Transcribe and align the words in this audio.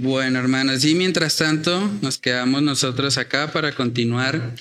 Bueno, 0.00 0.40
hermanos, 0.40 0.84
y 0.84 0.96
mientras 0.96 1.36
tanto 1.36 1.88
nos 2.02 2.18
quedamos 2.18 2.62
nosotros 2.62 3.16
acá 3.16 3.52
para 3.52 3.76
continuar 3.76 4.56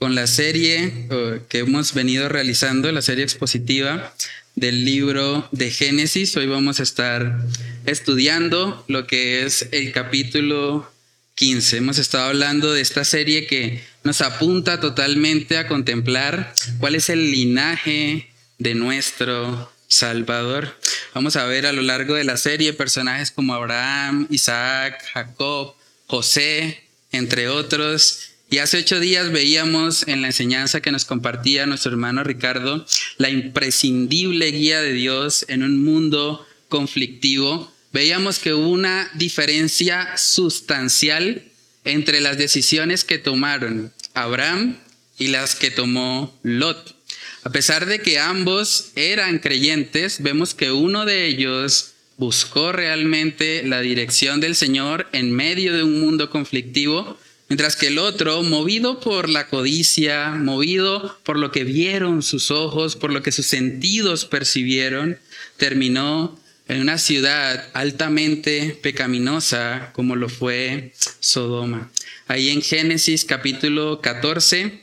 con 0.00 0.16
la 0.16 0.26
serie 0.26 1.06
que 1.48 1.60
hemos 1.60 1.94
venido 1.94 2.28
realizando, 2.28 2.90
la 2.90 3.00
serie 3.00 3.22
expositiva 3.22 4.12
del 4.56 4.84
libro 4.84 5.48
de 5.52 5.70
Génesis. 5.70 6.36
Hoy 6.36 6.46
vamos 6.46 6.80
a 6.80 6.82
estar 6.82 7.38
estudiando 7.86 8.84
lo 8.88 9.06
que 9.06 9.44
es 9.44 9.68
el 9.70 9.92
capítulo 9.92 10.90
15. 11.36 11.76
Hemos 11.76 11.98
estado 11.98 12.24
hablando 12.24 12.72
de 12.72 12.80
esta 12.80 13.04
serie 13.04 13.46
que 13.46 13.84
nos 14.02 14.20
apunta 14.20 14.80
totalmente 14.80 15.58
a 15.58 15.68
contemplar 15.68 16.52
cuál 16.80 16.96
es 16.96 17.08
el 17.08 17.30
linaje 17.30 18.26
de 18.58 18.74
nuestro 18.74 19.70
Salvador. 19.92 20.74
Vamos 21.12 21.36
a 21.36 21.44
ver 21.44 21.66
a 21.66 21.72
lo 21.72 21.82
largo 21.82 22.14
de 22.14 22.24
la 22.24 22.38
serie 22.38 22.72
personajes 22.72 23.30
como 23.30 23.52
Abraham, 23.52 24.26
Isaac, 24.30 25.04
Jacob, 25.12 25.74
José, 26.06 26.82
entre 27.12 27.50
otros. 27.50 28.30
Y 28.48 28.58
hace 28.58 28.78
ocho 28.78 29.00
días 29.00 29.30
veíamos 29.32 30.08
en 30.08 30.22
la 30.22 30.28
enseñanza 30.28 30.80
que 30.80 30.92
nos 30.92 31.04
compartía 31.04 31.66
nuestro 31.66 31.90
hermano 31.90 32.24
Ricardo 32.24 32.86
la 33.18 33.28
imprescindible 33.28 34.50
guía 34.50 34.80
de 34.80 34.94
Dios 34.94 35.44
en 35.48 35.62
un 35.62 35.84
mundo 35.84 36.46
conflictivo. 36.70 37.70
Veíamos 37.92 38.38
que 38.38 38.54
hubo 38.54 38.70
una 38.70 39.10
diferencia 39.12 40.16
sustancial 40.16 41.44
entre 41.84 42.22
las 42.22 42.38
decisiones 42.38 43.04
que 43.04 43.18
tomaron 43.18 43.92
Abraham 44.14 44.78
y 45.18 45.26
las 45.26 45.54
que 45.54 45.70
tomó 45.70 46.34
Lot. 46.42 47.01
A 47.44 47.50
pesar 47.50 47.86
de 47.86 47.98
que 47.98 48.20
ambos 48.20 48.92
eran 48.94 49.40
creyentes, 49.40 50.22
vemos 50.22 50.54
que 50.54 50.70
uno 50.70 51.04
de 51.04 51.26
ellos 51.26 51.92
buscó 52.16 52.70
realmente 52.70 53.64
la 53.64 53.80
dirección 53.80 54.40
del 54.40 54.54
Señor 54.54 55.08
en 55.12 55.32
medio 55.32 55.74
de 55.74 55.82
un 55.82 56.00
mundo 56.00 56.30
conflictivo, 56.30 57.18
mientras 57.48 57.74
que 57.74 57.88
el 57.88 57.98
otro, 57.98 58.44
movido 58.44 59.00
por 59.00 59.28
la 59.28 59.48
codicia, 59.48 60.30
movido 60.30 61.18
por 61.24 61.36
lo 61.36 61.50
que 61.50 61.64
vieron 61.64 62.22
sus 62.22 62.52
ojos, 62.52 62.94
por 62.94 63.12
lo 63.12 63.24
que 63.24 63.32
sus 63.32 63.46
sentidos 63.46 64.24
percibieron, 64.24 65.18
terminó 65.56 66.38
en 66.68 66.80
una 66.80 66.96
ciudad 66.96 67.68
altamente 67.72 68.78
pecaminosa 68.80 69.90
como 69.94 70.14
lo 70.14 70.28
fue 70.28 70.92
Sodoma. 71.18 71.90
Ahí 72.28 72.50
en 72.50 72.62
Génesis 72.62 73.24
capítulo 73.24 74.00
14, 74.00 74.80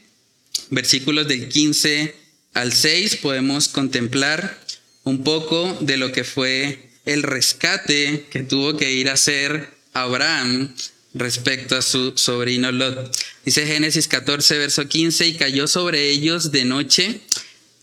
versículos 0.72 1.26
del 1.30 1.48
15 1.48 2.29
al 2.60 2.74
6 2.74 3.16
podemos 3.18 3.70
contemplar 3.70 4.60
un 5.06 5.24
poco 5.24 5.78
de 5.80 5.96
lo 5.96 6.12
que 6.12 6.26
fue 6.26 6.90
el 7.06 7.24
rescate 7.24 8.26
que 8.30 8.44
tuvo 8.44 8.76
que 8.76 8.92
ir 8.92 9.10
a 9.10 9.14
hacer 9.14 9.70
Abraham 9.94 10.76
respecto 11.14 11.78
a 11.78 11.82
su 11.82 12.18
sobrino 12.18 12.74
Lot. 12.74 13.16
Dice 13.46 13.66
Génesis 13.66 14.10
14, 14.10 14.58
verso 14.58 14.88
15, 14.90 15.28
y 15.28 15.34
cayó 15.36 15.68
sobre 15.68 16.10
ellos 16.10 16.52
de 16.52 16.66
noche 16.66 17.22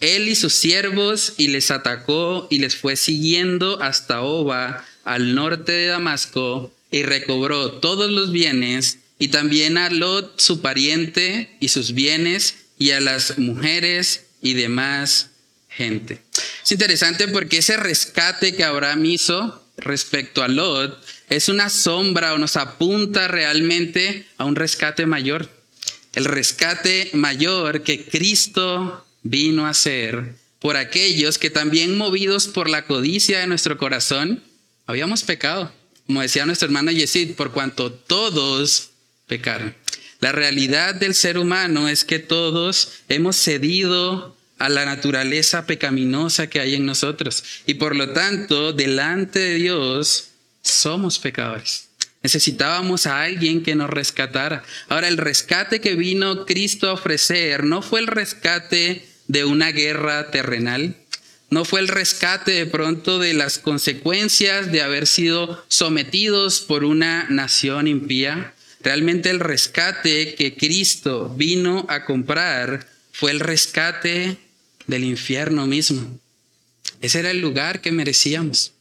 él 0.00 0.28
y 0.28 0.34
sus 0.34 0.52
siervos 0.52 1.32
y 1.38 1.48
les 1.48 1.70
atacó 1.70 2.46
y 2.50 2.58
les 2.58 2.76
fue 2.76 2.96
siguiendo 2.96 3.82
hasta 3.82 4.20
Oba, 4.20 4.84
al 5.04 5.34
norte 5.34 5.72
de 5.72 5.86
Damasco, 5.86 6.70
y 6.90 7.02
recobró 7.02 7.72
todos 7.72 8.10
los 8.10 8.30
bienes 8.30 8.98
y 9.18 9.28
también 9.28 9.78
a 9.78 9.88
Lot 9.88 10.38
su 10.38 10.60
pariente 10.60 11.56
y 11.60 11.68
sus 11.68 11.94
bienes 11.94 12.56
y 12.78 12.90
a 12.90 13.00
las 13.00 13.38
mujeres 13.38 14.25
y 14.46 14.54
demás 14.54 15.30
gente. 15.68 16.22
Es 16.62 16.72
interesante 16.72 17.28
porque 17.28 17.58
ese 17.58 17.76
rescate 17.76 18.54
que 18.54 18.64
Abraham 18.64 19.04
hizo 19.06 19.62
respecto 19.76 20.42
a 20.42 20.48
Lot 20.48 21.04
es 21.28 21.48
una 21.48 21.68
sombra 21.68 22.32
o 22.32 22.38
nos 22.38 22.56
apunta 22.56 23.28
realmente 23.28 24.26
a 24.38 24.44
un 24.44 24.54
rescate 24.54 25.04
mayor. 25.06 25.50
El 26.14 26.24
rescate 26.24 27.10
mayor 27.12 27.82
que 27.82 28.04
Cristo 28.04 29.04
vino 29.22 29.66
a 29.66 29.70
hacer 29.70 30.34
por 30.60 30.76
aquellos 30.76 31.38
que 31.38 31.50
también 31.50 31.98
movidos 31.98 32.46
por 32.46 32.70
la 32.70 32.86
codicia 32.86 33.40
de 33.40 33.46
nuestro 33.46 33.76
corazón, 33.76 34.42
habíamos 34.86 35.24
pecado. 35.24 35.72
Como 36.06 36.22
decía 36.22 36.46
nuestro 36.46 36.66
hermano 36.66 36.92
Yesid, 36.92 37.34
por 37.34 37.52
cuanto 37.52 37.92
todos 37.92 38.90
pecaron. 39.26 39.74
La 40.20 40.32
realidad 40.32 40.94
del 40.94 41.14
ser 41.14 41.36
humano 41.36 41.88
es 41.88 42.04
que 42.04 42.18
todos 42.18 42.92
hemos 43.08 43.36
cedido 43.36 44.35
a 44.58 44.68
la 44.68 44.84
naturaleza 44.84 45.66
pecaminosa 45.66 46.48
que 46.48 46.60
hay 46.60 46.74
en 46.74 46.86
nosotros 46.86 47.44
y 47.66 47.74
por 47.74 47.94
lo 47.94 48.10
tanto 48.10 48.72
delante 48.72 49.38
de 49.38 49.54
Dios 49.54 50.28
somos 50.62 51.18
pecadores. 51.18 51.88
Necesitábamos 52.22 53.06
a 53.06 53.22
alguien 53.22 53.62
que 53.62 53.74
nos 53.74 53.88
rescatara. 53.88 54.64
Ahora, 54.88 55.06
el 55.06 55.16
rescate 55.16 55.80
que 55.80 55.94
vino 55.94 56.44
Cristo 56.44 56.88
a 56.88 56.94
ofrecer 56.94 57.64
no 57.64 57.82
fue 57.82 58.00
el 58.00 58.08
rescate 58.08 59.06
de 59.28 59.44
una 59.44 59.70
guerra 59.70 60.30
terrenal, 60.30 60.96
no 61.50 61.64
fue 61.64 61.80
el 61.80 61.88
rescate 61.88 62.50
de 62.52 62.66
pronto 62.66 63.20
de 63.20 63.34
las 63.34 63.58
consecuencias 63.58 64.72
de 64.72 64.82
haber 64.82 65.06
sido 65.06 65.64
sometidos 65.68 66.60
por 66.60 66.84
una 66.84 67.26
nación 67.28 67.86
impía, 67.86 68.54
Realmente 68.86 69.30
el 69.30 69.40
rescate 69.40 70.36
que 70.36 70.54
Cristo 70.54 71.34
vino 71.36 71.86
a 71.88 72.04
comprar 72.04 72.86
fue 73.10 73.32
el 73.32 73.40
rescate 73.40 74.36
del 74.86 75.04
infierno 75.04 75.66
mismo. 75.66 76.18
Ese 77.00 77.20
era 77.20 77.30
el 77.30 77.40
lugar 77.40 77.80
que 77.80 77.92
merecíamos. 77.92 78.72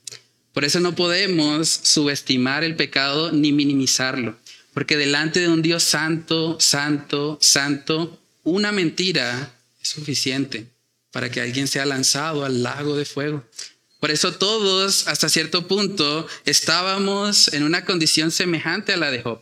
Por 0.53 0.63
eso 0.63 0.79
no 0.79 0.95
podemos 0.95 1.67
subestimar 1.67 2.63
el 2.63 2.75
pecado 2.75 3.31
ni 3.31 3.51
minimizarlo, 3.51 4.37
porque 4.73 4.95
delante 4.95 5.41
de 5.41 5.49
un 5.49 5.61
Dios 5.61 5.83
santo, 5.83 6.57
santo, 6.59 7.37
santo, 7.41 8.19
una 8.43 8.71
mentira 8.71 9.53
es 9.81 9.89
suficiente 9.89 10.67
para 11.11 11.29
que 11.29 11.41
alguien 11.41 11.67
sea 11.67 11.85
lanzado 11.85 12.45
al 12.45 12.63
lago 12.63 12.95
de 12.95 13.05
fuego. 13.05 13.43
Por 13.99 14.11
eso 14.11 14.33
todos, 14.33 15.07
hasta 15.07 15.29
cierto 15.29 15.67
punto, 15.67 16.27
estábamos 16.45 17.53
en 17.53 17.63
una 17.63 17.83
condición 17.83 18.31
semejante 18.31 18.93
a 18.93 18.97
la 18.97 19.11
de 19.11 19.23
Job 19.23 19.41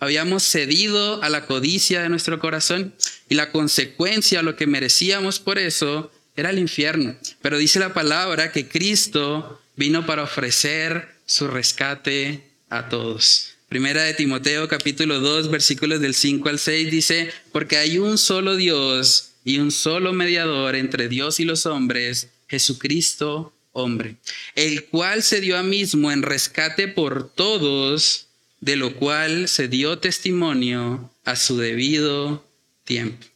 habíamos 0.00 0.42
cedido 0.42 1.22
a 1.22 1.28
la 1.28 1.46
codicia 1.46 2.02
de 2.02 2.08
nuestro 2.08 2.40
corazón 2.40 2.94
y 3.28 3.34
la 3.34 3.52
consecuencia, 3.52 4.42
lo 4.42 4.56
que 4.56 4.66
merecíamos 4.66 5.38
por 5.38 5.58
eso, 5.58 6.10
era 6.36 6.50
el 6.50 6.58
infierno. 6.58 7.14
Pero 7.42 7.58
dice 7.58 7.78
la 7.78 7.94
palabra 7.94 8.50
que 8.50 8.66
Cristo 8.66 9.60
vino 9.76 10.06
para 10.06 10.22
ofrecer 10.22 11.08
su 11.26 11.46
rescate 11.46 12.42
a 12.70 12.88
todos. 12.88 13.50
Primera 13.68 14.02
de 14.02 14.14
Timoteo 14.14 14.66
capítulo 14.66 15.20
2 15.20 15.50
versículos 15.50 16.00
del 16.00 16.14
5 16.14 16.48
al 16.48 16.58
6 16.58 16.90
dice, 16.90 17.30
porque 17.52 17.76
hay 17.76 17.98
un 17.98 18.18
solo 18.18 18.56
Dios 18.56 19.32
y 19.44 19.58
un 19.58 19.70
solo 19.70 20.12
mediador 20.12 20.74
entre 20.74 21.08
Dios 21.08 21.38
y 21.38 21.44
los 21.44 21.66
hombres, 21.66 22.30
Jesucristo 22.48 23.52
hombre, 23.72 24.16
el 24.56 24.86
cual 24.86 25.22
se 25.22 25.40
dio 25.40 25.56
a 25.56 25.62
mismo 25.62 26.10
en 26.10 26.22
rescate 26.22 26.88
por 26.88 27.32
todos 27.32 28.26
de 28.60 28.76
lo 28.76 28.94
cual 28.96 29.48
se 29.48 29.68
dio 29.68 29.98
testimonio 29.98 31.10
a 31.24 31.36
su 31.36 31.58
debido 31.58 32.46
tiempo. 32.84 33.26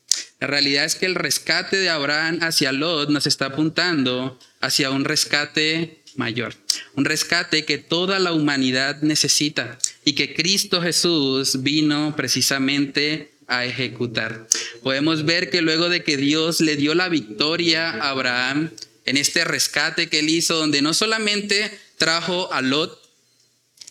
La 0.41 0.47
realidad 0.47 0.85
es 0.85 0.95
que 0.95 1.07
el 1.07 1.15
rescate 1.15 1.77
de 1.77 1.89
Abraham 1.89 2.41
hacia 2.43 2.73
Lot 2.73 3.09
nos 3.09 3.27
está 3.27 3.47
apuntando 3.47 4.39
hacia 4.61 4.91
un 4.91 5.05
rescate 5.05 6.03
mayor, 6.17 6.55
un 6.97 7.05
rescate 7.05 7.65
que 7.65 7.79
toda 7.79 8.19
la 8.19 8.33
humanidad 8.33 9.01
necesita 9.03 9.79
y 10.05 10.13
que 10.13 10.35
Cristo 10.35 10.83
Jesús 10.83 11.63
vino 11.63 12.15
precisamente 12.17 13.33
a 13.47 13.65
ejecutar. 13.65 14.47
Podemos 14.83 15.25
ver 15.25 15.51
que 15.51 15.63
luego 15.63 15.89
de 15.89 16.03
que 16.03 16.17
Dios 16.17 16.61
le 16.61 16.77
dio 16.77 16.95
la 16.95 17.09
victoria 17.09 17.91
a 17.91 18.11
Abraham 18.11 18.71
en 19.07 19.17
este 19.17 19.45
rescate 19.45 20.09
que 20.09 20.21
él 20.21 20.31
hizo, 20.31 20.57
donde 20.57 20.83
no 20.83 20.95
solamente 20.95 21.71
trajo 21.99 22.53
a 22.53 22.63
Lot 22.63 23.04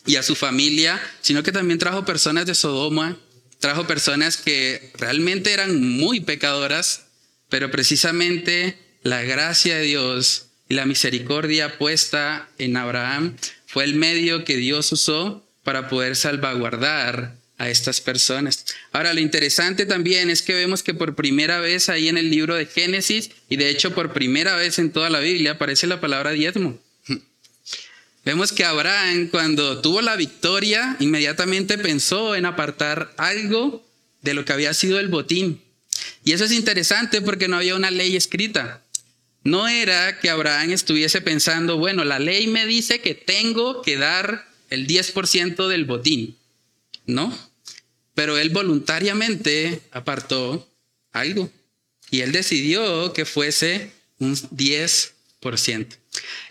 y 0.06 0.16
a 0.18 0.24
su 0.24 0.36
familia, 0.36 1.02
sino 1.22 1.44
que 1.44 1.52
también 1.52 1.80
trajo 1.80 2.06
personas 2.06 2.46
de 2.46 2.56
Sodoma, 2.56 3.18
trajo 3.60 3.88
personas 3.88 4.38
que 4.38 4.92
realmente 4.98 5.54
eran 5.54 5.82
muy 5.82 6.20
pecadoras, 6.20 7.06
pero 7.50 7.72
precisamente 7.72 8.78
la 9.04 9.22
gracia 9.24 9.78
de 9.78 9.84
Dios 9.84 10.48
y 10.70 10.74
la 10.76 10.86
misericordia 10.86 11.78
puesta 11.78 12.50
en 12.58 12.78
Abraham 12.78 13.38
fue 13.66 13.84
el 13.84 13.96
medio 13.96 14.44
que 14.44 14.58
Dios 14.58 14.92
usó 14.92 15.48
para 15.64 15.88
poder 15.88 16.16
salvaguardar 16.16 17.36
a 17.58 17.70
estas 17.70 18.02
personas. 18.02 18.66
Ahora, 18.92 19.14
lo 19.14 19.20
interesante 19.20 19.86
también 19.86 20.30
es 20.30 20.42
que 20.42 20.54
vemos 20.54 20.84
que 20.84 20.94
por 20.94 21.16
primera 21.16 21.60
vez 21.60 21.90
ahí 21.90 22.10
en 22.10 22.18
el 22.18 22.30
libro 22.30 22.56
de 22.56 22.66
Génesis, 22.66 23.32
y 23.50 23.58
de 23.58 23.70
hecho 23.70 23.94
por 23.94 24.14
primera 24.14 24.56
vez 24.56 24.80
en 24.80 24.92
toda 24.92 25.10
la 25.10 25.20
Biblia, 25.20 25.52
aparece 25.52 25.88
la 25.88 26.02
palabra 26.02 26.32
diezmo. 26.32 26.80
Vemos 28.26 28.54
que 28.54 28.64
Abraham 28.64 29.28
cuando 29.30 29.82
tuvo 29.82 30.02
la 30.02 30.16
victoria 30.16 30.96
inmediatamente 31.00 31.78
pensó 31.78 32.36
en 32.36 32.46
apartar 32.46 33.14
algo 33.18 33.86
de 34.22 34.34
lo 34.34 34.46
que 34.46 34.54
había 34.54 34.74
sido 34.74 35.00
el 35.00 35.10
botín. 35.10 35.62
Y 36.24 36.32
eso 36.32 36.46
es 36.46 36.54
interesante 36.54 37.22
porque 37.22 37.48
no 37.48 37.58
había 37.58 37.76
una 37.76 37.92
ley 37.92 38.16
escrita. 38.16 38.82
No 39.44 39.68
era 39.68 40.20
que 40.20 40.30
Abraham 40.30 40.72
estuviese 40.72 41.20
pensando, 41.20 41.78
bueno, 41.78 42.06
la 42.06 42.20
ley 42.20 42.48
me 42.48 42.66
dice 42.66 43.02
que 43.02 43.14
tengo 43.14 43.82
que 43.82 43.98
dar 43.98 44.48
el 44.70 44.88
10% 44.88 45.68
del 45.68 45.84
botín, 45.84 46.38
¿no? 47.06 47.38
Pero 48.14 48.38
él 48.38 48.52
voluntariamente 48.52 49.82
apartó 49.92 50.70
algo 51.12 51.52
y 52.10 52.22
él 52.22 52.32
decidió 52.32 53.12
que 53.12 53.26
fuese 53.26 53.92
un 54.20 54.36
10%. 54.36 55.98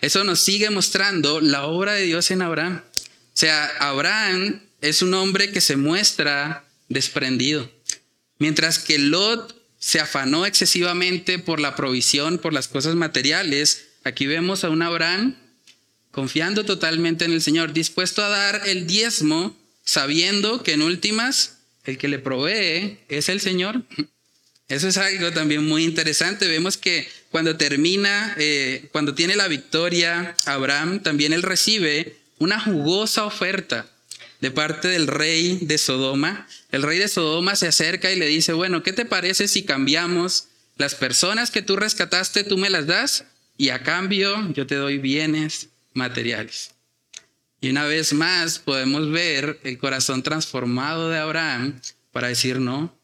Eso 0.01 0.23
nos 0.23 0.39
sigue 0.39 0.69
mostrando 0.69 1.41
la 1.41 1.65
obra 1.65 1.93
de 1.93 2.03
Dios 2.03 2.31
en 2.31 2.41
Abraham. 2.41 2.81
O 2.85 3.35
sea, 3.35 3.65
Abraham 3.79 4.61
es 4.81 5.01
un 5.01 5.13
hombre 5.13 5.51
que 5.51 5.61
se 5.61 5.75
muestra 5.75 6.65
desprendido. 6.89 7.71
Mientras 8.37 8.79
que 8.79 8.99
Lot 8.99 9.55
se 9.79 9.99
afanó 9.99 10.45
excesivamente 10.45 11.39
por 11.39 11.59
la 11.59 11.75
provisión, 11.75 12.37
por 12.37 12.53
las 12.53 12.67
cosas 12.67 12.95
materiales, 12.95 13.85
aquí 14.03 14.27
vemos 14.27 14.63
a 14.63 14.69
un 14.69 14.81
Abraham 14.81 15.35
confiando 16.11 16.63
totalmente 16.63 17.25
en 17.25 17.31
el 17.31 17.41
Señor, 17.41 17.73
dispuesto 17.73 18.23
a 18.23 18.29
dar 18.29 18.61
el 18.67 18.85
diezmo, 18.85 19.57
sabiendo 19.83 20.61
que 20.61 20.73
en 20.73 20.83
últimas 20.83 21.57
el 21.85 21.97
que 21.97 22.07
le 22.07 22.19
provee 22.19 22.99
es 23.09 23.29
el 23.29 23.41
Señor. 23.41 23.83
Eso 24.69 24.87
es 24.87 24.97
algo 24.97 25.31
también 25.31 25.65
muy 25.65 25.83
interesante. 25.83 26.47
Vemos 26.47 26.77
que 26.77 27.09
cuando 27.33 27.57
termina, 27.57 28.35
eh, 28.37 28.89
cuando 28.91 29.15
tiene 29.15 29.35
la 29.35 29.47
victoria, 29.47 30.37
Abraham 30.45 31.01
también 31.01 31.33
él 31.33 31.41
recibe 31.41 32.15
una 32.37 32.59
jugosa 32.59 33.25
oferta 33.25 33.87
de 34.39 34.51
parte 34.51 34.87
del 34.87 35.07
rey 35.07 35.57
de 35.63 35.79
Sodoma. 35.79 36.47
El 36.71 36.83
rey 36.83 36.99
de 36.99 37.07
Sodoma 37.07 37.55
se 37.55 37.65
acerca 37.65 38.11
y 38.11 38.19
le 38.19 38.27
dice, 38.27 38.53
bueno, 38.53 38.83
¿qué 38.83 38.93
te 38.93 39.05
parece 39.05 39.47
si 39.47 39.63
cambiamos 39.63 40.49
las 40.77 40.93
personas 40.93 41.49
que 41.49 41.63
tú 41.63 41.75
rescataste, 41.75 42.43
tú 42.43 42.59
me 42.59 42.69
las 42.69 42.85
das 42.85 43.25
y 43.57 43.69
a 43.69 43.81
cambio 43.81 44.53
yo 44.53 44.67
te 44.67 44.75
doy 44.75 44.99
bienes 44.99 45.69
materiales? 45.95 46.75
Y 47.61 47.71
una 47.71 47.85
vez 47.85 48.13
más 48.13 48.59
podemos 48.59 49.09
ver 49.09 49.59
el 49.63 49.79
corazón 49.79 50.21
transformado 50.21 51.09
de 51.09 51.17
Abraham 51.17 51.81
para 52.11 52.27
decir, 52.27 52.59
no, 52.59 52.95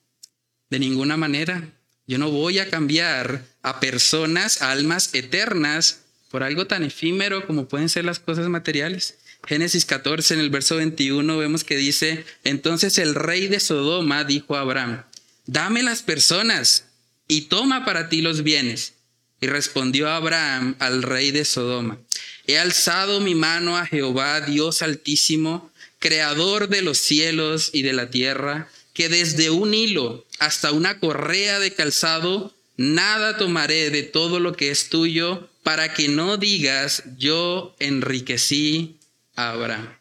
de 0.69 0.77
ninguna 0.77 1.17
manera. 1.17 1.67
Yo 2.09 2.17
no 2.17 2.31
voy 2.31 2.57
a 2.57 2.67
cambiar 2.71 3.45
a 3.61 3.79
personas, 3.79 4.63
almas 4.63 5.13
eternas, 5.13 5.99
por 6.31 6.41
algo 6.41 6.65
tan 6.65 6.83
efímero 6.83 7.45
como 7.45 7.67
pueden 7.67 7.87
ser 7.87 8.03
las 8.03 8.17
cosas 8.17 8.49
materiales. 8.49 9.19
Génesis 9.47 9.85
14, 9.85 10.33
en 10.33 10.39
el 10.39 10.49
verso 10.49 10.77
21, 10.77 11.37
vemos 11.37 11.63
que 11.63 11.77
dice, 11.77 12.25
entonces 12.43 12.97
el 12.97 13.13
rey 13.13 13.47
de 13.47 13.59
Sodoma 13.59 14.23
dijo 14.23 14.55
a 14.55 14.61
Abraham, 14.61 15.03
dame 15.45 15.83
las 15.83 16.01
personas 16.01 16.85
y 17.27 17.41
toma 17.41 17.85
para 17.85 18.09
ti 18.09 18.23
los 18.23 18.41
bienes. 18.41 18.93
Y 19.39 19.45
respondió 19.45 20.09
Abraham 20.09 20.77
al 20.79 21.03
rey 21.03 21.29
de 21.29 21.45
Sodoma, 21.45 21.99
he 22.47 22.57
alzado 22.57 23.19
mi 23.19 23.35
mano 23.35 23.77
a 23.77 23.85
Jehová, 23.85 24.41
Dios 24.41 24.81
altísimo, 24.81 25.71
creador 25.99 26.69
de 26.69 26.81
los 26.81 26.97
cielos 26.97 27.69
y 27.71 27.83
de 27.83 27.93
la 27.93 28.09
tierra, 28.09 28.67
que 28.95 29.09
desde 29.09 29.51
un 29.51 29.75
hilo 29.75 30.25
hasta 30.39 30.71
una 30.71 30.99
correa 30.99 31.59
de 31.59 31.73
calzado, 31.73 32.53
nada 32.77 33.37
tomaré 33.37 33.89
de 33.89 34.03
todo 34.03 34.39
lo 34.39 34.53
que 34.53 34.71
es 34.71 34.89
tuyo, 34.89 35.49
para 35.63 35.93
que 35.93 36.07
no 36.07 36.37
digas, 36.37 37.03
yo 37.17 37.75
enriquecí 37.79 38.97
Abraham. 39.35 39.95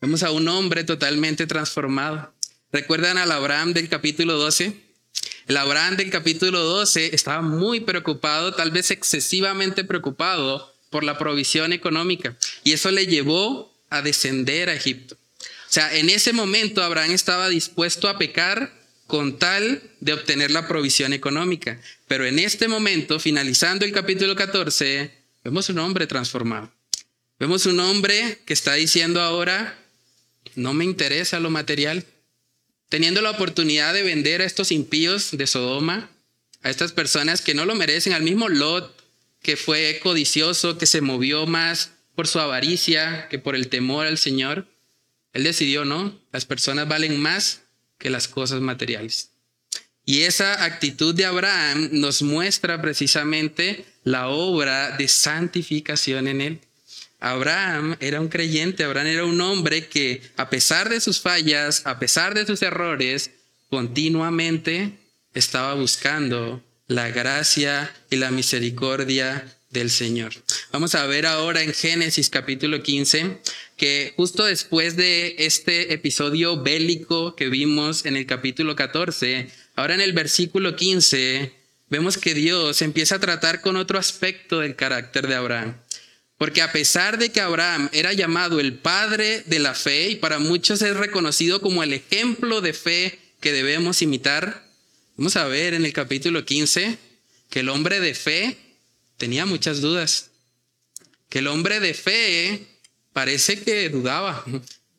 Vemos 0.00 0.22
a 0.22 0.30
un 0.30 0.48
hombre 0.48 0.84
totalmente 0.84 1.46
transformado. 1.46 2.32
¿Recuerdan 2.72 3.18
al 3.18 3.32
Abraham 3.32 3.72
del 3.72 3.88
capítulo 3.88 4.34
12? 4.38 4.74
El 5.46 5.56
Abraham 5.56 5.96
del 5.96 6.10
capítulo 6.10 6.60
12 6.60 7.14
estaba 7.14 7.42
muy 7.42 7.80
preocupado, 7.80 8.54
tal 8.54 8.70
vez 8.70 8.90
excesivamente 8.90 9.84
preocupado 9.84 10.74
por 10.90 11.04
la 11.04 11.18
provisión 11.18 11.72
económica. 11.72 12.36
Y 12.64 12.72
eso 12.72 12.90
le 12.90 13.06
llevó 13.06 13.72
a 13.90 14.02
descender 14.02 14.68
a 14.68 14.74
Egipto. 14.74 15.16
O 15.42 15.72
sea, 15.72 15.94
en 15.96 16.10
ese 16.10 16.32
momento 16.32 16.82
Abraham 16.82 17.12
estaba 17.12 17.48
dispuesto 17.48 18.08
a 18.08 18.18
pecar 18.18 18.72
con 19.10 19.38
tal 19.38 19.82
de 20.00 20.12
obtener 20.12 20.50
la 20.50 20.68
provisión 20.68 21.12
económica. 21.12 21.80
Pero 22.06 22.24
en 22.24 22.38
este 22.38 22.68
momento, 22.68 23.18
finalizando 23.18 23.84
el 23.84 23.92
capítulo 23.92 24.36
14, 24.36 25.10
vemos 25.44 25.68
un 25.68 25.80
hombre 25.80 26.06
transformado. 26.06 26.72
Vemos 27.38 27.66
un 27.66 27.80
hombre 27.80 28.38
que 28.46 28.52
está 28.52 28.74
diciendo 28.74 29.20
ahora, 29.20 29.76
no 30.54 30.74
me 30.74 30.84
interesa 30.84 31.40
lo 31.40 31.50
material. 31.50 32.04
Teniendo 32.88 33.20
la 33.20 33.30
oportunidad 33.30 33.94
de 33.94 34.02
vender 34.02 34.42
a 34.42 34.46
estos 34.46 34.72
impíos 34.72 35.30
de 35.32 35.46
Sodoma, 35.46 36.08
a 36.62 36.70
estas 36.70 36.92
personas 36.92 37.42
que 37.42 37.54
no 37.54 37.64
lo 37.64 37.74
merecen, 37.74 38.12
al 38.12 38.22
mismo 38.22 38.48
Lot, 38.48 38.94
que 39.42 39.56
fue 39.56 40.00
codicioso, 40.02 40.78
que 40.78 40.86
se 40.86 41.00
movió 41.00 41.46
más 41.46 41.92
por 42.14 42.28
su 42.28 42.38
avaricia 42.38 43.28
que 43.28 43.38
por 43.38 43.56
el 43.56 43.68
temor 43.68 44.06
al 44.06 44.18
Señor, 44.18 44.66
él 45.32 45.44
decidió, 45.44 45.84
no, 45.84 46.18
las 46.32 46.44
personas 46.44 46.86
valen 46.88 47.18
más 47.20 47.62
que 48.00 48.10
las 48.10 48.26
cosas 48.26 48.60
materiales. 48.60 49.30
Y 50.04 50.22
esa 50.22 50.64
actitud 50.64 51.14
de 51.14 51.26
Abraham 51.26 51.90
nos 51.92 52.22
muestra 52.22 52.82
precisamente 52.82 53.84
la 54.02 54.28
obra 54.28 54.96
de 54.96 55.06
santificación 55.06 56.26
en 56.26 56.40
él. 56.40 56.60
Abraham 57.20 57.96
era 58.00 58.20
un 58.20 58.28
creyente, 58.28 58.82
Abraham 58.82 59.06
era 59.06 59.24
un 59.24 59.40
hombre 59.40 59.86
que 59.86 60.22
a 60.36 60.48
pesar 60.48 60.88
de 60.88 61.00
sus 61.00 61.20
fallas, 61.20 61.82
a 61.84 61.98
pesar 61.98 62.34
de 62.34 62.46
sus 62.46 62.62
errores, 62.62 63.30
continuamente 63.68 64.98
estaba 65.34 65.74
buscando 65.74 66.64
la 66.88 67.10
gracia 67.10 67.94
y 68.10 68.16
la 68.16 68.30
misericordia 68.30 69.44
del 69.68 69.90
Señor. 69.90 70.32
Vamos 70.72 70.94
a 70.94 71.06
ver 71.06 71.26
ahora 71.26 71.62
en 71.62 71.72
Génesis 71.72 72.30
capítulo 72.30 72.82
15 72.82 73.38
que 73.80 74.12
justo 74.14 74.44
después 74.44 74.94
de 74.96 75.36
este 75.38 75.94
episodio 75.94 76.62
bélico 76.62 77.34
que 77.34 77.48
vimos 77.48 78.04
en 78.04 78.14
el 78.14 78.26
capítulo 78.26 78.76
14, 78.76 79.48
ahora 79.74 79.94
en 79.94 80.02
el 80.02 80.12
versículo 80.12 80.76
15 80.76 81.50
vemos 81.88 82.18
que 82.18 82.34
Dios 82.34 82.82
empieza 82.82 83.14
a 83.14 83.20
tratar 83.20 83.62
con 83.62 83.76
otro 83.76 83.98
aspecto 83.98 84.60
del 84.60 84.76
carácter 84.76 85.26
de 85.26 85.34
Abraham. 85.34 85.78
Porque 86.36 86.60
a 86.60 86.72
pesar 86.72 87.16
de 87.16 87.32
que 87.32 87.40
Abraham 87.40 87.88
era 87.94 88.12
llamado 88.12 88.60
el 88.60 88.74
padre 88.74 89.44
de 89.46 89.60
la 89.60 89.72
fe 89.72 90.10
y 90.10 90.16
para 90.16 90.38
muchos 90.38 90.82
es 90.82 90.94
reconocido 90.94 91.62
como 91.62 91.82
el 91.82 91.94
ejemplo 91.94 92.60
de 92.60 92.74
fe 92.74 93.18
que 93.40 93.50
debemos 93.50 94.02
imitar, 94.02 94.62
vamos 95.16 95.36
a 95.36 95.46
ver 95.46 95.72
en 95.72 95.86
el 95.86 95.94
capítulo 95.94 96.44
15 96.44 96.98
que 97.48 97.60
el 97.60 97.70
hombre 97.70 98.00
de 98.00 98.12
fe 98.12 98.58
tenía 99.16 99.46
muchas 99.46 99.80
dudas. 99.80 100.32
Que 101.30 101.38
el 101.38 101.46
hombre 101.46 101.80
de 101.80 101.94
fe 101.94 102.66
parece 103.12 103.60
que 103.60 103.88
dudaba, 103.88 104.44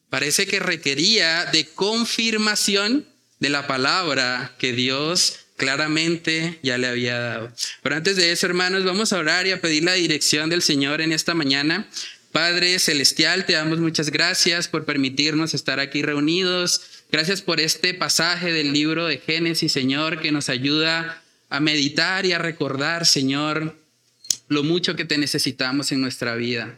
parece 0.09 0.45
que 0.45 0.59
requería 0.59 1.45
de 1.45 1.65
confirmación 1.65 3.05
de 3.39 3.49
la 3.49 3.67
palabra 3.67 4.55
que 4.59 4.73
Dios 4.73 5.39
claramente 5.57 6.59
ya 6.63 6.77
le 6.77 6.87
había 6.87 7.19
dado. 7.19 7.53
Pero 7.83 7.95
antes 7.95 8.15
de 8.15 8.31
eso, 8.31 8.47
hermanos, 8.47 8.83
vamos 8.83 9.13
a 9.13 9.19
orar 9.19 9.45
y 9.45 9.51
a 9.51 9.61
pedir 9.61 9.83
la 9.83 9.93
dirección 9.93 10.49
del 10.49 10.61
Señor 10.61 11.01
en 11.01 11.11
esta 11.11 11.33
mañana. 11.33 11.87
Padre 12.31 12.79
Celestial, 12.79 13.45
te 13.45 13.53
damos 13.53 13.79
muchas 13.79 14.09
gracias 14.09 14.67
por 14.67 14.85
permitirnos 14.85 15.53
estar 15.53 15.79
aquí 15.79 16.01
reunidos. 16.01 16.81
Gracias 17.11 17.41
por 17.41 17.59
este 17.59 17.93
pasaje 17.93 18.53
del 18.53 18.73
libro 18.73 19.05
de 19.05 19.17
Génesis, 19.17 19.71
Señor, 19.71 20.21
que 20.21 20.31
nos 20.31 20.49
ayuda 20.49 21.21
a 21.49 21.59
meditar 21.59 22.25
y 22.25 22.31
a 22.31 22.39
recordar, 22.39 23.05
Señor, 23.05 23.77
lo 24.47 24.63
mucho 24.63 24.95
que 24.95 25.05
te 25.05 25.17
necesitamos 25.17 25.91
en 25.91 26.01
nuestra 26.01 26.35
vida. 26.35 26.75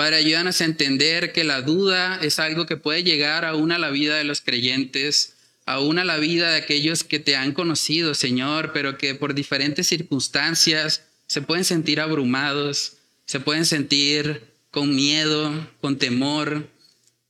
Padre, 0.00 0.16
ayúdanos 0.16 0.62
a 0.62 0.64
entender 0.64 1.30
que 1.34 1.44
la 1.44 1.60
duda 1.60 2.18
es 2.22 2.38
algo 2.38 2.64
que 2.64 2.78
puede 2.78 3.04
llegar 3.04 3.44
aún 3.44 3.70
a 3.70 3.78
la 3.78 3.90
vida 3.90 4.16
de 4.16 4.24
los 4.24 4.40
creyentes 4.40 5.34
aún 5.66 5.98
a 5.98 6.06
la 6.06 6.16
vida 6.16 6.52
de 6.52 6.56
aquellos 6.56 7.04
que 7.04 7.18
te 7.18 7.36
han 7.36 7.52
conocido, 7.52 8.14
Señor, 8.14 8.72
pero 8.72 8.96
que 8.96 9.14
por 9.14 9.34
diferentes 9.34 9.88
circunstancias 9.88 11.02
se 11.26 11.42
pueden 11.42 11.66
sentir 11.66 12.00
abrumados, 12.00 12.94
se 13.26 13.40
pueden 13.40 13.66
sentir 13.66 14.42
con 14.70 14.96
miedo, 14.96 15.68
con 15.82 15.98
temor. 15.98 16.66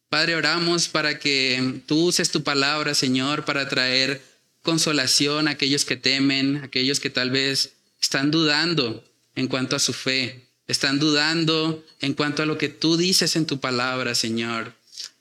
Padre, 0.09 0.37
oramos 0.37 0.87
para 0.87 1.19
que 1.19 1.83
tú 1.87 2.05
uses 2.05 2.31
tu 2.31 2.45
palabra, 2.45 2.95
Señor, 2.95 3.45
para 3.45 3.69
traer 3.69 4.23
consolación 4.63 5.49
a 5.49 5.51
aquellos 5.51 5.85
que 5.85 5.97
temen, 5.97 6.59
aquellos 6.59 7.01
que 7.01 7.11
tal 7.11 7.33
vez 7.33 7.73
están 8.01 8.31
dudando 8.31 9.03
en 9.35 9.49
cuanto 9.49 9.75
a 9.75 9.81
su 9.81 9.93
fe, 9.93 10.50
están 10.71 10.99
dudando 10.99 11.85
en 12.01 12.15
cuanto 12.15 12.43
a 12.43 12.47
lo 12.47 12.59
que 12.59 12.69
tú 12.69 12.97
dices 12.97 13.37
en 13.37 13.47
tu 13.47 13.61
palabra, 13.61 14.15
Señor. 14.15 14.73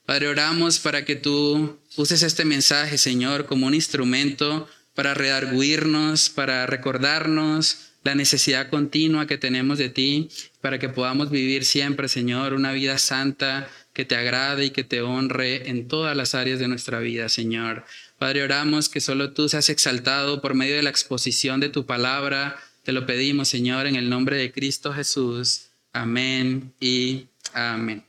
Padre, 0.06 0.28
oramos 0.28 0.80
para 0.80 1.06
que 1.06 1.16
tú 1.16 1.78
uses 1.96 2.24
este 2.24 2.46
mensaje, 2.46 2.98
Señor, 2.98 3.46
como 3.46 3.68
un 3.68 3.74
instrumento 3.74 4.68
para 4.96 5.14
redarguirnos, 5.14 6.30
para 6.30 6.66
recordarnos 6.66 7.90
la 8.04 8.16
necesidad 8.16 8.70
continua 8.70 9.28
que 9.28 9.38
tenemos 9.38 9.78
de 9.78 9.90
ti, 9.90 10.30
para 10.62 10.80
que 10.80 10.90
podamos 10.90 11.30
vivir 11.30 11.66
siempre, 11.66 12.08
Señor, 12.08 12.54
una 12.54 12.72
vida 12.72 12.98
santa 12.98 13.70
que 13.94 14.06
te 14.06 14.16
agrade 14.16 14.66
y 14.66 14.70
que 14.72 14.84
te 14.84 15.02
honre 15.02 15.70
en 15.70 15.88
todas 15.88 16.16
las 16.16 16.34
áreas 16.34 16.60
de 16.60 16.68
nuestra 16.68 17.00
vida, 17.00 17.28
Señor. 17.28 17.86
Padre, 18.18 18.44
oramos 18.44 18.90
que 18.90 19.02
solo 19.02 19.32
tú 19.32 19.50
seas 19.50 19.70
exaltado 19.70 20.42
por 20.42 20.54
medio 20.54 20.76
de 20.76 20.84
la 20.84 20.90
exposición 20.90 21.60
de 21.60 21.70
tu 21.70 21.86
palabra. 21.86 22.58
Te 22.84 22.92
lo 22.92 23.06
pedimos, 23.06 23.50
Señor, 23.50 23.88
en 23.88 23.96
el 23.96 24.10
nombre 24.10 24.38
de 24.38 24.52
Cristo 24.52 24.94
Jesús. 24.94 25.68
Amén 25.94 26.74
y 26.80 27.26
amén. 27.54 28.04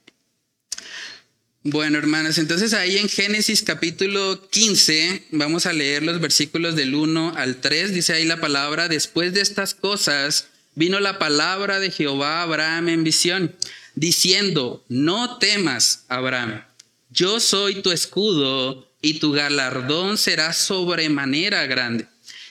Bueno, 1.62 1.98
hermanos, 1.98 2.38
entonces 2.38 2.72
ahí 2.72 2.96
en 2.96 3.08
Génesis 3.08 3.62
capítulo 3.62 4.48
15 4.48 5.26
vamos 5.32 5.66
a 5.66 5.74
leer 5.74 6.02
los 6.02 6.18
versículos 6.18 6.74
del 6.74 6.94
1 6.94 7.34
al 7.36 7.60
3. 7.60 7.92
Dice 7.92 8.14
ahí 8.14 8.24
la 8.24 8.40
palabra, 8.40 8.88
después 8.88 9.34
de 9.34 9.42
estas 9.42 9.74
cosas 9.74 10.48
vino 10.74 11.00
la 11.00 11.18
palabra 11.18 11.78
de 11.78 11.90
Jehová 11.90 12.38
a 12.38 12.42
Abraham 12.42 12.88
en 12.88 13.04
visión, 13.04 13.54
diciendo, 13.94 14.82
no 14.88 15.36
temas, 15.36 16.04
Abraham, 16.08 16.64
yo 17.10 17.40
soy 17.40 17.82
tu 17.82 17.90
escudo 17.90 18.88
y 19.02 19.18
tu 19.18 19.32
galardón 19.32 20.16
será 20.16 20.54
sobremanera 20.54 21.66
grande. 21.66 22.06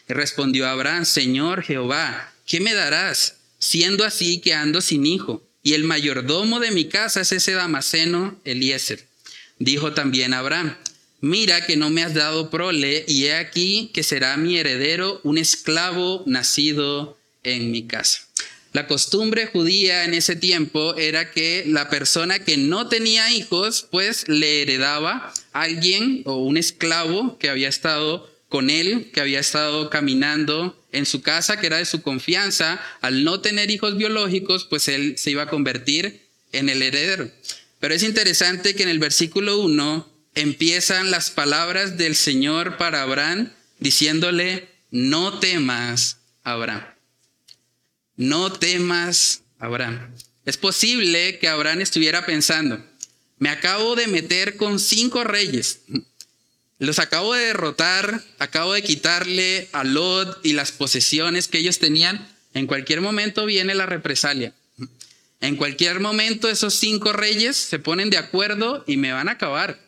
Respondió 0.10 0.68
Abraham, 0.68 1.06
Señor 1.06 1.62
Jehová, 1.62 2.34
¿qué 2.48 2.60
me 2.60 2.74
darás? 2.74 3.36
Siendo 3.60 4.04
así 4.04 4.40
que 4.40 4.56
ando 4.56 4.82
sin 4.82 5.06
hijo 5.06 5.44
y 5.62 5.74
el 5.74 5.84
mayordomo 5.84 6.60
de 6.60 6.72
mi 6.72 6.86
casa 6.86 7.22
es 7.22 7.32
ese 7.32 7.52
Damaseno 7.52 8.40
Eliezer. 8.44 9.06
Dijo 9.60 9.94
también 9.94 10.34
Abraham, 10.34 10.76
mira 11.22 11.64
que 11.64 11.78
no 11.78 11.92
me 11.92 12.02
has 12.02 12.16
dado 12.16 12.50
prole, 12.50 13.06
y 13.08 13.26
he 13.26 13.36
aquí 13.36 13.92
que 13.94 14.02
será 14.02 14.36
mi 14.36 14.58
heredero 14.58 15.22
un 15.24 15.38
esclavo 15.38 16.24
nacido 16.26 17.20
en 17.44 17.70
mi 17.70 17.86
casa. 17.86 18.22
La 18.74 18.88
costumbre 18.88 19.46
judía 19.46 20.06
en 20.06 20.16
ese 20.16 20.36
tiempo 20.36 20.96
era 20.96 21.32
que 21.32 21.66
la 21.68 21.90
persona 21.90 22.40
que 22.40 22.58
no 22.58 22.88
tenía 22.88 23.32
hijos, 23.32 23.88
pues 23.92 24.28
le 24.28 24.64
heredaba 24.64 25.34
a 25.54 25.62
alguien 25.62 26.24
o 26.26 26.38
un 26.38 26.58
esclavo 26.58 27.38
que 27.38 27.50
había 27.50 27.70
estado 27.70 28.28
con 28.50 28.70
él, 28.70 29.12
que 29.14 29.22
había 29.22 29.40
estado 29.40 29.90
caminando 29.90 30.86
en 30.92 31.06
su 31.06 31.22
casa, 31.22 31.60
que 31.60 31.68
era 31.68 31.78
de 31.78 31.86
su 31.86 32.02
confianza, 32.02 32.82
al 33.00 33.24
no 33.24 33.42
tener 33.42 33.70
hijos 33.70 33.96
biológicos, 33.96 34.66
pues 34.66 34.88
él 34.88 35.18
se 35.18 35.32
iba 35.32 35.44
a 35.44 35.50
convertir 35.50 36.28
en 36.52 36.68
el 36.68 36.82
heredero. 36.82 37.32
Pero 37.80 37.94
es 37.94 38.04
interesante 38.04 38.76
que 38.76 38.84
en 38.84 38.90
el 38.90 39.00
versículo 39.00 39.60
1 39.60 40.12
empiezan 40.36 41.12
las 41.12 41.30
palabras 41.30 41.98
del 41.98 42.16
Señor 42.16 42.78
para 42.78 43.04
Abraham 43.04 43.54
diciéndole, 43.80 44.68
no 44.92 45.40
temas, 45.40 46.18
Abraham. 46.44 46.84
No 48.16 48.52
temas, 48.52 49.44
Abraham. 49.60 50.14
Es 50.46 50.58
posible 50.58 51.38
que 51.40 51.48
Abraham 51.48 51.82
estuviera 51.82 52.26
pensando, 52.26 52.84
me 53.38 53.50
acabo 53.50 53.96
de 53.96 54.08
meter 54.08 54.58
con 54.58 54.80
cinco 54.80 55.24
reyes, 55.24 55.82
los 56.80 57.00
acabo 57.00 57.34
de 57.34 57.46
derrotar, 57.46 58.24
acabo 58.40 58.74
de 58.74 58.82
quitarle 58.82 59.68
a 59.74 59.84
Lot 59.84 60.40
y 60.44 60.54
las 60.54 60.72
posesiones 60.72 61.48
que 61.48 61.60
ellos 61.60 61.80
tenían. 61.80 62.28
En 62.54 62.68
cualquier 62.68 63.02
momento 63.02 63.46
viene 63.46 63.76
la 63.76 63.86
represalia. 63.86 64.54
En 65.42 65.56
cualquier 65.56 66.00
momento 66.00 66.50
esos 66.50 66.74
cinco 66.74 67.14
reyes 67.14 67.58
se 67.58 67.80
ponen 67.80 68.10
de 68.10 68.18
acuerdo 68.18 68.84
y 68.88 68.98
me 68.98 69.12
van 69.12 69.30
a 69.30 69.34
acabar. 69.34 69.80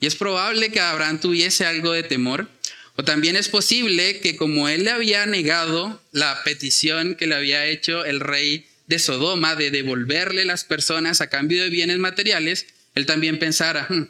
Y 0.00 0.06
es 0.06 0.16
probable 0.16 0.70
que 0.70 0.80
Abraham 0.80 1.20
tuviese 1.20 1.66
algo 1.66 1.92
de 1.92 2.02
temor. 2.02 2.48
O 2.96 3.04
también 3.04 3.36
es 3.36 3.48
posible 3.48 4.20
que 4.20 4.36
como 4.36 4.68
él 4.68 4.84
le 4.84 4.90
había 4.90 5.26
negado 5.26 6.00
la 6.12 6.42
petición 6.44 7.16
que 7.16 7.26
le 7.26 7.34
había 7.34 7.66
hecho 7.66 8.04
el 8.04 8.20
rey 8.20 8.66
de 8.86 8.98
Sodoma 8.98 9.56
de 9.56 9.70
devolverle 9.70 10.44
las 10.44 10.64
personas 10.64 11.20
a 11.20 11.28
cambio 11.28 11.62
de 11.62 11.70
bienes 11.70 11.98
materiales, 11.98 12.66
él 12.94 13.06
también 13.06 13.38
pensara, 13.38 13.86
hmm, 13.88 14.04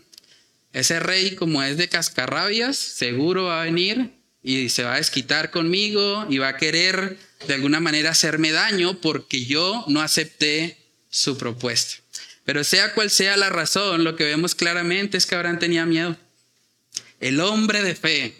ese 0.75 0.99
rey, 0.99 1.37
como 1.37 1.62
es 1.62 1.76
de 1.76 1.88
cascarrabias, 1.88 2.76
seguro 2.76 3.45
va 3.45 3.62
a 3.62 3.64
venir 3.64 4.11
y 4.43 4.69
se 4.69 4.83
va 4.83 4.95
a 4.95 4.99
desquitar 4.99 5.52
conmigo 5.52 6.26
y 6.28 6.38
va 6.38 6.49
a 6.49 6.57
querer 6.57 7.16
de 7.47 7.54
alguna 7.54 7.78
manera 7.78 8.11
hacerme 8.11 8.50
daño 8.50 9.00
porque 9.00 9.45
yo 9.45 9.85
no 9.87 10.02
acepté 10.02 10.76
su 11.09 11.38
propuesta. 11.38 12.02
Pero 12.45 12.64
sea 12.64 12.93
cual 12.93 13.11
sea 13.11 13.37
la 13.37 13.50
razón, 13.50 14.02
lo 14.02 14.16
que 14.16 14.25
vemos 14.25 14.57
claramente 14.57 15.16
es 15.16 15.26
que 15.26 15.37
Abraham 15.37 15.61
tenía 15.61 15.87
miedo. 15.87 16.16
El 17.21 17.38
hombre 17.40 17.85
de 17.85 17.95
fe, 17.95 18.35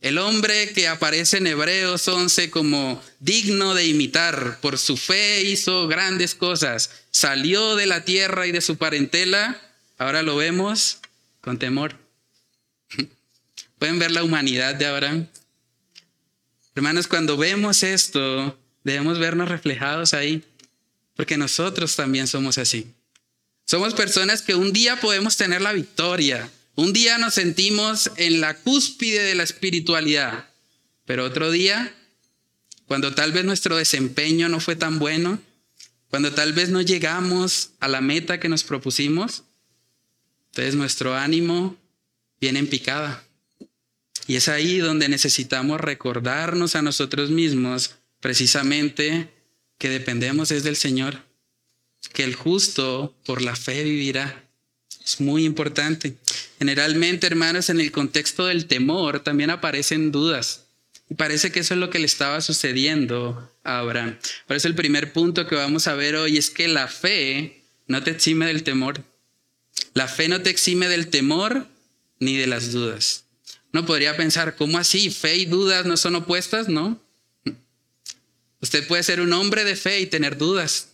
el 0.00 0.16
hombre 0.16 0.72
que 0.72 0.88
aparece 0.88 1.36
en 1.36 1.48
Hebreos 1.48 2.08
11 2.08 2.48
como 2.48 3.02
digno 3.20 3.74
de 3.74 3.86
imitar, 3.86 4.58
por 4.62 4.78
su 4.78 4.96
fe 4.96 5.42
hizo 5.42 5.86
grandes 5.86 6.34
cosas, 6.34 6.90
salió 7.10 7.76
de 7.76 7.84
la 7.84 8.06
tierra 8.06 8.46
y 8.46 8.52
de 8.52 8.62
su 8.62 8.78
parentela, 8.78 9.60
ahora 9.98 10.22
lo 10.22 10.34
vemos 10.34 11.00
con 11.48 11.58
temor. 11.58 11.96
¿Pueden 13.78 13.98
ver 13.98 14.10
la 14.10 14.22
humanidad 14.22 14.74
de 14.74 14.84
Abraham? 14.84 15.26
Hermanos, 16.74 17.06
cuando 17.06 17.38
vemos 17.38 17.82
esto, 17.82 18.58
debemos 18.84 19.18
vernos 19.18 19.48
reflejados 19.48 20.12
ahí, 20.12 20.44
porque 21.16 21.38
nosotros 21.38 21.96
también 21.96 22.26
somos 22.26 22.58
así. 22.58 22.92
Somos 23.64 23.94
personas 23.94 24.42
que 24.42 24.54
un 24.54 24.74
día 24.74 25.00
podemos 25.00 25.38
tener 25.38 25.62
la 25.62 25.72
victoria, 25.72 26.50
un 26.74 26.92
día 26.92 27.16
nos 27.16 27.32
sentimos 27.32 28.10
en 28.16 28.42
la 28.42 28.54
cúspide 28.54 29.22
de 29.22 29.34
la 29.34 29.44
espiritualidad, 29.44 30.50
pero 31.06 31.24
otro 31.24 31.50
día, 31.50 31.94
cuando 32.84 33.14
tal 33.14 33.32
vez 33.32 33.46
nuestro 33.46 33.78
desempeño 33.78 34.50
no 34.50 34.60
fue 34.60 34.76
tan 34.76 34.98
bueno, 34.98 35.40
cuando 36.10 36.30
tal 36.30 36.52
vez 36.52 36.68
no 36.68 36.82
llegamos 36.82 37.70
a 37.80 37.88
la 37.88 38.02
meta 38.02 38.38
que 38.38 38.50
nos 38.50 38.64
propusimos, 38.64 39.44
entonces 40.58 40.74
nuestro 40.74 41.14
ánimo 41.14 41.76
viene 42.40 42.58
en 42.58 42.66
picada. 42.66 43.22
Y 44.26 44.34
es 44.34 44.48
ahí 44.48 44.78
donde 44.78 45.08
necesitamos 45.08 45.80
recordarnos 45.80 46.74
a 46.74 46.82
nosotros 46.82 47.30
mismos 47.30 47.94
precisamente 48.18 49.28
que 49.78 49.88
dependemos 49.88 50.50
es 50.50 50.64
del 50.64 50.74
Señor, 50.74 51.22
que 52.12 52.24
el 52.24 52.34
justo 52.34 53.14
por 53.24 53.40
la 53.40 53.54
fe 53.54 53.84
vivirá. 53.84 54.44
Es 55.04 55.20
muy 55.20 55.44
importante. 55.44 56.16
Generalmente, 56.58 57.28
hermanos, 57.28 57.70
en 57.70 57.78
el 57.78 57.92
contexto 57.92 58.46
del 58.46 58.66
temor 58.66 59.20
también 59.20 59.50
aparecen 59.50 60.10
dudas. 60.10 60.64
Y 61.08 61.14
parece 61.14 61.52
que 61.52 61.60
eso 61.60 61.74
es 61.74 61.80
lo 61.80 61.88
que 61.88 62.00
le 62.00 62.06
estaba 62.06 62.40
sucediendo 62.40 63.48
a 63.62 63.78
Abraham. 63.78 64.18
Por 64.48 64.56
eso 64.56 64.66
el 64.66 64.74
primer 64.74 65.12
punto 65.12 65.46
que 65.46 65.54
vamos 65.54 65.86
a 65.86 65.94
ver 65.94 66.16
hoy 66.16 66.36
es 66.36 66.50
que 66.50 66.66
la 66.66 66.88
fe 66.88 67.62
no 67.86 68.02
te 68.02 68.10
exime 68.10 68.46
del 68.46 68.64
temor. 68.64 69.04
La 69.98 70.06
fe 70.06 70.28
no 70.28 70.42
te 70.42 70.50
exime 70.50 70.86
del 70.86 71.08
temor 71.08 71.66
ni 72.20 72.36
de 72.36 72.46
las 72.46 72.70
dudas. 72.70 73.24
No 73.72 73.84
podría 73.84 74.16
pensar, 74.16 74.54
¿cómo 74.54 74.78
así? 74.78 75.10
¿Fe 75.10 75.34
y 75.34 75.44
dudas 75.44 75.86
no 75.86 75.96
son 75.96 76.14
opuestas? 76.14 76.68
No. 76.68 77.02
Usted 78.60 78.86
puede 78.86 79.02
ser 79.02 79.20
un 79.20 79.32
hombre 79.32 79.64
de 79.64 79.74
fe 79.74 79.98
y 79.98 80.06
tener 80.06 80.38
dudas. 80.38 80.90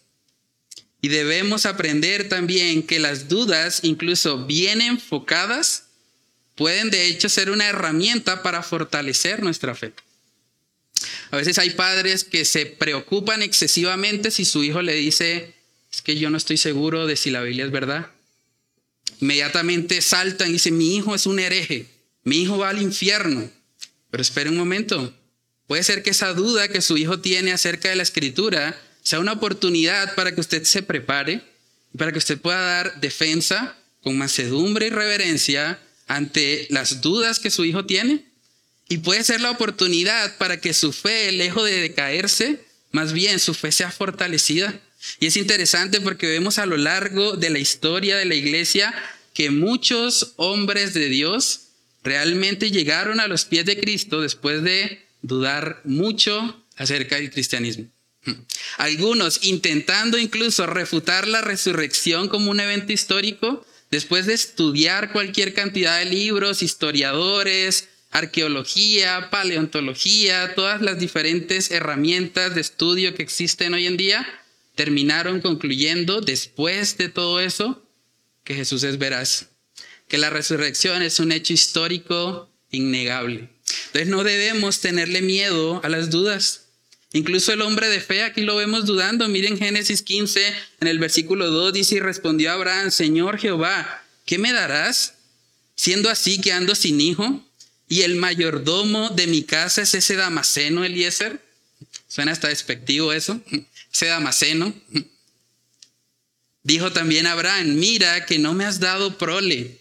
Y 1.02 1.08
debemos 1.08 1.66
aprender 1.66 2.30
también 2.30 2.82
que 2.82 2.98
las 2.98 3.28
dudas, 3.28 3.80
incluso 3.82 4.46
bien 4.46 4.80
enfocadas, 4.80 5.84
pueden 6.54 6.88
de 6.88 7.06
hecho 7.06 7.28
ser 7.28 7.50
una 7.50 7.68
herramienta 7.68 8.42
para 8.42 8.62
fortalecer 8.62 9.42
nuestra 9.42 9.74
fe. 9.74 9.92
A 11.30 11.36
veces 11.36 11.58
hay 11.58 11.68
padres 11.68 12.24
que 12.24 12.46
se 12.46 12.64
preocupan 12.64 13.42
excesivamente 13.42 14.30
si 14.30 14.46
su 14.46 14.64
hijo 14.64 14.80
le 14.80 14.94
dice, 14.94 15.52
es 15.92 16.00
que 16.00 16.16
yo 16.16 16.30
no 16.30 16.38
estoy 16.38 16.56
seguro 16.56 17.06
de 17.06 17.16
si 17.16 17.28
la 17.28 17.42
Biblia 17.42 17.66
es 17.66 17.70
verdad. 17.70 18.13
Inmediatamente 19.24 20.02
saltan 20.02 20.50
y 20.50 20.52
dicen, 20.52 20.76
mi 20.76 20.96
hijo 20.96 21.14
es 21.14 21.24
un 21.24 21.38
hereje, 21.38 21.86
mi 22.24 22.42
hijo 22.42 22.58
va 22.58 22.68
al 22.68 22.82
infierno. 22.82 23.50
Pero 24.10 24.20
espere 24.20 24.50
un 24.50 24.56
momento, 24.58 25.14
puede 25.66 25.82
ser 25.82 26.02
que 26.02 26.10
esa 26.10 26.34
duda 26.34 26.68
que 26.68 26.82
su 26.82 26.98
hijo 26.98 27.20
tiene 27.20 27.50
acerca 27.50 27.88
de 27.88 27.96
la 27.96 28.02
escritura 28.02 28.78
sea 29.02 29.20
una 29.20 29.32
oportunidad 29.32 30.14
para 30.14 30.34
que 30.34 30.42
usted 30.42 30.64
se 30.64 30.82
prepare 30.82 31.40
para 31.96 32.12
que 32.12 32.18
usted 32.18 32.38
pueda 32.38 32.60
dar 32.60 33.00
defensa 33.00 33.74
con 34.02 34.18
mansedumbre 34.18 34.88
y 34.88 34.90
reverencia 34.90 35.78
ante 36.06 36.66
las 36.68 37.00
dudas 37.00 37.38
que 37.38 37.50
su 37.50 37.64
hijo 37.64 37.86
tiene. 37.86 38.26
Y 38.90 38.98
puede 38.98 39.24
ser 39.24 39.40
la 39.40 39.52
oportunidad 39.52 40.36
para 40.36 40.60
que 40.60 40.74
su 40.74 40.92
fe, 40.92 41.32
lejos 41.32 41.64
de 41.64 41.80
decaerse, 41.80 42.62
más 42.92 43.14
bien 43.14 43.38
su 43.38 43.54
fe 43.54 43.72
sea 43.72 43.90
fortalecida 43.90 44.78
y 45.20 45.26
es 45.26 45.36
interesante 45.36 46.00
porque 46.00 46.26
vemos 46.26 46.58
a 46.58 46.66
lo 46.66 46.76
largo 46.76 47.36
de 47.36 47.50
la 47.50 47.58
historia 47.58 48.16
de 48.16 48.24
la 48.24 48.34
iglesia 48.34 48.94
que 49.34 49.50
muchos 49.50 50.32
hombres 50.36 50.94
de 50.94 51.08
Dios 51.08 51.64
realmente 52.02 52.70
llegaron 52.70 53.18
a 53.20 53.26
los 53.26 53.44
pies 53.44 53.66
de 53.66 53.78
Cristo 53.78 54.20
después 54.20 54.62
de 54.62 55.04
dudar 55.22 55.80
mucho 55.84 56.64
acerca 56.76 57.16
del 57.16 57.30
cristianismo. 57.30 57.86
Algunos 58.78 59.44
intentando 59.44 60.16
incluso 60.18 60.66
refutar 60.66 61.28
la 61.28 61.42
resurrección 61.42 62.28
como 62.28 62.50
un 62.50 62.60
evento 62.60 62.92
histórico, 62.92 63.66
después 63.90 64.26
de 64.26 64.34
estudiar 64.34 65.12
cualquier 65.12 65.52
cantidad 65.52 65.98
de 65.98 66.06
libros, 66.06 66.62
historiadores, 66.62 67.88
arqueología, 68.10 69.28
paleontología, 69.30 70.54
todas 70.54 70.80
las 70.80 70.98
diferentes 70.98 71.70
herramientas 71.70 72.54
de 72.54 72.60
estudio 72.60 73.14
que 73.14 73.22
existen 73.22 73.74
hoy 73.74 73.86
en 73.86 73.96
día, 73.96 74.26
terminaron 74.74 75.40
concluyendo 75.40 76.20
después 76.20 76.96
de 76.96 77.08
todo 77.08 77.40
eso 77.40 77.83
que 78.44 78.54
Jesús 78.54 78.82
es 78.82 78.98
veraz, 78.98 79.46
que 80.08 80.18
la 80.18 80.30
resurrección 80.30 81.02
es 81.02 81.18
un 81.18 81.32
hecho 81.32 81.52
histórico 81.52 82.50
innegable. 82.70 83.48
Entonces 83.86 84.08
no 84.08 84.22
debemos 84.24 84.80
tenerle 84.80 85.22
miedo 85.22 85.80
a 85.82 85.88
las 85.88 86.10
dudas. 86.10 86.66
Incluso 87.12 87.52
el 87.52 87.62
hombre 87.62 87.88
de 87.88 88.00
fe 88.00 88.22
aquí 88.22 88.42
lo 88.42 88.56
vemos 88.56 88.86
dudando. 88.86 89.28
Miren 89.28 89.56
Génesis 89.56 90.02
15, 90.02 90.54
en 90.80 90.88
el 90.88 90.98
versículo 90.98 91.50
2 91.50 91.72
dice, 91.72 91.96
y 91.96 92.00
respondió 92.00 92.52
Abraham, 92.52 92.90
Señor 92.90 93.38
Jehová, 93.38 94.04
¿qué 94.26 94.38
me 94.38 94.52
darás? 94.52 95.14
Siendo 95.76 96.10
así 96.10 96.40
que 96.40 96.52
ando 96.52 96.74
sin 96.74 97.00
hijo, 97.00 97.44
y 97.88 98.02
el 98.02 98.16
mayordomo 98.16 99.10
de 99.10 99.26
mi 99.26 99.42
casa 99.44 99.82
es 99.82 99.94
ese 99.94 100.16
Damaseno 100.16 100.84
Eliezer. 100.84 101.40
Suena 102.08 102.32
hasta 102.32 102.48
despectivo 102.48 103.12
eso, 103.12 103.40
ese 103.92 104.06
Damaseno. 104.06 104.74
Dijo 106.64 106.92
también 106.92 107.26
Abraham, 107.26 107.74
mira 107.74 108.24
que 108.24 108.38
no 108.38 108.54
me 108.54 108.64
has 108.64 108.80
dado 108.80 109.18
prole, 109.18 109.78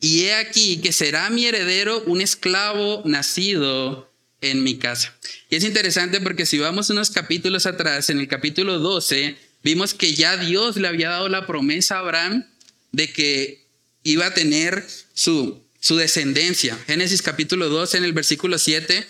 y 0.00 0.22
he 0.22 0.34
aquí 0.34 0.78
que 0.78 0.92
será 0.92 1.28
mi 1.28 1.44
heredero 1.44 2.02
un 2.06 2.20
esclavo 2.20 3.02
nacido 3.04 4.10
en 4.40 4.62
mi 4.62 4.78
casa. 4.78 5.14
Y 5.50 5.56
es 5.56 5.64
interesante 5.64 6.20
porque 6.20 6.46
si 6.46 6.58
vamos 6.58 6.88
unos 6.88 7.10
capítulos 7.10 7.66
atrás, 7.66 8.10
en 8.10 8.20
el 8.20 8.28
capítulo 8.28 8.78
12, 8.78 9.36
vimos 9.64 9.92
que 9.92 10.14
ya 10.14 10.36
Dios 10.36 10.76
le 10.76 10.86
había 10.88 11.10
dado 11.10 11.28
la 11.28 11.48
promesa 11.48 11.96
a 11.96 11.98
Abraham 11.98 12.46
de 12.92 13.12
que 13.12 13.66
iba 14.04 14.26
a 14.26 14.34
tener 14.34 14.86
su, 15.12 15.62
su 15.80 15.96
descendencia. 15.96 16.78
Génesis 16.86 17.22
capítulo 17.22 17.68
12, 17.68 17.98
en 17.98 18.04
el 18.04 18.12
versículo 18.12 18.56
7, 18.56 19.04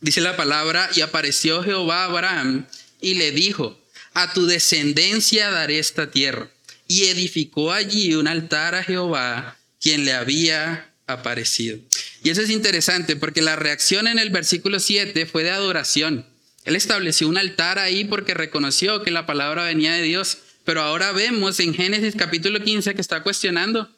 dice 0.00 0.20
la 0.20 0.36
palabra, 0.36 0.90
y 0.96 1.00
apareció 1.00 1.62
Jehová 1.62 2.02
a 2.02 2.06
Abraham 2.06 2.66
y 3.00 3.14
le 3.14 3.30
dijo, 3.30 3.80
a 4.14 4.32
tu 4.32 4.46
descendencia 4.46 5.50
daré 5.50 5.78
esta 5.78 6.10
tierra. 6.10 6.50
Y 6.86 7.04
edificó 7.04 7.72
allí 7.72 8.14
un 8.14 8.28
altar 8.28 8.74
a 8.74 8.84
Jehová, 8.84 9.58
quien 9.80 10.04
le 10.04 10.12
había 10.12 10.90
aparecido. 11.06 11.78
Y 12.22 12.30
eso 12.30 12.40
es 12.40 12.50
interesante 12.50 13.16
porque 13.16 13.42
la 13.42 13.56
reacción 13.56 14.06
en 14.06 14.18
el 14.18 14.30
versículo 14.30 14.80
7 14.80 15.26
fue 15.26 15.42
de 15.42 15.50
adoración. 15.50 16.26
Él 16.64 16.76
estableció 16.76 17.28
un 17.28 17.36
altar 17.36 17.78
ahí 17.78 18.04
porque 18.04 18.32
reconoció 18.32 19.02
que 19.02 19.10
la 19.10 19.26
palabra 19.26 19.64
venía 19.64 19.92
de 19.92 20.02
Dios. 20.02 20.38
Pero 20.64 20.80
ahora 20.80 21.12
vemos 21.12 21.60
en 21.60 21.74
Génesis 21.74 22.14
capítulo 22.16 22.62
15 22.62 22.94
que 22.94 23.00
está 23.00 23.22
cuestionando. 23.22 23.90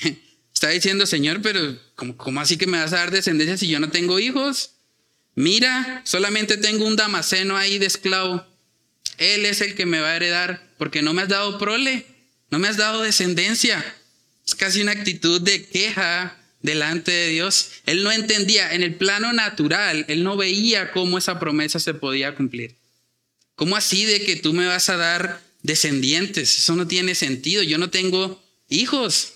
Está 0.54 0.70
diciendo, 0.70 1.04
Señor, 1.04 1.42
pero 1.42 1.78
¿cómo, 1.96 2.16
¿cómo, 2.16 2.40
así 2.40 2.56
que 2.56 2.66
me 2.66 2.78
vas 2.78 2.94
a 2.94 2.96
dar 2.96 3.10
descendencia 3.10 3.58
si 3.58 3.68
yo 3.68 3.78
no 3.78 3.90
tengo 3.90 4.18
hijos? 4.18 4.70
Mira, 5.34 6.00
solamente 6.06 6.56
tengo 6.56 6.86
un 6.86 6.96
damaseno 6.96 7.58
ahí 7.58 7.76
de 7.78 7.84
esclavo. 7.84 8.42
Él 9.18 9.46
es 9.46 9.60
el 9.60 9.74
que 9.74 9.86
me 9.86 10.00
va 10.00 10.10
a 10.10 10.16
heredar 10.16 10.66
porque 10.78 11.02
no 11.02 11.14
me 11.14 11.22
has 11.22 11.28
dado 11.28 11.58
prole, 11.58 12.06
no 12.50 12.58
me 12.58 12.68
has 12.68 12.76
dado 12.76 13.02
descendencia. 13.02 13.84
Es 14.46 14.54
casi 14.54 14.82
una 14.82 14.92
actitud 14.92 15.40
de 15.40 15.66
queja 15.66 16.36
delante 16.62 17.10
de 17.10 17.28
Dios. 17.28 17.70
Él 17.86 18.02
no 18.02 18.12
entendía, 18.12 18.74
en 18.74 18.82
el 18.82 18.94
plano 18.94 19.32
natural, 19.32 20.04
él 20.08 20.22
no 20.22 20.36
veía 20.36 20.92
cómo 20.92 21.18
esa 21.18 21.38
promesa 21.38 21.78
se 21.78 21.94
podía 21.94 22.34
cumplir. 22.34 22.76
¿Cómo 23.54 23.76
así 23.76 24.04
de 24.04 24.22
que 24.22 24.36
tú 24.36 24.52
me 24.52 24.66
vas 24.66 24.90
a 24.90 24.96
dar 24.96 25.40
descendientes? 25.62 26.58
Eso 26.58 26.76
no 26.76 26.86
tiene 26.86 27.14
sentido. 27.14 27.62
Yo 27.62 27.78
no 27.78 27.88
tengo 27.90 28.42
hijos. 28.68 29.32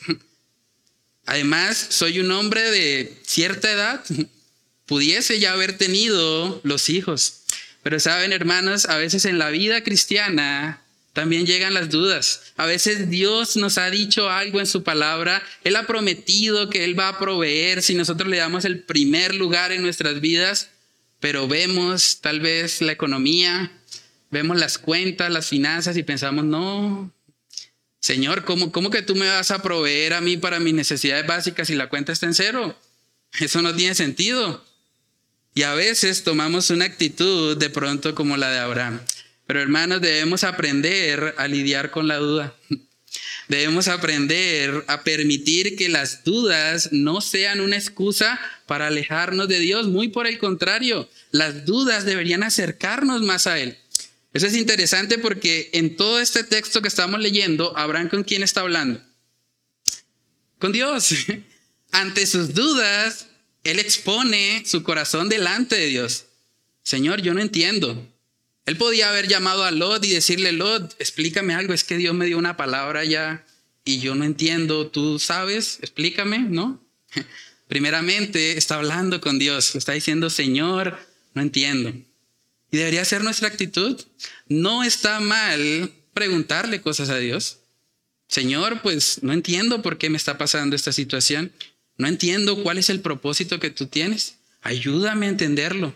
Además, 1.25 1.87
soy 1.91 2.21
un 2.21 2.31
hombre 2.31 2.71
de 2.71 3.17
cierta 3.25 3.71
edad. 3.71 4.05
Pudiese 4.85 5.39
ya 5.39 5.53
haber 5.53 5.79
tenido 5.79 6.61
los 6.65 6.91
hijos. 6.91 7.40
Pero 7.83 7.99
saben, 7.99 8.33
hermanos, 8.33 8.87
a 8.87 8.97
veces 8.97 9.25
en 9.25 9.39
la 9.39 9.51
vida 9.51 9.83
cristiana 9.83 10.83
también 11.13 11.47
llegan 11.47 11.75
las 11.75 11.91
dudas. 11.91 12.53
A 12.57 12.67
veces 12.67 13.11
Dios 13.11 13.57
nos 13.57 13.79
ha 13.79 13.91
dicho 13.91 14.31
algo 14.31 14.61
en 14.61 14.67
su 14.67 14.85
palabra. 14.85 15.43
Él 15.65 15.77
ha 15.77 15.87
prometido 15.87 16.71
que 16.71 16.85
Él 16.85 16.99
va 16.99 17.09
a 17.09 17.19
proveer 17.19 17.83
si 17.83 17.95
nosotros 17.95 18.29
le 18.29 18.37
damos 18.37 18.65
el 18.65 18.83
primer 18.83 19.35
lugar 19.35 19.73
en 19.73 19.83
nuestras 19.83 20.21
vidas. 20.21 20.71
Pero 21.19 21.49
vemos 21.49 22.21
tal 22.21 22.41
vez 22.41 22.81
la 22.81 22.93
economía, 22.93 23.73
vemos 24.31 24.59
las 24.59 24.78
cuentas, 24.78 25.31
las 25.31 25.49
finanzas 25.49 25.97
y 25.97 26.02
pensamos, 26.02 26.45
no, 26.45 27.13
Señor, 28.00 28.45
¿cómo, 28.45 28.73
¿cómo 28.73 28.91
que 28.91 29.02
tú 29.02 29.15
me 29.15 29.28
vas 29.28 29.50
a 29.50 29.61
proveer 29.61 30.15
a 30.15 30.23
mí 30.23 30.39
para 30.39 30.61
mis 30.61 30.73
necesidades 30.73 31.26
básicas 31.26 31.69
si 31.69 31.75
la 31.75 31.91
cuenta 31.91 32.13
está 32.13 32.26
en 32.26 32.35
cero? 32.35 32.78
Eso 33.39 33.61
no 33.61 33.75
tiene 33.75 33.95
sentido. 33.95 34.65
Y 35.54 35.63
a 35.63 35.75
veces 35.75 36.23
tomamos 36.23 36.71
una 36.71 36.84
actitud 36.84 37.56
de 37.56 37.71
pronto 37.71 38.15
como 38.15 38.36
la 38.36 38.50
de 38.50 38.58
Abraham. 38.58 39.00
Pero 39.47 39.60
hermanos, 39.60 40.00
debemos 40.00 40.45
aprender 40.45 41.34
a 41.36 41.49
lidiar 41.49 41.91
con 41.91 42.06
la 42.06 42.17
duda. 42.17 42.54
Debemos 43.49 43.89
aprender 43.89 44.84
a 44.86 45.02
permitir 45.02 45.75
que 45.75 45.89
las 45.89 46.23
dudas 46.23 46.91
no 46.93 47.21
sean 47.21 47.60
una 47.60 47.76
excusa 47.76 48.41
para 48.67 48.86
alejarnos 48.86 49.49
de 49.49 49.58
Dios. 49.58 49.89
Muy 49.89 50.06
por 50.06 50.28
el 50.28 50.39
contrario, 50.39 51.10
las 51.32 51.67
dudas 51.67 52.04
deberían 52.04 52.45
acercarnos 52.45 53.23
más 53.23 53.49
a 53.49 53.58
Él. 53.58 53.76
Eso 54.32 54.47
es 54.47 54.54
interesante 54.54 55.19
porque 55.19 55.71
en 55.73 55.97
todo 55.97 56.21
este 56.21 56.45
texto 56.45 56.80
que 56.80 56.86
estamos 56.86 57.19
leyendo, 57.19 57.76
Abraham 57.76 58.08
con 58.08 58.23
quién 58.23 58.45
está 58.45 58.60
hablando? 58.60 59.02
Con 60.60 60.71
Dios. 60.71 61.13
Ante 61.91 62.26
sus 62.26 62.54
dudas, 62.54 63.26
Él 63.65 63.79
expone 63.79 64.63
su 64.67 64.83
corazón 64.83 65.29
delante 65.29 65.77
de 65.77 65.87
Dios. 65.87 66.27
Señor, 66.83 67.21
yo 67.21 67.35
no 67.35 67.41
entiendo. 67.41 68.07
Él 68.67 68.77
podía 68.77 69.11
haber 69.11 69.29
llamado 69.29 69.65
a 69.65 69.71
Lot 69.71 70.05
y 70.05 70.11
decirle, 70.11 70.53
Lot, 70.53 70.95
explícame 70.99 71.55
algo, 71.55 71.73
es 71.73 71.85
que 71.85 71.97
Dios 71.97 72.15
me 72.15 72.27
dio 72.27 72.39
una 72.39 72.57
palabra 72.57 73.05
ya 73.05 73.45
y 73.85 73.99
yo 73.99 74.15
no 74.15 74.25
entiendo, 74.25 74.89
tú 74.89 75.19
sabes, 75.19 75.79
explícame, 75.81 76.39
¿no? 76.39 76.81
Primeramente 77.69 78.59
está 78.59 78.77
hablando 78.77 79.21
con 79.21 79.39
Dios, 79.39 79.75
está 79.75 79.93
diciendo, 79.93 80.31
Señor, 80.31 80.99
no 81.35 81.43
entiendo. 81.43 81.93
Y 82.71 82.77
debería 82.77 83.05
ser 83.05 83.23
nuestra 83.23 83.49
actitud. 83.49 84.01
No 84.49 84.85
está 84.85 85.21
mal 85.21 85.93
preguntarle 86.15 86.81
cosas 86.81 87.09
a 87.11 87.19
Dios. 87.19 87.59
Señor, 88.29 88.81
pues 88.83 89.23
no 89.23 89.33
entiendo 89.33 89.83
por 89.83 89.99
qué 89.99 90.09
me 90.09 90.17
está 90.17 90.39
pasando 90.39 90.77
esta 90.77 90.93
situación. 90.93 91.53
No 92.00 92.08
entiendo 92.08 92.63
cuál 92.63 92.78
es 92.78 92.89
el 92.89 93.00
propósito 93.00 93.60
que 93.60 93.69
tú 93.69 93.86
tienes. 93.86 94.36
Ayúdame 94.63 95.26
a 95.26 95.28
entenderlo. 95.28 95.95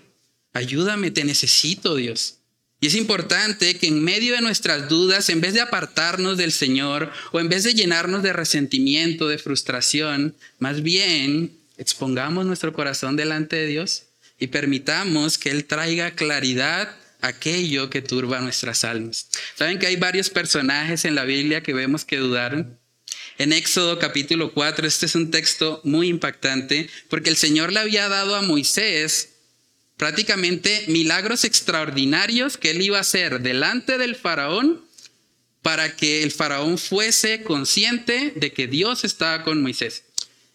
Ayúdame, 0.53 1.11
te 1.11 1.25
necesito, 1.25 1.97
Dios. 1.97 2.41
Y 2.79 2.89
es 2.89 2.95
importante 2.95 3.79
que 3.79 3.87
en 3.87 4.05
medio 4.05 4.35
de 4.35 4.43
nuestras 4.43 4.91
dudas, 4.91 5.31
en 5.31 5.41
vez 5.41 5.55
de 5.55 5.63
apartarnos 5.63 6.37
del 6.37 6.53
Señor 6.53 7.11
o 7.33 7.41
en 7.41 7.49
vez 7.49 7.65
de 7.65 7.73
llenarnos 7.73 8.23
de 8.23 8.35
resentimiento, 8.35 9.29
de 9.29 9.39
frustración, 9.39 10.37
más 10.59 10.83
bien 10.83 11.57
expongamos 11.79 12.45
nuestro 12.45 12.75
corazón 12.75 13.17
delante 13.17 13.57
de 13.57 13.67
Dios 13.67 14.03
y 14.39 14.49
permitamos 14.49 15.39
que 15.39 15.53
Él 15.53 15.65
traiga 15.65 16.11
claridad 16.11 16.95
a 17.23 17.29
aquello 17.29 17.89
que 17.89 18.03
turba 18.03 18.43
nuestras 18.43 18.85
almas. 18.85 19.31
Saben 19.55 19.79
que 19.79 19.87
hay 19.87 19.97
varios 19.97 20.29
personajes 20.29 21.07
en 21.07 21.15
la 21.15 21.25
Biblia 21.25 21.63
que 21.63 21.73
vemos 21.73 22.05
que 22.05 22.19
dudaron. 22.19 22.79
En 23.37 23.53
Éxodo 23.53 23.99
capítulo 23.99 24.53
4, 24.53 24.87
este 24.87 25.07
es 25.07 25.17
un 25.17 25.31
texto 25.31 25.81
muy 25.83 26.09
impactante 26.09 26.89
porque 27.09 27.31
el 27.31 27.37
Señor 27.37 27.73
le 27.73 27.81
había 27.81 28.09
dado 28.09 28.37
a 28.37 28.43
Moisés 28.43 29.31
prácticamente 29.97 30.85
milagros 30.89 31.45
extraordinarios 31.45 32.57
que 32.57 32.71
él 32.71 32.83
iba 32.83 32.99
a 32.99 33.03
hacer 33.03 33.41
delante 33.41 33.99
del 33.99 34.15
faraón 34.15 34.85
para 35.63 35.97
que 35.97 36.23
el 36.23 36.31
faraón 36.31 36.79
fuese 36.79 37.43
consciente 37.43 38.33
de 38.37 38.53
que 38.53 38.69
Dios 38.69 39.03
estaba 39.03 39.43
con 39.43 39.63
Moisés. 39.63 40.05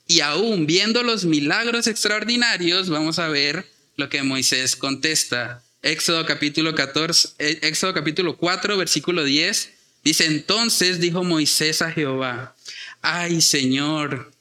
Y 0.08 0.22
aún 0.22 0.66
viendo 0.66 1.04
los 1.04 1.26
milagros 1.26 1.88
extraordinarios, 1.88 2.90
vamos 2.90 3.20
a 3.20 3.28
ver 3.28 3.66
lo 3.96 4.08
que 4.08 4.24
Moisés 4.24 4.76
contesta. 4.76 5.64
Éxodo 5.82 6.26
capítulo 6.26 6.76
14, 6.76 7.30
eh, 7.40 7.60
Éxodo 7.64 7.94
capítulo 7.94 8.38
4, 8.38 8.78
versículo 8.78 9.24
10, 9.24 9.70
dice, 10.04 10.26
entonces 10.26 11.00
dijo 11.00 11.24
Moisés 11.24 11.82
a 11.82 11.92
Jehová, 11.92 12.56
ay 13.02 13.42
Señor, 13.42 14.32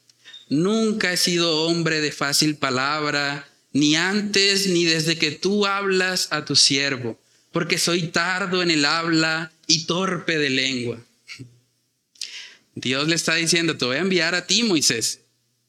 nunca 0.49 1.13
he 1.13 1.17
sido 1.17 1.65
hombre 1.65 2.01
de 2.01 2.11
fácil 2.11 2.55
palabra 2.55 3.47
ni 3.71 3.95
antes 3.95 4.67
ni 4.67 4.85
desde 4.85 5.17
que 5.17 5.31
tú 5.31 5.65
hablas 5.65 6.29
a 6.31 6.45
tu 6.45 6.55
siervo, 6.55 7.19
porque 7.51 7.77
soy 7.77 8.07
tardo 8.07 8.61
en 8.63 8.71
el 8.71 8.85
habla 8.85 9.51
y 9.67 9.85
torpe 9.85 10.37
de 10.37 10.49
lengua. 10.49 10.99
Dios 12.75 13.07
le 13.07 13.15
está 13.15 13.35
diciendo, 13.35 13.77
te 13.77 13.85
voy 13.85 13.97
a 13.97 14.01
enviar 14.01 14.35
a 14.35 14.47
ti, 14.47 14.63
Moisés. 14.63 15.21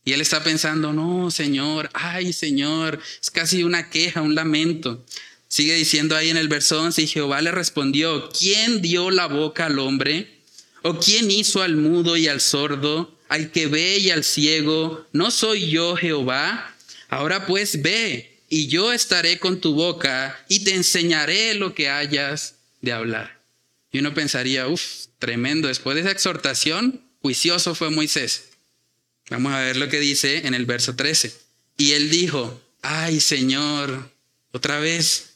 Y 0.04 0.12
él 0.12 0.22
está 0.22 0.42
pensando, 0.42 0.92
no, 0.92 1.30
Señor, 1.30 1.90
ay, 1.92 2.32
Señor, 2.32 2.98
es 3.20 3.30
casi 3.30 3.62
una 3.62 3.90
queja, 3.90 4.22
un 4.22 4.34
lamento. 4.34 5.04
Sigue 5.50 5.74
diciendo 5.74 6.14
ahí 6.14 6.30
en 6.30 6.36
el 6.36 6.46
verso 6.46 6.80
11, 6.80 7.02
y 7.02 7.06
Jehová 7.08 7.42
le 7.42 7.50
respondió, 7.50 8.28
¿quién 8.30 8.80
dio 8.82 9.10
la 9.10 9.26
boca 9.26 9.66
al 9.66 9.80
hombre? 9.80 10.38
¿O 10.82 11.00
quién 11.00 11.28
hizo 11.28 11.60
al 11.60 11.74
mudo 11.74 12.16
y 12.16 12.28
al 12.28 12.40
sordo, 12.40 13.18
al 13.28 13.50
que 13.50 13.66
ve 13.66 13.98
y 13.98 14.10
al 14.10 14.22
ciego? 14.22 15.08
¿No 15.12 15.32
soy 15.32 15.68
yo 15.68 15.96
Jehová? 15.96 16.72
Ahora 17.08 17.46
pues 17.46 17.82
ve, 17.82 18.38
y 18.48 18.68
yo 18.68 18.92
estaré 18.92 19.40
con 19.40 19.60
tu 19.60 19.74
boca 19.74 20.40
y 20.48 20.60
te 20.60 20.72
enseñaré 20.72 21.54
lo 21.54 21.74
que 21.74 21.88
hayas 21.88 22.54
de 22.80 22.92
hablar. 22.92 23.40
Y 23.90 23.98
uno 23.98 24.14
pensaría, 24.14 24.68
uff, 24.68 25.06
tremendo. 25.18 25.66
Después 25.66 25.96
de 25.96 26.02
esa 26.02 26.12
exhortación, 26.12 27.02
juicioso 27.22 27.74
fue 27.74 27.90
Moisés. 27.90 28.50
Vamos 29.30 29.52
a 29.52 29.58
ver 29.58 29.76
lo 29.76 29.88
que 29.88 29.98
dice 29.98 30.46
en 30.46 30.54
el 30.54 30.64
verso 30.64 30.94
13. 30.94 31.34
Y 31.76 31.92
él 31.92 32.08
dijo, 32.08 32.62
ay 32.82 33.18
Señor, 33.18 34.12
otra 34.52 34.78
vez, 34.78 35.29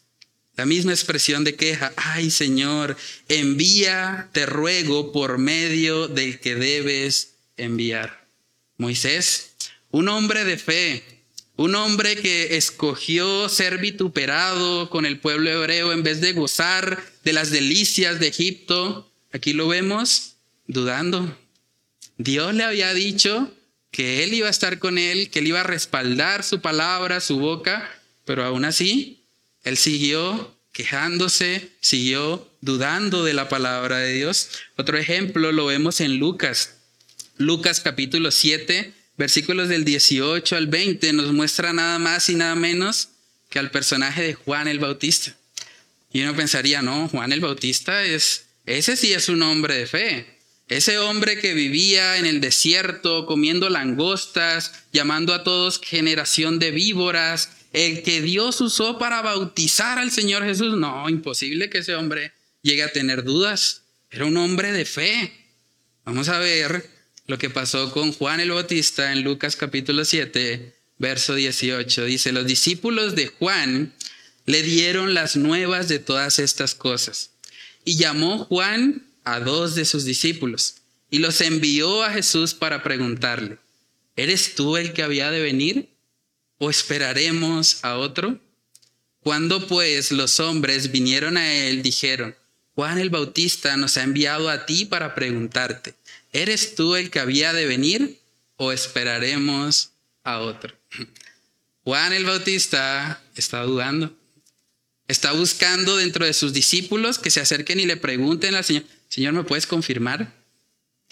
la 0.56 0.66
misma 0.66 0.92
expresión 0.92 1.44
de 1.44 1.56
queja, 1.56 1.92
ay 1.96 2.30
Señor, 2.30 2.96
envía, 3.28 4.28
te 4.32 4.46
ruego, 4.46 5.12
por 5.12 5.38
medio 5.38 6.08
del 6.08 6.38
que 6.40 6.54
debes 6.54 7.34
enviar. 7.56 8.28
Moisés, 8.76 9.54
un 9.90 10.08
hombre 10.08 10.44
de 10.44 10.56
fe, 10.56 11.02
un 11.56 11.74
hombre 11.74 12.16
que 12.16 12.56
escogió 12.56 13.48
ser 13.48 13.78
vituperado 13.78 14.90
con 14.90 15.06
el 15.06 15.18
pueblo 15.18 15.50
hebreo 15.50 15.92
en 15.92 16.02
vez 16.02 16.20
de 16.20 16.32
gozar 16.32 17.02
de 17.22 17.32
las 17.32 17.50
delicias 17.50 18.18
de 18.18 18.28
Egipto. 18.28 19.10
Aquí 19.32 19.52
lo 19.52 19.68
vemos 19.68 20.36
dudando. 20.66 21.38
Dios 22.16 22.54
le 22.54 22.64
había 22.64 22.92
dicho 22.94 23.52
que 23.90 24.24
él 24.24 24.34
iba 24.34 24.48
a 24.48 24.50
estar 24.50 24.78
con 24.78 24.98
él, 24.98 25.30
que 25.30 25.38
él 25.40 25.48
iba 25.48 25.60
a 25.60 25.64
respaldar 25.64 26.42
su 26.42 26.60
palabra, 26.60 27.20
su 27.20 27.38
boca, 27.38 27.88
pero 28.24 28.44
aún 28.44 28.64
así, 28.64 29.23
él 29.64 29.77
siguió 29.77 30.55
quejándose, 30.72 31.70
siguió 31.81 32.50
dudando 32.61 33.24
de 33.24 33.33
la 33.33 33.48
palabra 33.48 33.98
de 33.98 34.12
Dios. 34.12 34.50
Otro 34.77 34.98
ejemplo 34.98 35.53
lo 35.53 35.66
vemos 35.66 36.00
en 36.00 36.18
Lucas. 36.18 36.74
Lucas 37.38 37.81
capítulo 37.81 38.31
7, 38.31 38.92
versículos 39.16 39.68
del 39.68 39.85
18 39.85 40.57
al 40.57 40.66
20 40.66 41.12
nos 41.14 41.33
muestra 41.33 41.72
nada 41.72 41.98
más 41.98 42.29
y 42.29 42.35
nada 42.35 42.55
menos 42.55 43.09
que 43.48 43.59
al 43.59 43.70
personaje 43.70 44.22
de 44.22 44.35
Juan 44.35 44.68
el 44.68 44.81
Bautista. 44.81 45.35
Y 46.12 46.22
uno 46.22 46.35
pensaría, 46.37 46.83
no, 46.83 47.09
Juan 47.09 47.33
el 47.33 47.40
Bautista 47.40 48.05
es, 48.05 48.46
ese 48.66 48.96
sí 48.96 49.12
es 49.12 49.29
un 49.29 49.42
hombre 49.42 49.77
de 49.77 49.87
fe. 49.87 50.27
Ese 50.68 50.98
hombre 50.98 51.38
que 51.38 51.55
vivía 51.55 52.16
en 52.16 52.27
el 52.27 52.40
desierto 52.40 53.27
comiendo 53.27 53.68
langostas, 53.68 54.72
llamando 54.92 55.35
a 55.35 55.44
todos 55.44 55.81
generación 55.81 56.59
de 56.59 56.70
víboras, 56.70 57.50
el 57.74 58.04
que 58.04 58.22
Dios 58.22 58.60
usó 58.60 58.98
para 58.98 59.20
bautizar 59.20 59.98
al 59.98 60.12
Señor 60.12 60.44
Jesús, 60.44 60.76
no, 60.78 61.08
imposible 61.10 61.68
que 61.68 61.78
ese 61.78 61.96
hombre 61.96 62.32
llegue 62.62 62.84
a 62.84 62.92
tener 62.92 63.24
dudas. 63.24 63.82
Era 64.12 64.26
un 64.26 64.37
hombre 64.37 64.72
de 64.72 64.84
fe. 64.84 65.32
Vamos 66.04 66.28
a 66.28 66.38
ver 66.38 66.88
lo 67.26 67.37
que 67.37 67.50
pasó 67.50 67.90
con 67.90 68.12
Juan 68.12 68.38
el 68.38 68.52
Bautista 68.52 69.12
en 69.12 69.22
Lucas 69.24 69.56
capítulo 69.56 70.04
7, 70.04 70.72
verso 70.98 71.34
18. 71.34 72.04
Dice, 72.04 72.30
los 72.30 72.46
discípulos 72.46 73.16
de 73.16 73.26
Juan 73.26 73.92
le 74.46 74.62
dieron 74.62 75.12
las 75.12 75.34
nuevas 75.34 75.88
de 75.88 75.98
todas 75.98 76.38
estas 76.38 76.76
cosas. 76.76 77.32
Y 77.84 77.96
llamó 77.96 78.44
Juan 78.44 79.04
a 79.24 79.40
dos 79.40 79.74
de 79.74 79.84
sus 79.84 80.04
discípulos 80.04 80.76
y 81.10 81.18
los 81.18 81.40
envió 81.40 82.04
a 82.04 82.12
Jesús 82.12 82.54
para 82.54 82.84
preguntarle, 82.84 83.58
¿eres 84.14 84.54
tú 84.54 84.76
el 84.76 84.92
que 84.92 85.02
había 85.02 85.32
de 85.32 85.40
venir 85.40 85.93
o 86.58 86.70
esperaremos 86.70 87.78
a 87.82 87.96
otro? 87.96 88.40
Cuando 89.20 89.66
pues 89.66 90.12
los 90.12 90.40
hombres 90.40 90.92
vinieron 90.92 91.36
a 91.36 91.52
él, 91.54 91.82
dijeron, 91.82 92.36
Juan 92.74 92.98
el 92.98 93.10
Bautista 93.10 93.76
nos 93.76 93.96
ha 93.96 94.02
enviado 94.02 94.50
a 94.50 94.66
ti 94.66 94.84
para 94.84 95.14
preguntarte, 95.14 95.94
¿Eres 96.34 96.74
tú 96.74 96.96
el 96.96 97.10
que 97.10 97.20
había 97.20 97.52
de 97.52 97.64
venir 97.64 98.18
o 98.56 98.72
esperaremos 98.72 99.90
a 100.24 100.40
otro? 100.40 100.74
Juan 101.84 102.12
el 102.12 102.24
Bautista 102.24 103.22
está 103.36 103.62
dudando. 103.62 104.12
Está 105.06 105.30
buscando 105.32 105.96
dentro 105.96 106.26
de 106.26 106.34
sus 106.34 106.52
discípulos 106.52 107.20
que 107.20 107.30
se 107.30 107.40
acerquen 107.40 107.78
y 107.78 107.86
le 107.86 107.96
pregunten 107.96 108.56
al 108.56 108.64
Señor, 108.64 108.82
Señor, 109.08 109.32
¿me 109.34 109.44
puedes 109.44 109.66
confirmar? 109.66 110.34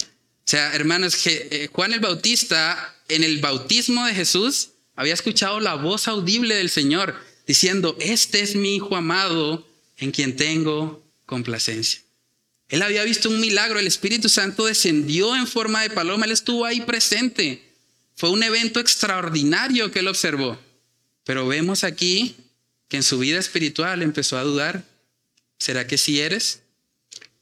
O 0.01 0.05
sea, 0.45 0.75
hermanos, 0.75 1.15
eh, 1.25 1.69
Juan 1.71 1.93
el 1.93 2.01
Bautista 2.01 2.93
en 3.07 3.23
el 3.23 3.39
bautismo 3.39 4.05
de 4.05 4.15
Jesús 4.15 4.71
había 4.95 5.13
escuchado 5.13 5.59
la 5.59 5.75
voz 5.75 6.07
audible 6.07 6.55
del 6.55 6.69
Señor 6.69 7.15
diciendo, 7.47 7.97
este 7.99 8.41
es 8.41 8.55
mi 8.55 8.75
Hijo 8.75 8.95
amado 8.95 9.67
en 9.97 10.11
quien 10.11 10.35
tengo 10.35 11.03
complacencia. 11.25 12.01
Él 12.69 12.81
había 12.81 13.03
visto 13.03 13.29
un 13.29 13.39
milagro, 13.39 13.79
el 13.79 13.87
Espíritu 13.87 14.29
Santo 14.29 14.65
descendió 14.65 15.35
en 15.35 15.47
forma 15.47 15.81
de 15.81 15.89
paloma, 15.89 16.25
él 16.25 16.31
estuvo 16.31 16.65
ahí 16.65 16.81
presente. 16.81 17.63
Fue 18.15 18.29
un 18.29 18.43
evento 18.43 18.79
extraordinario 18.79 19.91
que 19.91 19.99
él 19.99 20.07
observó. 20.07 20.59
Pero 21.23 21.47
vemos 21.47 21.83
aquí 21.83 22.35
que 22.87 22.97
en 22.97 23.03
su 23.03 23.19
vida 23.19 23.39
espiritual 23.39 24.01
empezó 24.01 24.37
a 24.37 24.43
dudar. 24.43 24.85
¿Será 25.57 25.87
que 25.87 25.97
sí 25.97 26.19
eres? 26.19 26.61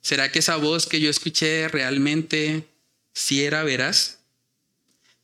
¿Será 0.01 0.31
que 0.31 0.39
esa 0.39 0.55
voz 0.55 0.87
que 0.87 0.99
yo 0.99 1.09
escuché 1.09 1.67
realmente 1.67 2.67
sí 3.13 3.43
era 3.43 3.63
veraz? 3.63 4.19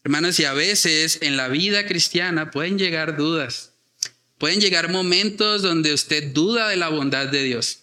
Hermanos, 0.04 0.40
y 0.40 0.46
a 0.46 0.54
veces 0.54 1.20
en 1.22 1.38
la 1.38 1.48
vida 1.48 1.86
cristiana 1.86 2.52
pueden 2.52 2.78
llegar 2.78 3.18
dudas. 3.18 3.74
Pueden 4.38 4.62
llegar 4.62 4.90
momentos 4.90 5.62
donde 5.62 5.94
usted 5.94 6.32
duda 6.32 6.70
de 6.70 6.78
la 6.78 6.90
bondad 6.90 7.28
de 7.28 7.44
Dios 7.44 7.80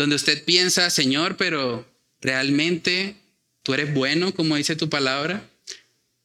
donde 0.00 0.16
usted 0.16 0.42
piensa, 0.44 0.88
Señor, 0.88 1.36
pero 1.36 1.86
realmente 2.22 3.16
tú 3.62 3.74
eres 3.74 3.92
bueno, 3.92 4.34
como 4.34 4.56
dice 4.56 4.74
tu 4.74 4.88
palabra. 4.88 5.46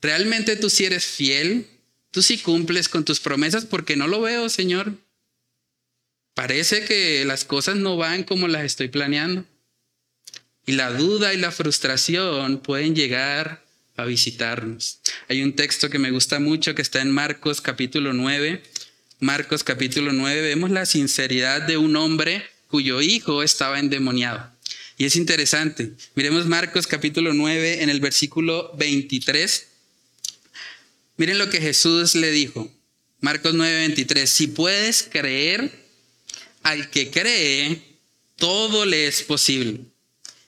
Realmente 0.01 0.55
tú 0.55 0.69
sí 0.69 0.85
eres 0.85 1.03
fiel, 1.03 1.67
tú 2.09 2.21
sí 2.21 2.37
cumples 2.37 2.87
con 2.87 3.03
tus 3.03 3.19
promesas 3.19 3.65
porque 3.65 3.97
no 3.97 4.07
lo 4.07 4.21
veo, 4.21 4.47
Señor. 4.47 4.93
Parece 6.33 6.85
que 6.85 7.25
las 7.25 7.43
cosas 7.43 7.75
no 7.75 7.97
van 7.97 8.23
como 8.23 8.47
las 8.47 8.63
estoy 8.63 8.87
planeando. 8.87 9.43
Y 10.65 10.71
la 10.71 10.91
duda 10.91 11.33
y 11.33 11.37
la 11.37 11.51
frustración 11.51 12.59
pueden 12.59 12.95
llegar 12.95 13.64
a 13.95 14.05
visitarnos. 14.05 14.99
Hay 15.29 15.41
un 15.43 15.53
texto 15.53 15.89
que 15.89 15.99
me 15.99 16.11
gusta 16.11 16.39
mucho 16.39 16.75
que 16.75 16.81
está 16.81 17.01
en 17.01 17.11
Marcos 17.11 17.61
capítulo 17.61 18.13
9. 18.13 18.61
Marcos 19.19 19.63
capítulo 19.63 20.11
9 20.11 20.41
vemos 20.41 20.71
la 20.71 20.85
sinceridad 20.85 21.61
de 21.61 21.77
un 21.77 21.95
hombre 21.95 22.43
cuyo 22.67 23.01
hijo 23.01 23.43
estaba 23.43 23.79
endemoniado. 23.79 24.51
Y 24.97 25.05
es 25.05 25.15
interesante. 25.15 25.93
Miremos 26.15 26.45
Marcos 26.45 26.87
capítulo 26.87 27.33
9 27.33 27.83
en 27.83 27.89
el 27.89 27.99
versículo 27.99 28.73
23. 28.77 29.67
Miren 31.17 31.37
lo 31.37 31.49
que 31.49 31.61
Jesús 31.61 32.15
le 32.15 32.31
dijo. 32.31 32.71
Marcos 33.21 33.53
9, 33.53 33.77
23. 33.77 34.29
Si 34.29 34.47
puedes 34.47 35.03
creer, 35.03 35.71
al 36.63 36.89
que 36.89 37.09
cree, 37.09 37.81
todo 38.35 38.85
le 38.85 39.07
es 39.07 39.23
posible. 39.23 39.81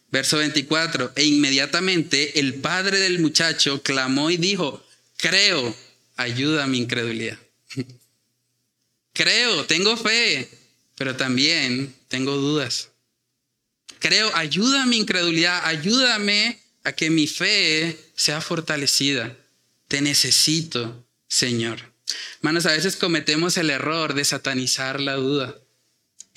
Verso 0.10 0.38
24. 0.38 1.14
E 1.16 1.24
inmediatamente 1.26 2.40
el 2.40 2.56
padre 2.56 3.00
del 3.00 3.20
muchacho 3.20 3.82
clamó 3.84 4.30
y 4.30 4.38
dijo, 4.38 4.84
creo, 5.18 5.76
ayuda 6.16 6.64
a 6.64 6.68
mi 6.68 6.80
incredulidad. 6.80 7.38
creo, 9.14 9.66
tengo 9.66 9.98
fe, 9.98 10.50
pero 10.96 11.16
también 11.16 11.94
tengo 12.08 12.36
dudas. 12.36 12.90
Creo, 14.00 14.34
ayuda 14.36 14.84
a 14.84 14.86
mi 14.86 14.98
incredulidad, 14.98 15.66
ayúdame 15.66 16.60
a 16.84 16.94
que 16.94 17.10
mi 17.10 17.28
fe 17.28 17.98
sea 18.16 18.42
fortalecida. 18.42 19.36
Te 19.88 20.02
necesito, 20.02 21.06
Señor. 21.28 21.94
Manos, 22.42 22.66
a 22.66 22.72
veces 22.72 22.96
cometemos 22.96 23.58
el 23.58 23.70
error 23.70 24.14
de 24.14 24.24
satanizar 24.24 25.02
la 25.02 25.16
duda. 25.16 25.58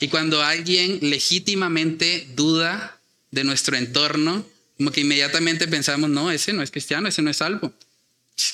Y 0.01 0.09
cuando 0.09 0.43
alguien 0.43 0.99
legítimamente 1.03 2.27
duda 2.35 3.00
de 3.31 3.45
nuestro 3.45 3.77
entorno, 3.77 4.47
como 4.77 4.93
que 4.93 5.03
inmediatamente 5.03 5.69
pensamos, 5.69 6.11
no, 6.11 6.31
ese 6.31 6.53
no 6.53 6.63
es 6.63 6.71
cristiano, 6.71 7.09
ese 7.09 7.23
no 7.23 7.31
es 7.31 7.37
salvo. 7.37 7.73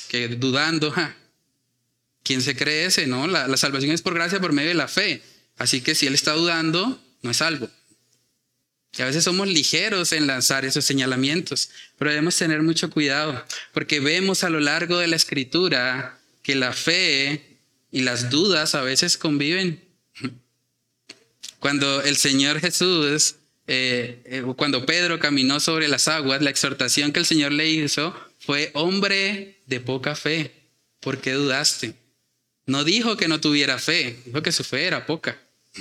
Que 0.09 0.29
dudando, 0.29 0.93
¿quién 2.23 2.43
se 2.43 2.57
cree 2.57 2.87
ese? 2.87 3.07
No, 3.07 3.27
la, 3.27 3.47
la 3.47 3.57
salvación 3.57 3.93
es 3.93 4.03
por 4.03 4.15
gracia, 4.15 4.41
por 4.41 4.53
medio 4.53 4.69
de 4.69 4.75
la 4.75 4.89
fe. 4.89 5.23
Así 5.57 5.81
que 5.81 5.95
si 5.95 6.07
él 6.07 6.15
está 6.15 6.33
dudando, 6.33 7.01
no 7.23 7.31
es 7.31 7.41
algo. 7.43 7.71
Y 8.99 9.03
a 9.03 9.07
veces 9.07 9.25
somos 9.25 9.47
ligeros 9.49 10.13
en 10.13 10.27
lanzar 10.27 10.65
esos 10.65 10.85
señalamientos, 10.85 11.71
pero 11.99 12.11
debemos 12.11 12.37
tener 12.37 12.63
mucho 12.63 12.91
cuidado, 12.91 13.45
porque 13.73 14.01
vemos 14.01 14.43
a 14.43 14.49
lo 14.49 14.59
largo 14.59 14.99
de 14.99 15.07
la 15.07 15.17
escritura 15.17 16.19
que 16.43 16.55
la 16.55 16.73
fe 16.73 17.59
y 17.91 18.01
las 18.03 18.31
dudas 18.31 18.75
a 18.75 18.83
veces 18.83 19.19
conviven. 19.19 19.83
Cuando 21.61 22.03
el 22.03 22.17
Señor 22.17 22.61
Jesús, 22.61 23.37
eh, 23.67 24.21
eh, 24.25 24.43
cuando 24.57 24.87
Pedro 24.87 25.19
caminó 25.19 25.59
sobre 25.61 25.89
las 25.89 26.09
aguas, 26.09 26.43
la 26.43 26.51
exhortación 26.51 27.13
que 27.13 27.21
el 27.21 27.27
Señor 27.27 27.53
le 27.53 27.69
hizo 27.69 28.15
fue, 28.39 28.71
hombre 28.75 29.59
de 29.67 29.81
poca 29.81 30.15
fe, 30.15 30.53
¿por 31.01 31.21
qué 31.21 31.33
dudaste? 31.33 31.95
No 32.67 32.85
dijo 32.85 33.17
que 33.17 33.29
no 33.29 33.41
tuviera 33.41 33.79
fe, 33.79 34.17
dijo 34.27 34.43
que 34.43 34.53
su 34.53 34.65
fe 34.65 34.87
era 34.87 35.07
poca. 35.07 35.39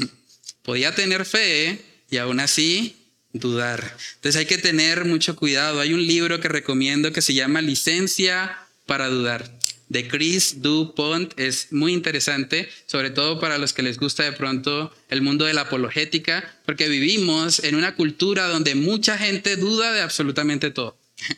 Podía 0.63 0.95
tener 0.95 1.25
fe 1.25 1.79
y 2.09 2.17
aún 2.17 2.39
así 2.39 2.95
dudar. 3.33 3.95
Entonces 4.15 4.39
hay 4.39 4.45
que 4.45 4.57
tener 4.57 5.05
mucho 5.05 5.35
cuidado. 5.35 5.79
Hay 5.79 5.93
un 5.93 6.05
libro 6.05 6.39
que 6.39 6.47
recomiendo 6.47 7.11
que 7.11 7.21
se 7.21 7.33
llama 7.33 7.61
Licencia 7.61 8.57
para 8.85 9.07
dudar 9.09 9.51
de 9.89 10.07
Chris 10.07 10.61
DuPont 10.61 11.39
es 11.39 11.71
muy 11.71 11.93
interesante, 11.93 12.69
sobre 12.85 13.11
todo 13.11 13.39
para 13.39 13.57
los 13.57 13.73
que 13.73 13.83
les 13.83 13.99
gusta 13.99 14.23
de 14.23 14.31
pronto 14.31 14.93
el 15.09 15.21
mundo 15.21 15.45
de 15.45 15.53
la 15.53 15.61
apologética, 15.61 16.59
porque 16.65 16.89
vivimos 16.89 17.59
en 17.59 17.75
una 17.75 17.95
cultura 17.95 18.47
donde 18.47 18.75
mucha 18.75 19.17
gente 19.17 19.55
duda 19.57 19.93
de 19.93 20.01
absolutamente 20.01 20.71
todo. 20.71 20.97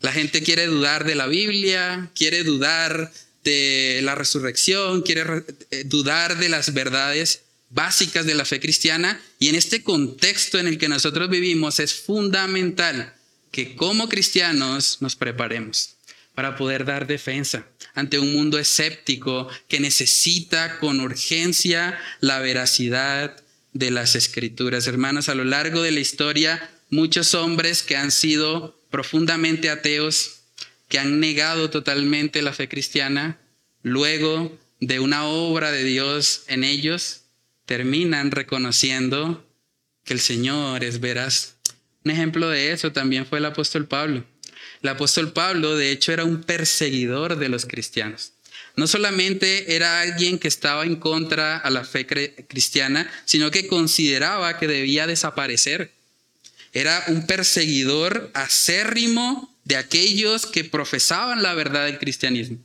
La 0.00 0.12
gente 0.12 0.42
quiere 0.42 0.66
dudar 0.66 1.04
de 1.04 1.14
la 1.14 1.28
Biblia, 1.28 2.10
quiere 2.16 2.42
dudar 2.42 3.12
de 3.44 4.00
la 4.02 4.16
resurrección, 4.16 5.02
quiere 5.02 5.44
eh, 5.70 5.84
dudar 5.84 6.38
de 6.38 6.48
las 6.48 6.74
verdades 6.74 7.42
básicas 7.70 8.26
de 8.26 8.34
la 8.34 8.44
fe 8.44 8.58
cristiana 8.58 9.20
y 9.38 9.48
en 9.48 9.54
este 9.54 9.84
contexto 9.84 10.58
en 10.58 10.66
el 10.66 10.78
que 10.78 10.88
nosotros 10.88 11.30
vivimos 11.30 11.78
es 11.78 11.94
fundamental 11.94 13.14
que 13.52 13.76
como 13.76 14.08
cristianos 14.08 14.98
nos 15.00 15.14
preparemos 15.14 15.94
para 16.34 16.56
poder 16.56 16.84
dar 16.84 17.06
defensa 17.06 17.66
ante 17.94 18.18
un 18.18 18.32
mundo 18.32 18.58
escéptico 18.58 19.48
que 19.68 19.80
necesita 19.80 20.78
con 20.78 21.00
urgencia 21.00 21.98
la 22.20 22.38
veracidad 22.40 23.36
de 23.72 23.90
las 23.90 24.14
escrituras. 24.16 24.86
Hermanos, 24.86 25.28
a 25.28 25.34
lo 25.34 25.44
largo 25.44 25.82
de 25.82 25.92
la 25.92 26.00
historia, 26.00 26.70
muchos 26.90 27.34
hombres 27.34 27.82
que 27.82 27.96
han 27.96 28.10
sido 28.10 28.78
profundamente 28.90 29.70
ateos, 29.70 30.42
que 30.88 30.98
han 30.98 31.20
negado 31.20 31.70
totalmente 31.70 32.42
la 32.42 32.52
fe 32.52 32.68
cristiana, 32.68 33.38
luego 33.82 34.58
de 34.80 35.00
una 35.00 35.24
obra 35.24 35.70
de 35.70 35.84
Dios 35.84 36.42
en 36.48 36.64
ellos, 36.64 37.22
terminan 37.66 38.30
reconociendo 38.30 39.46
que 40.04 40.14
el 40.14 40.20
Señor 40.20 40.84
es 40.84 41.00
veraz. 41.00 41.56
Un 42.04 42.10
ejemplo 42.10 42.48
de 42.48 42.72
eso 42.72 42.92
también 42.92 43.24
fue 43.24 43.38
el 43.38 43.44
apóstol 43.44 43.86
Pablo. 43.86 44.24
El 44.82 44.88
apóstol 44.88 45.32
Pablo, 45.32 45.76
de 45.76 45.90
hecho, 45.92 46.12
era 46.12 46.24
un 46.24 46.42
perseguidor 46.42 47.36
de 47.36 47.48
los 47.48 47.66
cristianos. 47.66 48.32
No 48.74 48.86
solamente 48.86 49.76
era 49.76 50.00
alguien 50.00 50.38
que 50.38 50.48
estaba 50.48 50.84
en 50.84 50.96
contra 50.96 51.58
a 51.58 51.70
la 51.70 51.84
fe 51.84 52.06
cristiana, 52.48 53.10
sino 53.24 53.50
que 53.50 53.66
consideraba 53.66 54.58
que 54.58 54.66
debía 54.66 55.06
desaparecer. 55.06 55.92
Era 56.72 57.04
un 57.08 57.26
perseguidor 57.26 58.30
acérrimo 58.34 59.54
de 59.64 59.76
aquellos 59.76 60.46
que 60.46 60.64
profesaban 60.64 61.42
la 61.42 61.54
verdad 61.54 61.84
del 61.84 61.98
cristianismo. 61.98 62.58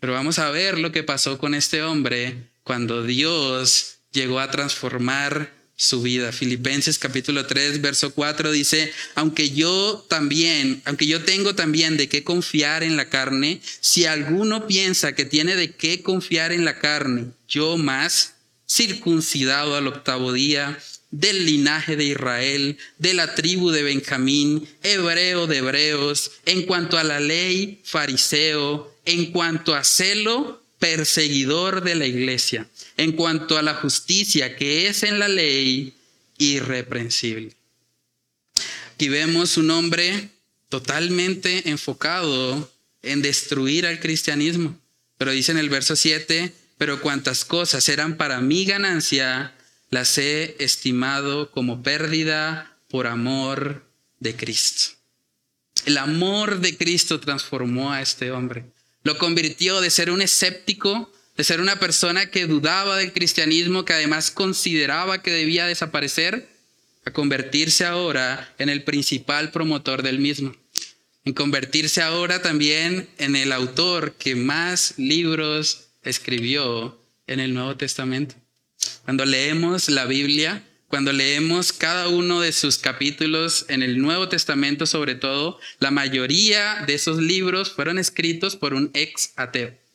Pero 0.00 0.12
vamos 0.12 0.38
a 0.38 0.50
ver 0.50 0.78
lo 0.78 0.92
que 0.92 1.04
pasó 1.04 1.38
con 1.38 1.54
este 1.54 1.82
hombre 1.82 2.48
cuando 2.64 3.04
Dios 3.04 3.98
llegó 4.12 4.40
a 4.40 4.50
transformar 4.50 5.52
su 5.76 6.00
vida. 6.00 6.32
Filipenses 6.32 6.98
capítulo 6.98 7.46
3, 7.46 7.82
verso 7.82 8.10
4 8.10 8.50
dice, 8.50 8.92
aunque 9.14 9.50
yo 9.50 10.04
también, 10.08 10.80
aunque 10.86 11.06
yo 11.06 11.22
tengo 11.22 11.54
también 11.54 11.98
de 11.98 12.08
qué 12.08 12.24
confiar 12.24 12.82
en 12.82 12.96
la 12.96 13.10
carne, 13.10 13.60
si 13.80 14.06
alguno 14.06 14.66
piensa 14.66 15.14
que 15.14 15.26
tiene 15.26 15.54
de 15.54 15.72
qué 15.72 16.02
confiar 16.02 16.52
en 16.52 16.64
la 16.64 16.78
carne, 16.78 17.26
yo 17.46 17.76
más, 17.76 18.34
circuncidado 18.68 19.76
al 19.76 19.86
octavo 19.86 20.32
día, 20.32 20.78
del 21.10 21.46
linaje 21.46 21.96
de 21.96 22.04
Israel, 22.04 22.78
de 22.98 23.14
la 23.14 23.34
tribu 23.34 23.70
de 23.70 23.82
Benjamín, 23.82 24.66
hebreo 24.82 25.46
de 25.46 25.58
hebreos, 25.58 26.32
en 26.46 26.62
cuanto 26.62 26.98
a 26.98 27.04
la 27.04 27.20
ley, 27.20 27.80
fariseo, 27.84 28.92
en 29.04 29.26
cuanto 29.26 29.74
a 29.74 29.84
celo, 29.84 30.62
perseguidor 30.78 31.82
de 31.82 31.94
la 31.94 32.06
iglesia 32.06 32.66
en 32.96 33.12
cuanto 33.12 33.58
a 33.58 33.62
la 33.62 33.74
justicia 33.74 34.56
que 34.56 34.88
es 34.88 35.02
en 35.02 35.18
la 35.18 35.28
ley 35.28 35.94
irreprensible. 36.38 37.54
Aquí 38.94 39.08
vemos 39.08 39.56
un 39.56 39.70
hombre 39.70 40.30
totalmente 40.68 41.68
enfocado 41.68 42.70
en 43.02 43.22
destruir 43.22 43.86
al 43.86 44.00
cristianismo. 44.00 44.78
Pero 45.18 45.32
dice 45.32 45.52
en 45.52 45.58
el 45.58 45.68
verso 45.68 45.96
7, 45.96 46.52
pero 46.78 47.00
cuantas 47.00 47.44
cosas 47.44 47.88
eran 47.88 48.16
para 48.16 48.40
mi 48.40 48.64
ganancia, 48.64 49.54
las 49.90 50.18
he 50.18 50.56
estimado 50.58 51.50
como 51.50 51.82
pérdida 51.82 52.76
por 52.88 53.06
amor 53.06 53.86
de 54.18 54.34
Cristo. 54.34 54.96
El 55.84 55.98
amor 55.98 56.60
de 56.60 56.76
Cristo 56.76 57.20
transformó 57.20 57.92
a 57.92 58.02
este 58.02 58.30
hombre. 58.30 58.64
Lo 59.02 59.18
convirtió 59.18 59.80
de 59.80 59.90
ser 59.90 60.10
un 60.10 60.20
escéptico 60.20 61.12
de 61.36 61.44
ser 61.44 61.60
una 61.60 61.78
persona 61.78 62.30
que 62.30 62.46
dudaba 62.46 62.96
del 62.96 63.12
cristianismo, 63.12 63.84
que 63.84 63.92
además 63.92 64.30
consideraba 64.30 65.22
que 65.22 65.30
debía 65.30 65.66
desaparecer, 65.66 66.48
a 67.04 67.12
convertirse 67.12 67.84
ahora 67.84 68.52
en 68.58 68.68
el 68.68 68.82
principal 68.82 69.52
promotor 69.52 70.02
del 70.02 70.18
mismo, 70.18 70.56
en 71.24 71.34
convertirse 71.34 72.02
ahora 72.02 72.42
también 72.42 73.08
en 73.18 73.36
el 73.36 73.52
autor 73.52 74.14
que 74.14 74.34
más 74.34 74.94
libros 74.96 75.84
escribió 76.02 77.00
en 77.28 77.38
el 77.38 77.54
Nuevo 77.54 77.76
Testamento. 77.76 78.34
Cuando 79.04 79.24
leemos 79.24 79.88
la 79.88 80.06
Biblia, 80.06 80.64
cuando 80.88 81.12
leemos 81.12 81.72
cada 81.72 82.08
uno 82.08 82.40
de 82.40 82.52
sus 82.52 82.78
capítulos 82.78 83.66
en 83.68 83.82
el 83.82 83.98
Nuevo 83.98 84.28
Testamento 84.28 84.86
sobre 84.86 85.14
todo, 85.14 85.60
la 85.78 85.92
mayoría 85.92 86.82
de 86.86 86.94
esos 86.94 87.18
libros 87.18 87.70
fueron 87.70 87.98
escritos 87.98 88.56
por 88.56 88.74
un 88.74 88.90
ex 88.94 89.32
ateo 89.36 89.85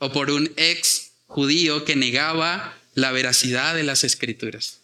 o 0.00 0.10
por 0.10 0.32
un 0.32 0.52
ex 0.56 1.12
judío 1.26 1.84
que 1.84 1.94
negaba 1.94 2.76
la 2.94 3.12
veracidad 3.12 3.76
de 3.76 3.84
las 3.84 4.02
escrituras, 4.02 4.80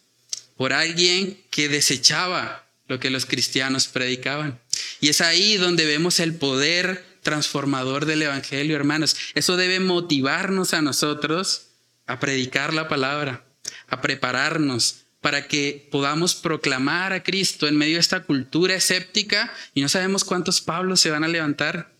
por 0.56 0.72
alguien 0.72 1.42
que 1.50 1.68
desechaba 1.68 2.64
lo 2.86 3.00
que 3.00 3.10
los 3.10 3.26
cristianos 3.26 3.88
predicaban. 3.88 4.60
Y 5.00 5.08
es 5.08 5.20
ahí 5.20 5.56
donde 5.56 5.86
vemos 5.86 6.20
el 6.20 6.36
poder 6.36 7.04
transformador 7.22 8.06
del 8.06 8.22
Evangelio, 8.22 8.76
hermanos. 8.76 9.16
Eso 9.34 9.56
debe 9.56 9.80
motivarnos 9.80 10.74
a 10.74 10.82
nosotros 10.82 11.66
a 12.06 12.20
predicar 12.20 12.72
la 12.72 12.86
palabra, 12.86 13.44
a 13.88 14.00
prepararnos 14.00 15.06
para 15.20 15.48
que 15.48 15.88
podamos 15.90 16.36
proclamar 16.36 17.12
a 17.12 17.24
Cristo 17.24 17.66
en 17.66 17.76
medio 17.76 17.94
de 17.94 18.00
esta 18.00 18.22
cultura 18.22 18.76
escéptica 18.76 19.52
y 19.74 19.80
no 19.80 19.88
sabemos 19.88 20.22
cuántos 20.22 20.60
Pablos 20.60 21.00
se 21.00 21.10
van 21.10 21.24
a 21.24 21.28
levantar. 21.28 21.95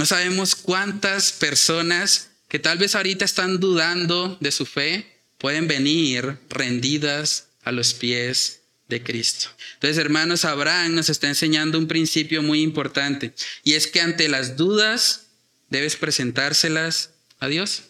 No 0.00 0.06
sabemos 0.06 0.54
cuántas 0.54 1.30
personas 1.30 2.30
que 2.48 2.58
tal 2.58 2.78
vez 2.78 2.94
ahorita 2.94 3.22
están 3.26 3.60
dudando 3.60 4.38
de 4.40 4.50
su 4.50 4.64
fe 4.64 5.20
pueden 5.36 5.68
venir 5.68 6.38
rendidas 6.48 7.48
a 7.64 7.70
los 7.70 7.92
pies 7.92 8.62
de 8.88 9.02
Cristo. 9.02 9.50
Entonces, 9.74 9.98
hermanos, 9.98 10.46
Abraham 10.46 10.94
nos 10.94 11.10
está 11.10 11.28
enseñando 11.28 11.76
un 11.76 11.86
principio 11.86 12.42
muy 12.42 12.62
importante 12.62 13.34
y 13.62 13.74
es 13.74 13.88
que 13.88 14.00
ante 14.00 14.30
las 14.30 14.56
dudas 14.56 15.26
debes 15.68 15.96
presentárselas 15.96 17.10
a 17.38 17.48
Dios. 17.48 17.82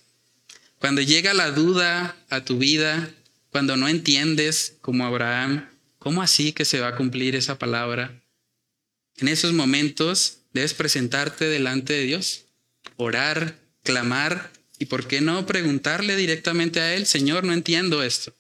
Cuando 0.81 1.03
llega 1.03 1.33
la 1.33 1.53
duda 1.53 2.17
a 2.29 2.45
tu 2.45 2.59
vida, 2.59 3.09
cuando 3.51 3.77
no 3.77 3.87
entiendes 3.87 4.75
como 4.81 5.07
Abraham, 5.07 5.71
¿cómo 6.01 6.23
así 6.23 6.51
que 6.51 6.65
se 6.65 6.81
va 6.81 6.89
a 6.89 6.97
cumplir 6.97 7.37
esa 7.37 7.57
palabra? 7.57 8.21
En 9.19 9.29
esos 9.29 9.53
momentos 9.53 10.40
debes 10.53 10.75
presentarte 10.75 11.47
delante 11.47 11.93
de 11.93 12.03
Dios, 12.05 12.47
orar, 12.97 13.59
clamar 13.83 14.51
y 14.79 14.87
por 14.87 15.07
qué 15.07 15.21
no 15.21 15.47
preguntarle 15.47 16.17
directamente 16.17 16.81
a 16.81 16.95
Él, 16.95 17.07
Señor, 17.07 17.45
no 17.45 17.53
entiendo 17.53 18.03
esto. 18.03 18.35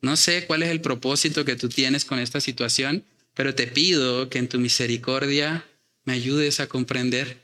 No 0.00 0.16
sé 0.16 0.46
cuál 0.46 0.62
es 0.62 0.70
el 0.70 0.80
propósito 0.80 1.44
que 1.44 1.56
tú 1.56 1.68
tienes 1.68 2.04
con 2.04 2.18
esta 2.18 2.40
situación, 2.40 3.04
pero 3.34 3.54
te 3.54 3.66
pido 3.66 4.28
que 4.28 4.38
en 4.38 4.48
tu 4.48 4.58
misericordia 4.58 5.64
me 6.04 6.12
ayudes 6.12 6.60
a 6.60 6.66
comprender. 6.66 7.38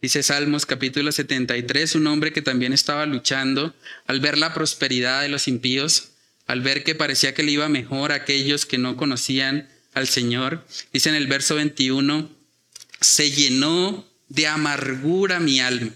Dice 0.00 0.22
Salmos 0.22 0.64
capítulo 0.64 1.10
73, 1.10 1.96
un 1.96 2.06
hombre 2.06 2.32
que 2.32 2.40
también 2.40 2.72
estaba 2.72 3.04
luchando 3.04 3.74
al 4.06 4.20
ver 4.20 4.38
la 4.38 4.54
prosperidad 4.54 5.22
de 5.22 5.28
los 5.28 5.48
impíos, 5.48 6.10
al 6.46 6.60
ver 6.60 6.84
que 6.84 6.94
parecía 6.94 7.34
que 7.34 7.42
le 7.42 7.50
iba 7.50 7.68
mejor 7.68 8.12
a 8.12 8.16
aquellos 8.16 8.64
que 8.64 8.78
no 8.78 8.96
conocían 8.96 9.68
al 9.94 10.06
Señor. 10.06 10.64
Dice 10.92 11.08
en 11.08 11.16
el 11.16 11.26
verso 11.26 11.56
21, 11.56 12.30
se 13.00 13.30
llenó 13.30 14.06
de 14.28 14.46
amargura 14.46 15.40
mi 15.40 15.60
alma 15.60 15.92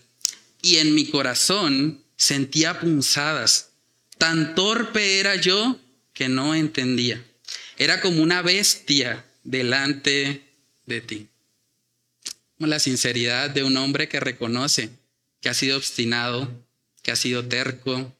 y 0.60 0.76
en 0.76 0.94
mi 0.94 1.06
corazón 1.10 2.02
sentía 2.16 2.80
punzadas. 2.80 3.70
Tan 4.18 4.54
torpe 4.54 5.18
era 5.18 5.36
yo 5.36 5.78
que 6.12 6.28
no 6.28 6.54
entendía. 6.54 7.24
Era 7.76 8.00
como 8.00 8.22
una 8.22 8.42
bestia 8.42 9.24
delante 9.42 10.42
de 10.86 11.00
ti. 11.00 11.28
Como 12.56 12.68
la 12.68 12.78
sinceridad 12.78 13.50
de 13.50 13.64
un 13.64 13.76
hombre 13.76 14.08
que 14.08 14.20
reconoce 14.20 14.90
que 15.40 15.48
ha 15.48 15.54
sido 15.54 15.76
obstinado, 15.76 16.48
que 17.02 17.10
ha 17.10 17.16
sido 17.16 17.44
terco, 17.44 18.16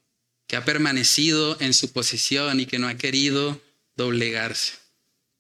que 0.49 0.57
ha 0.57 0.64
permanecido 0.64 1.57
en 1.61 1.73
su 1.73 1.92
posición 1.92 2.59
y 2.59 2.66
que 2.66 2.81
no 2.81 2.88
ha 2.88 2.97
querido 2.97 3.62
doblegarse. 3.97 4.82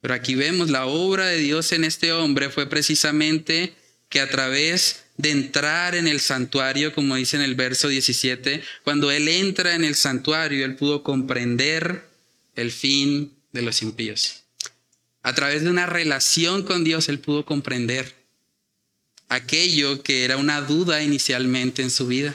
Pero 0.02 0.14
aquí 0.14 0.34
vemos 0.34 0.68
la 0.68 0.84
obra 0.84 1.26
de 1.28 1.38
Dios 1.38 1.72
en 1.72 1.84
este 1.84 2.12
hombre 2.12 2.50
fue 2.50 2.68
precisamente 2.68 3.72
que 4.08 4.20
a 4.20 4.28
través 4.28 5.04
de 5.16 5.30
entrar 5.30 5.94
en 5.94 6.08
el 6.08 6.20
santuario, 6.20 6.92
como 6.92 7.14
dice 7.14 7.36
en 7.36 7.42
el 7.42 7.54
verso 7.54 7.88
17, 7.88 8.62
cuando 8.82 9.12
él 9.12 9.28
entra 9.28 9.76
en 9.76 9.84
el 9.84 9.94
santuario, 9.94 10.64
él 10.64 10.74
pudo 10.74 11.04
comprender 11.04 12.04
el 12.56 12.72
fin 12.72 13.32
de 13.52 13.62
los 13.62 13.80
impíos. 13.80 14.42
A 15.22 15.34
través 15.34 15.62
de 15.62 15.70
una 15.70 15.86
relación 15.86 16.64
con 16.64 16.82
Dios, 16.82 17.08
él 17.08 17.20
pudo 17.20 17.44
comprender 17.44 18.12
aquello 19.28 20.02
que 20.02 20.24
era 20.24 20.36
una 20.36 20.60
duda 20.62 21.00
inicialmente 21.02 21.80
en 21.80 21.90
su 21.90 22.08
vida. 22.08 22.34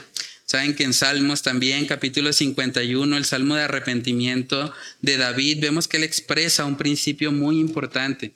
Saben 0.50 0.74
que 0.74 0.84
en 0.84 0.94
Salmos 0.94 1.42
también, 1.42 1.84
capítulo 1.84 2.32
51, 2.32 3.18
el 3.18 3.26
Salmo 3.26 3.54
de 3.54 3.64
arrepentimiento 3.64 4.72
de 5.02 5.18
David, 5.18 5.58
vemos 5.60 5.88
que 5.88 5.98
él 5.98 6.04
expresa 6.04 6.64
un 6.64 6.78
principio 6.78 7.32
muy 7.32 7.60
importante. 7.60 8.32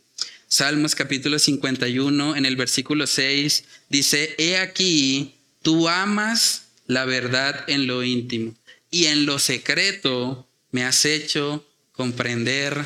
Salmos 0.47 0.95
capítulo 0.95 1.39
51, 1.39 2.37
en 2.37 2.45
el 2.45 2.57
versículo 2.57 3.07
6, 3.07 3.65
dice, 3.89 4.35
He 4.37 4.59
aquí, 4.59 5.37
tú 5.63 5.89
amas 5.89 6.67
la 6.87 7.07
verdad 7.07 7.65
en 7.67 7.87
lo 7.87 8.03
íntimo 8.03 8.55
y 8.91 9.07
en 9.07 9.25
lo 9.25 9.39
secreto 9.39 10.47
me 10.71 10.85
has 10.85 11.07
hecho 11.07 11.67
comprender 11.93 12.85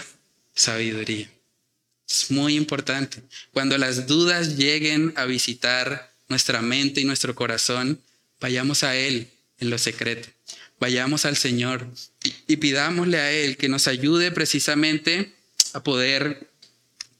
sabiduría. 0.55 1.29
Es 2.09 2.31
muy 2.31 2.55
importante. 2.55 3.25
Cuando 3.53 3.77
las 3.77 4.07
dudas 4.07 4.57
lleguen 4.57 5.13
a 5.17 5.25
visitar 5.25 6.13
nuestra 6.29 6.63
mente 6.63 7.01
y 7.01 7.05
nuestro 7.05 7.35
corazón, 7.35 8.01
vayamos 8.41 8.83
a 8.83 8.97
Él 8.97 9.29
en 9.59 9.71
lo 9.71 9.79
secreto. 9.79 10.29
Vayamos 10.79 11.25
al 11.25 11.37
Señor 11.37 11.89
y 12.47 12.57
pidámosle 12.57 13.19
a 13.19 13.33
Él 13.33 13.57
que 13.57 13.69
nos 13.69 13.89
ayude 13.89 14.31
precisamente 14.31 15.33
a 15.73 15.83
poder 15.83 16.51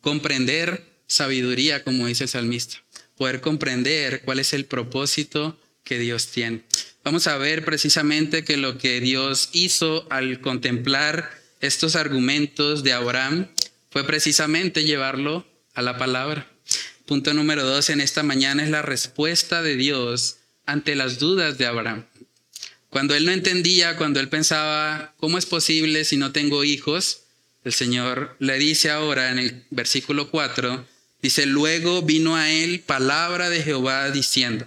comprender 0.01 0.85
sabiduría, 1.07 1.83
como 1.83 2.07
dice 2.07 2.25
el 2.25 2.31
salmista, 2.31 2.83
poder 3.17 3.41
comprender 3.41 4.23
cuál 4.23 4.39
es 4.39 4.53
el 4.53 4.67
propósito 4.67 5.59
que 5.85 5.99
Dios 5.99 6.29
tiene. 6.29 6.63
Vamos 7.05 7.29
a 7.29 7.39
ver 7.39 7.65
precisamente 7.65 8.45
que 8.45 8.57
lo 8.57 8.79
que 8.79 9.01
Dios 9.01 9.51
hizo 9.53 10.07
al 10.11 10.41
contemplar 10.41 11.31
estos 11.61 11.97
argumentos 11.97 12.83
de 12.83 12.93
Abraham 12.93 13.49
fue 13.91 14.05
precisamente 14.05 14.85
llevarlo 14.85 15.47
a 15.75 15.83
la 15.83 15.97
palabra. 15.97 16.51
Punto 17.07 17.33
número 17.33 17.65
dos 17.65 17.89
en 17.91 18.01
esta 18.01 18.23
mañana 18.23 18.65
es 18.65 18.71
la 18.71 18.83
respuesta 18.83 19.63
de 19.63 19.77
Dios 19.77 20.39
ante 20.67 20.95
las 20.95 21.19
dudas 21.19 21.59
de 21.59 21.67
Abraham. 21.67 22.05
Cuando 22.91 23.15
él 23.15 23.25
no 23.25 23.33
entendía, 23.33 23.97
cuando 23.97 24.21
él 24.21 24.29
pensaba, 24.29 25.15
¿cómo 25.19 25.39
es 25.39 25.47
posible 25.47 26.05
si 26.05 26.17
no 26.17 26.33
tengo 26.33 26.65
hijos? 26.65 27.23
El 27.65 27.73
Señor 27.73 28.37
le 28.39 28.59
dice 28.59 28.91
ahora 28.91 29.31
en 29.31 29.39
el 29.39 29.65
versículo 29.71 30.31
4, 30.31 30.87
dice, 31.23 31.47
luego 31.47 32.03
vino 32.03 32.37
a 32.37 32.51
él 32.51 32.81
palabra 32.81 33.51
de 33.51 33.63
Jehová 33.63 34.11
diciendo, 34.11 34.67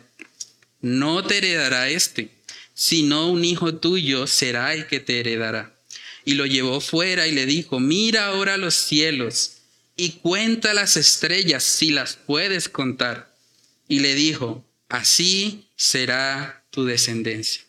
no 0.82 1.24
te 1.24 1.38
heredará 1.38 1.90
este, 1.90 2.32
sino 2.74 3.30
un 3.30 3.46
hijo 3.46 3.76
tuyo 3.76 4.28
será 4.28 4.74
el 4.74 4.88
que 4.88 5.00
te 5.00 5.20
heredará 5.20 5.80
y 6.30 6.36
lo 6.36 6.46
llevó 6.46 6.80
fuera 6.80 7.28
y 7.28 7.32
le 7.32 7.48
dijo, 7.48 7.80
mira 7.80 8.28
ahora 8.28 8.58
los 8.58 8.76
cielos 8.76 9.54
y 9.96 10.12
cuenta 10.12 10.76
las 10.76 10.96
estrellas 10.96 11.64
si 11.64 11.90
las 11.90 12.18
puedes 12.18 12.70
contar. 12.70 13.36
Y 13.88 14.02
le 14.02 14.14
dijo, 14.14 14.64
así 14.90 15.69
será 15.80 16.66
tu 16.72 16.84
descendencia. 16.84 17.64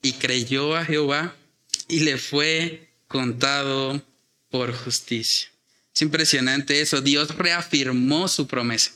Y 0.00 0.12
creyó 0.12 0.76
a 0.76 0.84
Jehová 0.84 1.34
y 1.88 2.00
le 2.00 2.16
fue 2.16 2.88
contado 3.08 4.00
por 4.48 4.72
justicia. 4.72 5.48
Es 5.92 6.02
impresionante 6.02 6.80
eso. 6.80 7.00
Dios 7.00 7.36
reafirmó 7.36 8.28
su 8.28 8.46
promesa. 8.46 8.92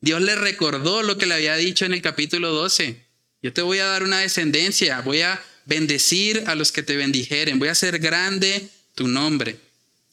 Dios 0.00 0.22
le 0.22 0.36
recordó 0.36 1.02
lo 1.02 1.18
que 1.18 1.26
le 1.26 1.34
había 1.34 1.56
dicho 1.56 1.84
en 1.84 1.92
el 1.92 2.00
capítulo 2.02 2.52
12. 2.52 3.04
Yo 3.42 3.52
te 3.52 3.62
voy 3.62 3.80
a 3.80 3.86
dar 3.86 4.04
una 4.04 4.20
descendencia, 4.20 5.00
voy 5.00 5.22
a 5.22 5.42
bendecir 5.64 6.44
a 6.46 6.54
los 6.54 6.70
que 6.70 6.84
te 6.84 6.96
bendijeren, 6.96 7.58
voy 7.58 7.68
a 7.68 7.72
hacer 7.72 7.98
grande 7.98 8.68
tu 8.94 9.08
nombre. 9.08 9.56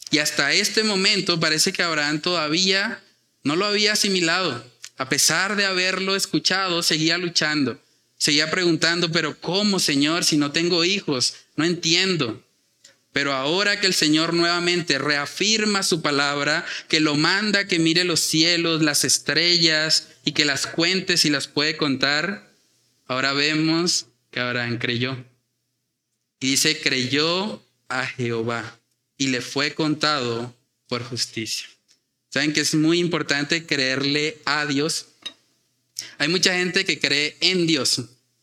Y 0.10 0.18
hasta 0.18 0.54
este 0.54 0.82
momento 0.82 1.40
parece 1.40 1.72
que 1.72 1.84
Abraham 1.84 2.20
todavía 2.20 3.04
no 3.44 3.56
lo 3.56 3.68
había 3.68 3.94
asimilado. 3.94 4.66
A 5.00 5.08
pesar 5.08 5.56
de 5.56 5.66
haberlo 5.66 6.14
escuchado, 6.18 6.84
seguía 6.84 7.18
luchando. 7.18 7.82
Seguía 8.18 8.52
preguntando, 8.52 9.10
pero 9.10 9.40
¿cómo, 9.40 9.80
Señor, 9.80 10.26
si 10.26 10.36
no 10.36 10.52
tengo 10.52 10.84
hijos? 10.84 11.36
No 11.56 11.64
entiendo. 11.64 12.44
Pero 13.14 13.32
ahora 13.32 13.80
que 13.80 13.88
el 13.88 13.94
Señor 13.94 14.34
nuevamente 14.34 14.98
reafirma 14.98 15.84
su 15.84 16.02
palabra, 16.02 16.66
que 16.90 17.00
lo 17.00 17.16
manda 17.16 17.66
que 17.66 17.80
mire 17.80 18.04
los 18.04 18.20
cielos, 18.20 18.82
las 18.82 19.06
estrellas 19.06 20.10
y 20.26 20.34
que 20.34 20.44
las 20.44 20.68
cuente 20.68 21.16
si 21.16 21.30
las 21.30 21.48
puede 21.48 21.78
contar, 21.78 22.52
ahora 23.08 23.32
vemos 23.32 24.08
que 24.32 24.42
Abraham 24.42 24.80
creyó. 24.80 25.16
Y 26.42 26.52
dice, 26.52 26.82
creyó 26.82 27.64
a 27.88 28.06
Jehová 28.06 28.82
y 29.18 29.28
le 29.28 29.40
fue 29.40 29.74
contado 29.74 30.54
por 30.90 31.06
justicia. 31.06 31.70
Saben 32.30 32.54
que 32.54 32.62
es 32.62 32.76
muy 32.76 33.00
importante 33.00 33.66
creerle 33.66 34.38
a 34.46 34.66
Dios. 34.66 35.08
Hay 36.18 36.28
mucha 36.28 36.54
gente 36.54 36.86
que 36.86 37.00
cree 37.00 37.36
en 37.42 37.68
Dios. 37.68 38.02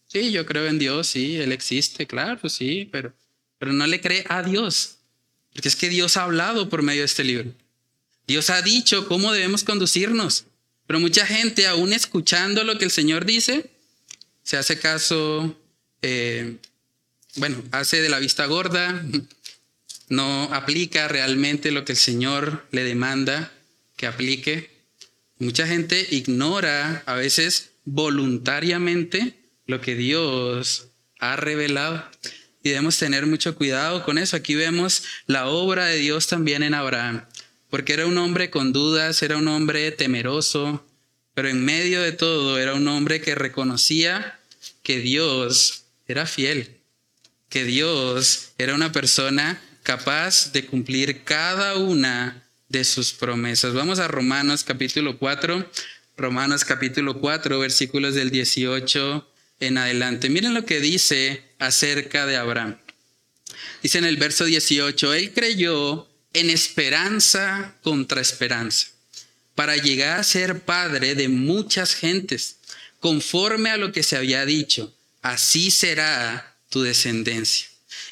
Sí, 0.09 0.33
yo 0.33 0.47
creo 0.47 0.67
en 0.67 0.79
Dios, 0.79 1.09
sí, 1.09 1.37
Él 1.37 1.53
existe, 1.53 2.07
claro, 2.07 2.49
sí, 2.49 2.89
pero, 2.91 3.13
pero 3.59 3.73
no 3.73 3.87
le 3.87 4.01
cree 4.01 4.25
a 4.29 4.43
Dios. 4.43 4.97
Porque 5.53 5.69
es 5.69 5.77
que 5.77 5.89
Dios 5.89 6.17
ha 6.17 6.25
hablado 6.25 6.69
por 6.69 6.83
medio 6.83 7.03
de 7.03 7.07
este 7.07 7.25
libro. 7.25 7.53
Dios 8.27 8.51
ha 8.51 8.63
dicho 8.63 9.07
cómo 9.07 9.33
debemos 9.33 9.65
conducirnos. 9.65 10.45
Pero 10.87 11.01
mucha 11.01 11.27
gente, 11.27 11.67
aún 11.67 11.93
escuchando 11.93 12.65
lo 12.65 12.79
que 12.79 12.85
el 12.85 12.91
Señor 12.91 13.25
dice, 13.25 13.71
se 14.43 14.57
hace 14.57 14.79
caso 14.79 15.57
eh, 16.03 16.57
bueno, 17.37 17.63
hace 17.73 18.01
de 18.01 18.09
la 18.09 18.19
vista 18.19 18.47
gorda, 18.47 19.03
no 20.09 20.45
aplica 20.55 21.09
realmente 21.09 21.71
lo 21.71 21.85
que 21.85 21.93
el 21.93 21.99
Señor 21.99 22.67
le 22.71 22.85
demanda 22.85 23.53
que 23.97 24.07
aplique. 24.07 24.71
Mucha 25.39 25.67
gente 25.67 26.07
ignora 26.11 27.03
a 27.07 27.15
veces 27.15 27.71
voluntariamente 27.85 29.35
lo 29.67 29.81
que 29.81 29.95
Dios 29.95 30.89
ha 31.19 31.37
revelado. 31.37 32.05
Y 32.63 32.71
debemos 32.71 32.99
tener 32.99 33.27
mucho 33.27 33.55
cuidado 33.55 34.05
con 34.05 34.19
eso. 34.19 34.37
Aquí 34.37 34.55
vemos 34.55 35.05
la 35.27 35.49
obra 35.49 35.87
de 35.87 35.99
Dios 35.99 36.27
también 36.27 36.63
en 36.63 36.75
Abraham, 36.75 37.25
porque 37.71 37.93
era 37.93 38.07
un 38.07 38.19
hombre 38.19 38.51
con 38.51 38.73
dudas, 38.73 39.23
era 39.23 39.37
un 39.37 39.49
hombre 39.49 39.93
temeroso, 39.93 40.87
pero 41.35 41.49
en 41.49 41.65
medio 41.65 42.03
de 42.03 42.13
todo 42.13 42.59
era 42.59 42.75
un 42.75 42.89
hombre 42.89 43.21
que 43.21 43.35
reconocía 43.35 44.41
que 44.83 44.99
Dios 44.99 45.85
era 46.09 46.27
fiel 46.27 46.77
que 47.49 47.65
Dios 47.65 48.53
era 48.59 48.75
una 48.75 48.93
persona 48.93 49.61
capaz 49.83 50.53
de 50.53 50.67
cumplir 50.67 51.23
cada 51.23 51.77
una 51.77 52.46
de 52.69 52.85
sus 52.85 53.13
promesas. 53.13 53.75
Vamos 53.75 53.99
a 53.99 54.09
Romanos 54.09 54.65
capítulo 54.65 55.19
4, 55.19 55.71
Romanos 56.17 56.65
capítulo 56.65 57.21
4, 57.21 57.59
versículos 57.59 58.15
del 58.15 58.31
18 58.31 59.29
en 59.61 59.79
adelante. 59.79 60.29
Miren 60.29 60.55
lo 60.55 60.65
que 60.65 60.81
dice 60.81 61.43
acerca 61.59 62.27
de 62.27 62.37
Abraham. 62.37 62.79
Dice 63.83 63.99
en 63.99 64.05
el 64.05 64.17
verso 64.17 64.45
18, 64.45 65.15
él 65.15 65.33
creyó 65.33 66.09
en 66.33 66.51
esperanza 66.51 67.75
contra 67.83 68.21
esperanza, 68.21 68.89
para 69.55 69.77
llegar 69.77 70.21
a 70.21 70.25
ser 70.25 70.61
padre 70.61 71.15
de 71.15 71.29
muchas 71.29 71.95
gentes, 71.95 72.57
conforme 73.01 73.71
a 73.71 73.77
lo 73.77 73.93
que 73.93 74.03
se 74.03 74.17
había 74.17 74.45
dicho, 74.45 74.93
así 75.23 75.71
será 75.71 76.57
tu 76.69 76.83
descendencia. 76.83 77.69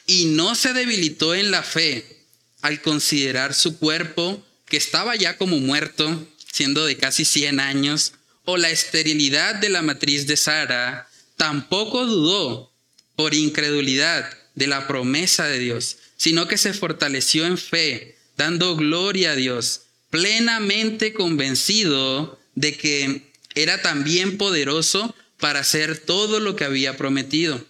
Y 0.06 0.26
no 0.26 0.54
se 0.54 0.72
debilitó 0.72 1.34
en 1.34 1.50
la 1.50 1.62
fe 1.62 2.24
al 2.62 2.80
considerar 2.80 3.52
su 3.52 3.78
cuerpo, 3.78 4.43
que 4.66 4.76
estaba 4.76 5.16
ya 5.16 5.36
como 5.36 5.58
muerto, 5.58 6.26
siendo 6.52 6.86
de 6.86 6.96
casi 6.96 7.24
100 7.24 7.60
años, 7.60 8.12
o 8.44 8.56
la 8.56 8.70
esterilidad 8.70 9.54
de 9.56 9.68
la 9.68 9.82
matriz 9.82 10.26
de 10.26 10.36
Sara, 10.36 11.08
tampoco 11.36 12.06
dudó 12.06 12.72
por 13.16 13.34
incredulidad 13.34 14.30
de 14.54 14.66
la 14.66 14.86
promesa 14.86 15.46
de 15.46 15.58
Dios, 15.58 15.96
sino 16.16 16.46
que 16.46 16.58
se 16.58 16.74
fortaleció 16.74 17.46
en 17.46 17.58
fe, 17.58 18.16
dando 18.36 18.76
gloria 18.76 19.32
a 19.32 19.36
Dios, 19.36 19.82
plenamente 20.10 21.12
convencido 21.12 22.38
de 22.54 22.76
que 22.76 23.32
era 23.54 23.82
también 23.82 24.38
poderoso 24.38 25.14
para 25.38 25.60
hacer 25.60 25.98
todo 25.98 26.40
lo 26.40 26.56
que 26.56 26.64
había 26.64 26.96
prometido 26.96 27.64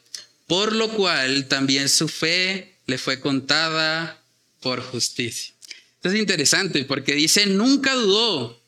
por 0.47 0.75
lo 0.75 0.91
cual 0.91 1.47
también 1.47 1.89
su 1.89 2.09
fe 2.09 2.77
le 2.87 2.99
fue 2.99 3.21
contada 3.21 4.23
por 4.61 4.83
justicia. 4.83 5.54
Esto 6.05 6.13
es 6.13 6.21
interesante 6.21 6.85
porque 6.85 7.15
dice, 7.15 7.47
nunca 7.47 7.95
dudó. 7.95 8.63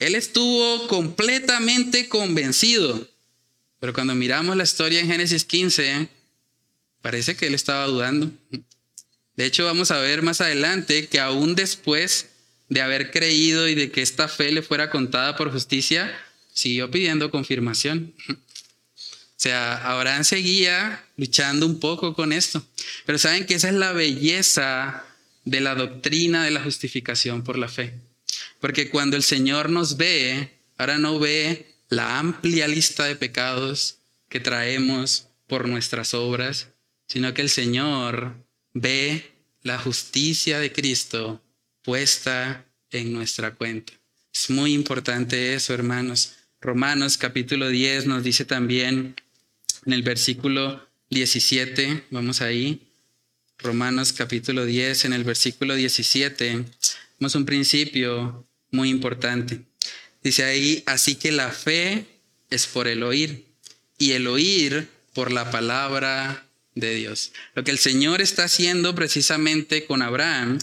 Él 0.00 0.16
estuvo 0.16 0.88
completamente 0.88 2.08
convencido. 2.08 3.08
Pero 3.78 3.92
cuando 3.92 4.16
miramos 4.16 4.56
la 4.56 4.64
historia 4.64 4.98
en 4.98 5.06
Génesis 5.06 5.44
15, 5.44 6.08
parece 7.00 7.36
que 7.36 7.46
él 7.46 7.54
estaba 7.54 7.86
dudando. 7.86 8.32
De 9.36 9.46
hecho, 9.46 9.64
vamos 9.64 9.92
a 9.92 10.00
ver 10.00 10.22
más 10.22 10.40
adelante 10.40 11.06
que 11.06 11.20
aún 11.20 11.54
después 11.54 12.30
de 12.68 12.80
haber 12.80 13.12
creído 13.12 13.68
y 13.68 13.76
de 13.76 13.92
que 13.92 14.02
esta 14.02 14.26
fe 14.26 14.50
le 14.50 14.62
fuera 14.62 14.90
contada 14.90 15.36
por 15.36 15.52
justicia, 15.52 16.12
siguió 16.52 16.90
pidiendo 16.90 17.30
confirmación. 17.30 18.12
O 18.28 18.34
sea, 19.36 19.76
Abraham 19.88 20.24
seguía 20.24 21.04
luchando 21.16 21.64
un 21.64 21.78
poco 21.78 22.14
con 22.14 22.32
esto. 22.32 22.66
Pero 23.06 23.18
saben 23.18 23.46
que 23.46 23.54
esa 23.54 23.68
es 23.68 23.74
la 23.74 23.92
belleza 23.92 25.04
de 25.44 25.60
la 25.60 25.74
doctrina 25.74 26.44
de 26.44 26.50
la 26.50 26.62
justificación 26.62 27.42
por 27.42 27.58
la 27.58 27.68
fe. 27.68 27.94
Porque 28.60 28.90
cuando 28.90 29.16
el 29.16 29.22
Señor 29.22 29.70
nos 29.70 29.96
ve, 29.96 30.50
ahora 30.78 30.98
no 30.98 31.18
ve 31.18 31.74
la 31.88 32.18
amplia 32.18 32.68
lista 32.68 33.04
de 33.04 33.16
pecados 33.16 33.98
que 34.28 34.40
traemos 34.40 35.28
por 35.46 35.68
nuestras 35.68 36.14
obras, 36.14 36.68
sino 37.06 37.34
que 37.34 37.42
el 37.42 37.50
Señor 37.50 38.34
ve 38.72 39.32
la 39.62 39.78
justicia 39.78 40.58
de 40.58 40.72
Cristo 40.72 41.42
puesta 41.82 42.64
en 42.90 43.12
nuestra 43.12 43.54
cuenta. 43.54 43.92
Es 44.32 44.48
muy 44.48 44.72
importante 44.72 45.54
eso, 45.54 45.74
hermanos. 45.74 46.36
Romanos 46.60 47.18
capítulo 47.18 47.68
10 47.68 48.06
nos 48.06 48.22
dice 48.22 48.44
también 48.44 49.16
en 49.84 49.92
el 49.92 50.02
versículo 50.02 50.88
17, 51.10 52.04
vamos 52.10 52.40
ahí, 52.40 52.91
Romanos 53.62 54.12
capítulo 54.12 54.66
10, 54.66 55.04
en 55.04 55.12
el 55.12 55.22
versículo 55.22 55.76
17, 55.76 56.64
vemos 57.20 57.34
un 57.36 57.46
principio 57.46 58.44
muy 58.72 58.90
importante. 58.90 59.60
Dice 60.22 60.44
ahí, 60.44 60.82
así 60.86 61.14
que 61.14 61.30
la 61.30 61.50
fe 61.50 62.06
es 62.50 62.66
por 62.66 62.88
el 62.88 63.04
oír 63.04 63.46
y 63.98 64.12
el 64.12 64.26
oír 64.26 64.88
por 65.14 65.30
la 65.30 65.50
palabra 65.52 66.44
de 66.74 66.94
Dios. 66.94 67.32
Lo 67.54 67.62
que 67.62 67.70
el 67.70 67.78
Señor 67.78 68.20
está 68.20 68.44
haciendo 68.44 68.96
precisamente 68.96 69.86
con 69.86 70.02
Abraham 70.02 70.58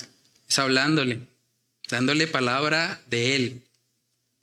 es 0.50 0.60
hablándole, 0.60 1.22
dándole 1.89 2.28
palabra 2.28 3.02
de 3.10 3.36
Él. 3.36 3.62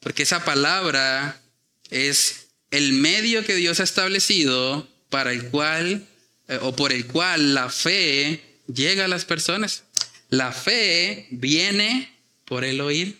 Porque 0.00 0.22
esa 0.22 0.44
palabra 0.44 1.42
es 1.90 2.46
el 2.70 2.94
medio 2.94 3.44
que 3.44 3.54
Dios 3.54 3.80
ha 3.80 3.84
establecido 3.84 4.88
para 5.10 5.32
el 5.32 5.46
cual 5.48 6.06
eh, 6.48 6.58
o 6.62 6.74
por 6.74 6.92
el 6.92 7.06
cual 7.06 7.54
la 7.54 7.68
fe 7.70 8.40
llega 8.72 9.04
a 9.04 9.08
las 9.08 9.24
personas. 9.24 9.84
La 10.28 10.52
fe 10.52 11.26
viene 11.30 12.12
por 12.44 12.64
el 12.64 12.80
oír. 12.80 13.18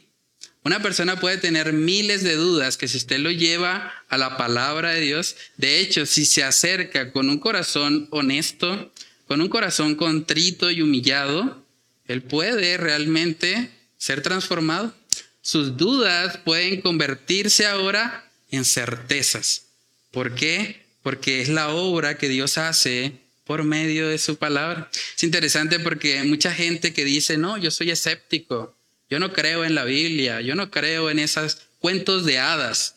Una 0.63 0.83
persona 0.83 1.21
puede 1.21 1.37
tener 1.39 1.73
miles 1.73 2.25
de 2.25 2.35
dudas 2.35 2.77
que 2.77 2.89
si 2.89 2.97
usted 2.97 3.21
lo 3.21 3.31
lleva 3.31 3.93
a 4.09 4.19
la 4.19 4.37
palabra 4.37 4.91
de 4.91 5.01
Dios, 5.01 5.37
de 5.57 5.79
hecho, 5.79 6.07
si 6.07 6.27
se 6.27 6.43
acerca 6.43 7.13
con 7.13 7.31
un 7.31 7.39
corazón 7.39 8.09
honesto, 8.11 8.93
con 9.29 9.41
un 9.41 9.49
corazón 9.49 9.95
contrito 9.95 10.71
y 10.71 10.83
humillado, 10.83 11.65
él 12.07 12.23
puede 12.23 12.77
realmente 12.79 13.71
ser 13.97 14.23
transformado. 14.23 14.93
Sus 15.41 15.77
dudas 15.77 16.39
pueden 16.39 16.81
convertirse 16.81 17.67
ahora 17.67 18.29
en 18.51 18.65
certezas. 18.65 19.67
¿Por 20.11 20.35
qué? 20.35 20.86
Porque 21.07 21.41
es 21.41 21.49
la 21.49 21.69
obra 21.69 22.19
que 22.19 22.29
Dios 22.29 22.59
hace 22.59 23.13
por 23.45 23.63
medio 23.63 24.09
de 24.09 24.19
su 24.19 24.39
palabra. 24.39 24.91
Es 25.17 25.23
interesante 25.23 25.79
porque 25.79 26.25
mucha 26.25 26.53
gente 26.53 26.93
que 26.93 27.05
dice, 27.05 27.39
no, 27.39 27.57
yo 27.57 27.71
soy 27.71 27.93
escéptico, 27.93 28.75
yo 29.09 29.21
no 29.21 29.33
creo 29.33 29.65
en 29.65 29.77
la 29.77 29.85
Biblia, 29.85 30.41
yo 30.41 30.57
no 30.57 30.69
creo 30.69 31.09
en 31.09 31.21
esos 31.21 31.59
cuentos 31.79 32.25
de 32.25 32.41
hadas. 32.41 32.97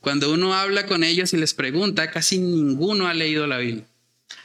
Cuando 0.00 0.32
uno 0.32 0.54
habla 0.54 0.86
con 0.86 1.02
ellos 1.02 1.32
y 1.32 1.36
les 1.36 1.52
pregunta, 1.52 2.12
casi 2.12 2.38
ninguno 2.38 3.08
ha 3.08 3.14
leído 3.14 3.48
la 3.48 3.58
Biblia. 3.58 3.88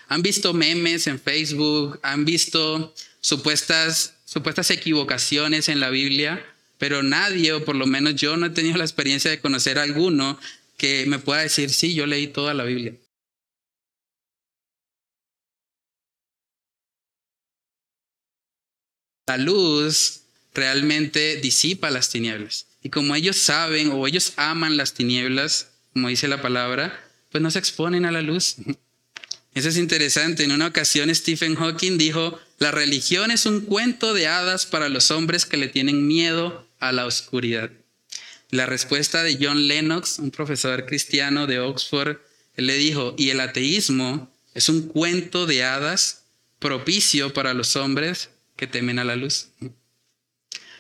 Han 0.08 0.24
visto 0.24 0.56
memes 0.56 1.06
en 1.06 1.20
Facebook, 1.20 2.00
han 2.02 2.26
visto 2.26 2.96
supuestas, 3.22 4.16
supuestas 4.26 4.72
equivocaciones 4.72 5.70
en 5.70 5.80
la 5.80 5.92
Biblia, 5.92 6.44
pero 6.80 7.04
nadie, 7.04 7.54
o 7.54 7.64
por 7.64 7.76
lo 7.76 7.86
menos 7.86 8.16
yo 8.16 8.38
no 8.38 8.48
he 8.48 8.50
tenido 8.50 8.78
la 8.78 8.86
experiencia 8.86 9.30
de 9.30 9.40
conocer 9.40 9.78
a 9.78 9.84
alguno 9.84 10.40
que 10.78 11.06
me 11.06 11.20
pueda 11.20 11.42
decir, 11.42 11.70
sí, 11.70 11.94
yo 11.94 12.08
leí 12.08 12.26
toda 12.26 12.56
la 12.56 12.64
Biblia. 12.64 12.96
La 19.28 19.38
luz 19.38 20.22
realmente 20.54 21.38
disipa 21.38 21.90
las 21.90 22.10
tinieblas. 22.10 22.68
Y 22.82 22.90
como 22.90 23.16
ellos 23.16 23.38
saben 23.38 23.92
o 23.92 24.06
ellos 24.08 24.34
aman 24.36 24.78
las 24.78 24.94
tinieblas, 24.94 25.70
como 25.94 26.10
dice 26.10 26.28
la 26.28 26.42
palabra, 26.42 27.00
pues 27.32 27.42
no 27.42 27.50
se 27.50 27.60
exponen 27.60 28.06
a 28.06 28.12
la 28.12 28.22
luz. 28.22 28.56
Eso 29.54 29.70
es 29.70 29.78
interesante. 29.78 30.44
En 30.44 30.52
una 30.52 30.68
ocasión 30.68 31.14
Stephen 31.14 31.56
Hawking 31.56 31.98
dijo, 31.98 32.40
la 32.58 32.72
religión 32.72 33.32
es 33.32 33.46
un 33.46 33.62
cuento 33.62 34.14
de 34.14 34.28
hadas 34.28 34.66
para 34.66 34.90
los 34.90 35.12
hombres 35.12 35.46
que 35.46 35.58
le 35.58 35.68
tienen 35.68 36.08
miedo 36.08 36.68
a 36.80 36.92
la 36.92 37.06
oscuridad. 37.06 37.72
La 38.50 38.66
respuesta 38.66 39.24
de 39.24 39.38
John 39.40 39.68
Lennox, 39.68 40.20
un 40.20 40.32
profesor 40.32 40.86
cristiano 40.86 41.48
de 41.48 41.60
Oxford, 41.60 42.18
le 42.56 42.76
dijo, 42.78 43.16
y 43.18 43.30
el 43.30 43.40
ateísmo 43.40 44.32
es 44.54 44.70
un 44.70 44.88
cuento 44.88 45.46
de 45.46 45.64
hadas 45.64 46.24
propicio 46.60 47.34
para 47.34 47.54
los 47.54 47.76
hombres 47.76 48.30
temen 48.68 49.00
a 49.00 49.04
la 49.04 49.16
luz. 49.16 49.50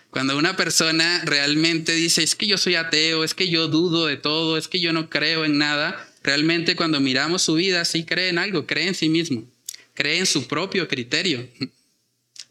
Cuando 0.09 0.37
una 0.37 0.55
persona 0.55 1.23
realmente 1.25 1.93
dice, 1.93 2.21
es 2.21 2.35
que 2.35 2.45
yo 2.45 2.57
soy 2.57 2.75
ateo, 2.75 3.23
es 3.23 3.33
que 3.33 3.49
yo 3.49 3.67
dudo 3.67 4.05
de 4.05 4.15
todo, 4.15 4.57
es 4.57 4.67
que 4.67 4.79
yo 4.79 4.93
no 4.93 5.09
creo 5.09 5.43
en 5.43 5.57
nada, 5.57 6.07
realmente 6.21 6.75
cuando 6.75 6.99
miramos 6.99 7.41
su 7.41 7.55
vida 7.55 7.83
sí 7.83 8.05
cree 8.05 8.29
en 8.29 8.37
algo, 8.37 8.67
cree 8.67 8.87
en 8.87 8.95
sí 8.95 9.09
mismo, 9.09 9.49
cree 9.95 10.19
en 10.19 10.27
su 10.27 10.47
propio 10.47 10.87
criterio. 10.87 11.47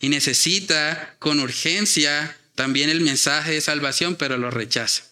Y 0.00 0.08
necesita 0.08 1.14
con 1.20 1.38
urgencia 1.38 2.36
también 2.56 2.90
el 2.90 3.00
mensaje 3.00 3.52
de 3.52 3.60
salvación, 3.60 4.16
pero 4.16 4.36
lo 4.36 4.50
rechaza. 4.50 5.04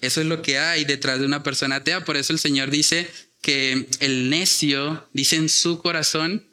Eso 0.00 0.20
es 0.20 0.26
lo 0.26 0.42
que 0.42 0.58
hay 0.58 0.84
detrás 0.84 1.20
de 1.20 1.26
una 1.26 1.42
persona 1.42 1.76
atea. 1.76 2.04
Por 2.04 2.16
eso 2.16 2.32
el 2.32 2.38
Señor 2.38 2.70
dice 2.70 3.10
que 3.42 3.86
el 4.00 4.30
necio 4.30 5.08
dice 5.12 5.36
en 5.36 5.48
su 5.48 5.80
corazón, 5.80 6.46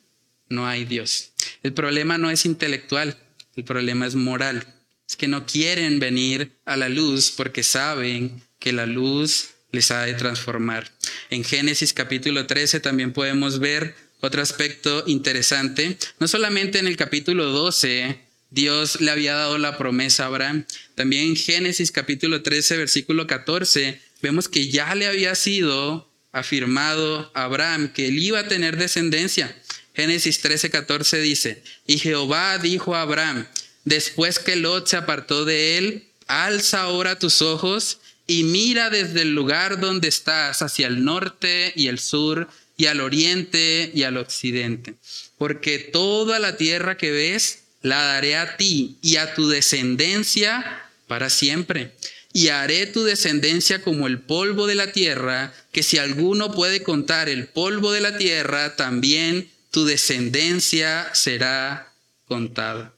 no 0.50 0.68
hay 0.68 0.86
Dios. 0.86 1.33
El 1.64 1.74
problema 1.74 2.18
no 2.18 2.30
es 2.30 2.46
intelectual, 2.46 3.18
el 3.56 3.64
problema 3.64 4.06
es 4.06 4.16
moral. 4.16 4.68
Es 5.08 5.16
que 5.16 5.30
no 5.30 5.46
quieren 5.46 6.00
venir 6.00 6.52
a 6.66 6.76
la 6.76 6.90
luz 6.90 7.32
porque 7.32 7.64
saben 7.64 8.42
que 8.60 8.74
la 8.74 8.86
luz 8.86 9.52
les 9.72 9.90
ha 9.92 10.02
de 10.04 10.14
transformar. 10.14 10.92
En 11.30 11.44
Génesis 11.46 11.94
capítulo 11.94 12.48
13 12.48 12.82
también 12.82 13.14
podemos 13.14 13.60
ver 13.60 13.96
otro 14.20 14.42
aspecto 14.42 15.04
interesante. 15.08 15.98
No 16.20 16.28
solamente 16.28 16.80
en 16.80 16.88
el 16.88 16.98
capítulo 16.98 17.46
12 17.46 18.20
Dios 18.50 19.00
le 19.00 19.12
había 19.12 19.34
dado 19.34 19.58
la 19.58 19.78
promesa 19.78 20.24
a 20.24 20.28
Abraham, 20.28 20.66
también 20.96 21.30
en 21.30 21.36
Génesis 21.36 21.92
capítulo 21.92 22.44
13 22.44 22.78
versículo 22.78 23.26
14 23.26 24.02
vemos 24.22 24.50
que 24.50 24.68
ya 24.68 24.94
le 24.96 25.08
había 25.08 25.34
sido 25.36 26.12
afirmado 26.34 27.32
a 27.34 27.44
Abraham 27.44 27.94
que 27.94 28.08
él 28.08 28.20
iba 28.20 28.40
a 28.40 28.48
tener 28.48 28.76
descendencia. 28.78 29.56
Génesis 29.94 30.42
13, 30.42 30.70
14 30.72 31.22
dice, 31.22 31.64
y 31.86 32.00
Jehová 32.00 32.58
dijo 32.58 32.96
a 32.96 33.02
Abraham, 33.02 33.48
después 33.86 34.40
que 34.40 34.56
Lot 34.56 34.88
se 34.88 34.98
apartó 34.98 35.46
de 35.46 35.78
él, 35.78 36.08
alza 36.28 36.82
ahora 36.82 37.20
tus 37.20 37.42
ojos 37.42 38.00
y 38.26 38.44
mira 38.44 38.90
desde 38.90 39.22
el 39.22 39.36
lugar 39.36 39.80
donde 39.80 40.08
estás 40.08 40.62
hacia 40.62 40.88
el 40.88 41.04
norte 41.04 41.74
y 41.76 41.88
el 41.88 42.00
sur 42.00 42.50
y 42.76 42.88
al 42.88 43.02
oriente 43.02 43.92
y 43.94 44.04
al 44.04 44.18
occidente, 44.18 44.96
porque 45.38 45.78
toda 45.78 46.40
la 46.40 46.58
tierra 46.58 46.98
que 46.98 47.12
ves 47.12 47.60
la 47.84 48.02
daré 48.02 48.38
a 48.38 48.58
ti 48.58 48.98
y 49.02 49.18
a 49.18 49.36
tu 49.36 49.48
descendencia 49.48 50.84
para 51.08 51.30
siempre. 51.30 51.92
Y 52.36 52.48
haré 52.48 52.88
tu 52.88 53.04
descendencia 53.04 53.84
como 53.84 54.08
el 54.08 54.20
polvo 54.20 54.66
de 54.66 54.74
la 54.74 54.92
tierra, 54.92 55.54
que 55.72 55.84
si 55.84 56.00
alguno 56.00 56.52
puede 56.52 56.82
contar 56.82 57.30
el 57.30 57.46
polvo 57.46 57.92
de 57.92 58.02
la 58.02 58.18
tierra, 58.18 58.76
también 58.76 59.52
tu 59.74 59.86
descendencia 59.86 61.10
será 61.16 61.92
contada. 62.26 62.94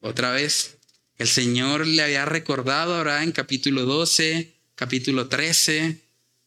Otra 0.00 0.30
vez, 0.30 0.78
el 1.18 1.28
Señor 1.28 1.86
le 1.86 2.02
había 2.02 2.24
recordado 2.24 2.94
ahora 2.94 3.22
en 3.22 3.32
capítulo 3.32 3.84
12, 3.84 4.50
capítulo 4.76 5.28
13, 5.28 5.98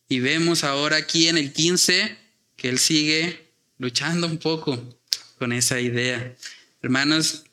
y 0.09 0.19
vemos 0.21 0.63
ahora 0.63 0.95
aquí 0.97 1.27
en 1.27 1.38
el 1.38 1.53
15 1.53 2.17
que 2.55 2.69
Él 2.69 2.79
sigue 2.79 3.51
luchando 3.77 4.25
un 4.25 4.39
poco 4.39 4.99
con 5.38 5.53
esa 5.53 5.79
idea. 5.79 6.35
Hermanos, 6.81 7.43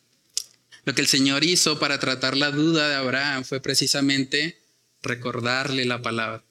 lo 0.87 0.95
que 0.95 1.03
el 1.03 1.07
Señor 1.07 1.45
hizo 1.45 1.79
para 1.79 2.01
tratar 2.01 2.35
la 2.35 2.51
duda 2.51 2.89
de 2.89 2.95
Abraham 2.95 3.45
fue 3.45 3.61
precisamente 3.61 4.59
recordarle 5.03 5.85
la 5.85 6.01
palabra. 6.01 6.43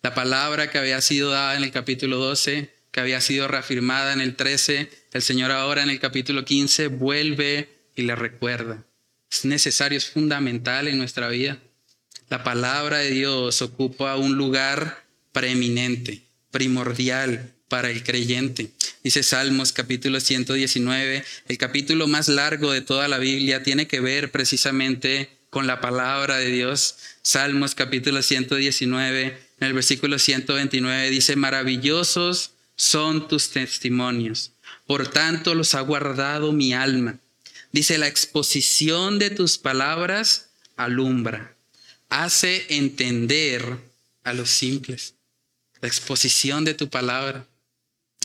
La 0.00 0.14
palabra 0.14 0.70
que 0.70 0.78
había 0.78 1.02
sido 1.02 1.28
dada 1.28 1.56
en 1.58 1.64
el 1.64 1.72
capítulo 1.72 2.16
12 2.16 2.77
que 2.98 3.02
había 3.02 3.20
sido 3.20 3.46
reafirmada 3.46 4.12
en 4.12 4.20
el 4.20 4.34
13, 4.34 4.90
el 5.12 5.22
Señor 5.22 5.52
ahora 5.52 5.84
en 5.84 5.90
el 5.90 6.00
capítulo 6.00 6.44
15 6.44 6.88
vuelve 6.88 7.68
y 7.94 8.02
le 8.02 8.16
recuerda. 8.16 8.84
Es 9.30 9.44
necesario, 9.44 9.96
es 9.96 10.06
fundamental 10.06 10.88
en 10.88 10.98
nuestra 10.98 11.28
vida. 11.28 11.58
La 12.28 12.42
palabra 12.42 12.98
de 12.98 13.12
Dios 13.12 13.62
ocupa 13.62 14.16
un 14.16 14.34
lugar 14.34 15.04
preeminente, 15.30 16.22
primordial 16.50 17.54
para 17.68 17.88
el 17.88 18.02
creyente. 18.02 18.72
Dice 19.04 19.22
Salmos 19.22 19.72
capítulo 19.72 20.18
119, 20.18 21.24
el 21.46 21.56
capítulo 21.56 22.08
más 22.08 22.26
largo 22.26 22.72
de 22.72 22.80
toda 22.80 23.06
la 23.06 23.18
Biblia 23.18 23.62
tiene 23.62 23.86
que 23.86 24.00
ver 24.00 24.32
precisamente 24.32 25.30
con 25.50 25.68
la 25.68 25.80
palabra 25.80 26.38
de 26.38 26.48
Dios. 26.48 26.96
Salmos 27.22 27.76
capítulo 27.76 28.22
119, 28.22 29.38
en 29.60 29.66
el 29.68 29.72
versículo 29.72 30.18
129 30.18 31.10
dice, 31.10 31.36
maravillosos 31.36 32.54
son 32.78 33.28
tus 33.28 33.50
testimonios. 33.50 34.52
Por 34.86 35.08
tanto 35.08 35.54
los 35.54 35.74
ha 35.74 35.80
guardado 35.82 36.52
mi 36.52 36.72
alma. 36.72 37.18
Dice, 37.72 37.98
la 37.98 38.06
exposición 38.06 39.18
de 39.18 39.28
tus 39.28 39.58
palabras 39.58 40.48
alumbra, 40.76 41.54
hace 42.08 42.64
entender 42.70 43.76
a 44.24 44.32
los 44.32 44.48
simples. 44.48 45.14
La 45.82 45.88
exposición 45.88 46.64
de 46.64 46.74
tu 46.74 46.88
palabra. 46.88 47.46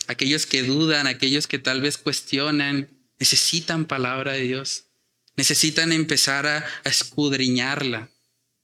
Aquellos 0.07 0.45
que 0.45 0.63
dudan, 0.63 1.07
aquellos 1.07 1.47
que 1.47 1.59
tal 1.59 1.81
vez 1.81 1.97
cuestionan, 1.97 2.89
necesitan 3.19 3.85
palabra 3.85 4.33
de 4.33 4.41
Dios. 4.41 4.85
Necesitan 5.35 5.91
empezar 5.91 6.45
a, 6.45 6.65
escudriñarla, 6.83 8.09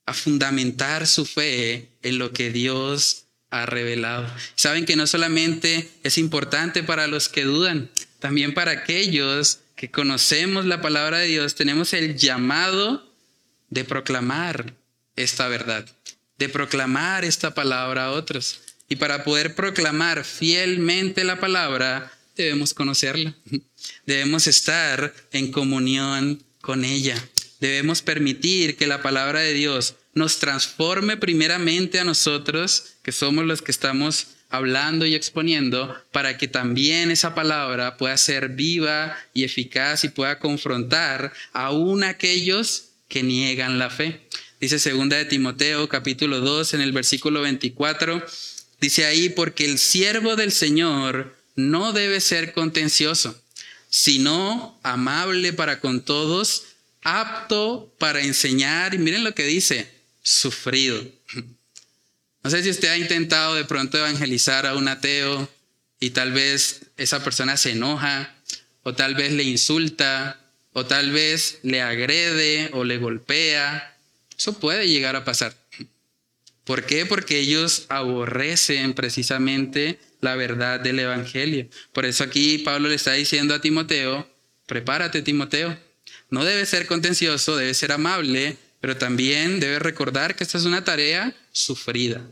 a 0.05 0.13
fundamentar 0.13 1.07
su 1.07 1.25
fe 1.25 1.89
en 2.03 2.19
lo 2.19 2.31
que 2.31 2.51
Dios 2.51 3.25
ha 3.51 3.65
revelado. 3.65 4.27
Saben 4.55 4.85
que 4.85 4.95
no 4.95 5.07
solamente 5.07 5.89
es 6.03 6.17
importante 6.17 6.83
para 6.83 7.07
los 7.07 7.29
que 7.29 7.43
dudan, 7.43 7.89
también 8.19 8.53
para 8.53 8.71
aquellos 8.71 9.59
que 9.75 9.89
conocemos 9.89 10.65
la 10.65 10.81
palabra 10.81 11.19
de 11.19 11.27
Dios, 11.27 11.55
tenemos 11.55 11.93
el 11.93 12.17
llamado 12.17 13.13
de 13.69 13.85
proclamar 13.85 14.73
esta 15.15 15.47
verdad, 15.47 15.85
de 16.37 16.49
proclamar 16.49 17.23
esta 17.23 17.53
palabra 17.53 18.05
a 18.05 18.11
otros. 18.11 18.59
Y 18.89 18.95
para 18.95 19.23
poder 19.23 19.55
proclamar 19.55 20.25
fielmente 20.25 21.23
la 21.23 21.39
palabra, 21.39 22.11
debemos 22.35 22.73
conocerla. 22.73 23.35
Debemos 24.05 24.47
estar 24.47 25.13
en 25.31 25.51
comunión 25.51 26.43
con 26.61 26.83
ella. 26.83 27.15
Debemos 27.59 28.01
permitir 28.01 28.77
que 28.77 28.87
la 28.87 29.01
palabra 29.01 29.41
de 29.41 29.53
Dios 29.53 29.95
nos 30.13 30.39
transforme 30.39 31.17
primeramente 31.17 31.99
a 31.99 32.03
nosotros, 32.03 32.95
que 33.09 33.13
somos 33.13 33.43
los 33.45 33.63
que 33.63 33.71
estamos 33.71 34.27
hablando 34.49 35.03
y 35.03 35.15
exponiendo, 35.15 35.99
para 36.11 36.37
que 36.37 36.47
también 36.47 37.09
esa 37.09 37.33
palabra 37.33 37.97
pueda 37.97 38.15
ser 38.17 38.49
viva 38.49 39.17
y 39.33 39.45
eficaz 39.45 40.03
y 40.03 40.09
pueda 40.09 40.37
confrontar 40.37 41.33
aún 41.51 42.03
aquellos 42.03 42.89
que 43.07 43.23
niegan 43.23 43.79
la 43.79 43.89
fe. 43.89 44.21
Dice 44.61 44.77
segunda 44.77 45.17
de 45.17 45.25
Timoteo 45.25 45.89
capítulo 45.89 46.39
2 46.39 46.75
en 46.75 46.81
el 46.81 46.91
versículo 46.91 47.41
24, 47.41 48.23
dice 48.79 49.05
ahí, 49.05 49.29
porque 49.29 49.65
el 49.65 49.79
siervo 49.79 50.35
del 50.35 50.51
Señor 50.51 51.35
no 51.55 51.93
debe 51.93 52.21
ser 52.21 52.53
contencioso, 52.53 53.41
sino 53.89 54.79
amable 54.83 55.51
para 55.51 55.79
con 55.79 56.05
todos, 56.05 56.65
apto 57.01 57.91
para 57.97 58.21
enseñar, 58.21 58.93
y 58.93 58.99
miren 58.99 59.23
lo 59.23 59.33
que 59.33 59.45
dice, 59.47 59.89
sufrido. 60.21 61.03
No 62.43 62.49
sé 62.49 62.63
si 62.63 62.69
usted 62.69 62.89
ha 62.89 62.97
intentado 62.97 63.55
de 63.55 63.65
pronto 63.65 63.97
evangelizar 63.97 64.65
a 64.65 64.75
un 64.75 64.87
ateo 64.87 65.49
y 65.99 66.11
tal 66.11 66.31
vez 66.31 66.81
esa 66.97 67.23
persona 67.23 67.57
se 67.57 67.71
enoja 67.71 68.33
o 68.83 68.93
tal 68.93 69.15
vez 69.15 69.33
le 69.33 69.43
insulta 69.43 70.39
o 70.71 70.85
tal 70.85 71.11
vez 71.11 71.59
le 71.63 71.81
agrede 71.81 72.69
o 72.73 72.83
le 72.83 72.97
golpea. 72.97 73.97
Eso 74.37 74.57
puede 74.59 74.87
llegar 74.87 75.15
a 75.15 75.25
pasar. 75.25 75.53
¿Por 76.63 76.85
qué? 76.85 77.05
Porque 77.05 77.39
ellos 77.39 77.85
aborrecen 77.89 78.93
precisamente 78.93 79.99
la 80.21 80.35
verdad 80.35 80.79
del 80.79 80.99
Evangelio. 80.99 81.67
Por 81.93 82.05
eso 82.05 82.23
aquí 82.23 82.59
Pablo 82.59 82.89
le 82.89 82.95
está 82.95 83.13
diciendo 83.13 83.53
a 83.53 83.61
Timoteo, 83.61 84.29
prepárate 84.65 85.21
Timoteo. 85.21 85.77
No 86.29 86.45
debe 86.45 86.65
ser 86.65 86.85
contencioso, 86.85 87.57
debe 87.57 87.73
ser 87.73 87.91
amable, 87.91 88.57
pero 88.81 88.95
también 88.95 89.59
debe 89.59 89.79
recordar 89.79 90.35
que 90.35 90.43
esta 90.43 90.57
es 90.57 90.65
una 90.65 90.83
tarea 90.83 91.35
sufrida, 91.59 92.25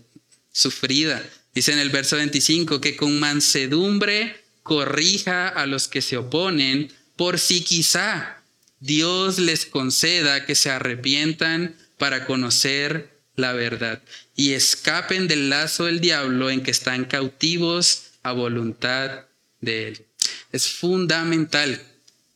sufrida. 0.52 1.24
Dice 1.54 1.74
en 1.74 1.80
el 1.80 1.90
verso 1.90 2.16
25 2.16 2.80
que 2.80 2.96
con 2.96 3.20
mansedumbre 3.20 4.36
corrija 4.64 5.48
a 5.48 5.66
los 5.66 5.88
que 5.88 6.02
se 6.02 6.18
oponen, 6.18 6.92
por 7.16 7.40
si 7.40 7.62
quizá 7.62 8.44
Dios 8.80 9.40
les 9.40 9.66
conceda 9.66 10.46
que 10.46 10.56
se 10.56 10.70
arrepientan 10.70 11.76
para 11.98 12.26
conocer 12.26 13.18
la 13.36 13.54
verdad 13.54 14.02
y 14.36 14.54
escapen 14.54 15.28
del 15.28 15.50
lazo 15.50 15.86
del 15.86 16.00
diablo 16.00 16.50
en 16.50 16.62
que 16.62 16.72
están 16.72 17.06
cautivos 17.06 18.12
a 18.24 18.32
voluntad 18.32 19.26
de 19.62 19.90
él. 19.90 20.06
Es 20.52 20.70
fundamental 20.70 21.82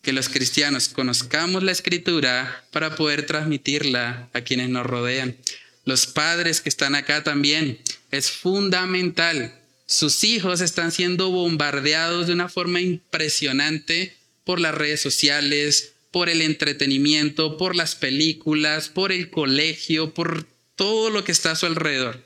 que 0.02 0.14
los 0.14 0.30
cristianos 0.30 0.90
conozcamos 0.90 1.64
la 1.64 1.72
escritura 1.72 2.66
para 2.72 2.96
poder 2.96 3.26
transmitirla 3.26 4.30
a 4.34 4.42
quienes 4.42 4.70
nos 4.70 4.86
rodean. 4.86 5.38
Los 5.86 6.08
padres 6.08 6.62
que 6.62 6.70
están 6.70 6.96
acá 6.96 7.24
también, 7.24 7.80
es 8.12 8.30
fundamental. 8.30 9.58
Sus 9.86 10.24
hijos 10.24 10.62
están 10.62 10.92
siendo 10.92 11.30
bombardeados 11.32 12.28
de 12.28 12.34
una 12.34 12.50
forma 12.50 12.82
impresionante 12.82 14.16
por 14.44 14.60
las 14.60 14.76
redes 14.76 15.02
sociales, 15.02 15.94
por 16.12 16.30
el 16.30 16.42
entretenimiento, 16.42 17.58
por 17.58 17.76
las 17.76 17.96
películas, 17.96 18.90
por 18.90 19.12
el 19.12 19.30
colegio, 19.30 20.14
por 20.14 20.46
todo 20.76 21.10
lo 21.10 21.24
que 21.24 21.32
está 21.32 21.52
a 21.52 21.56
su 21.56 21.66
alrededor. 21.66 22.26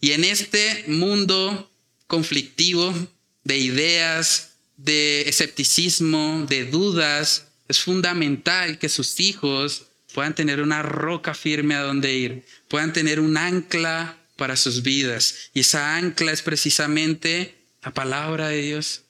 Y 0.00 0.12
en 0.12 0.24
este 0.24 0.84
mundo 0.86 1.70
conflictivo 2.06 2.94
de 3.42 3.58
ideas, 3.58 4.52
de 4.76 5.22
escepticismo, 5.22 6.46
de 6.48 6.64
dudas, 6.64 7.46
es 7.68 7.80
fundamental 7.80 8.78
que 8.78 8.88
sus 8.88 9.18
hijos 9.20 9.86
puedan 10.14 10.34
tener 10.34 10.62
una 10.62 10.82
roca 10.82 11.34
firme 11.34 11.74
a 11.74 11.82
donde 11.82 12.14
ir, 12.14 12.46
puedan 12.68 12.92
tener 12.92 13.20
un 13.20 13.36
ancla 13.36 14.16
para 14.36 14.56
sus 14.56 14.82
vidas. 14.82 15.50
Y 15.52 15.60
esa 15.60 15.96
ancla 15.96 16.32
es 16.32 16.40
precisamente 16.40 17.54
la 17.82 17.92
palabra 17.92 18.48
de 18.48 18.62
Dios. 18.62 19.02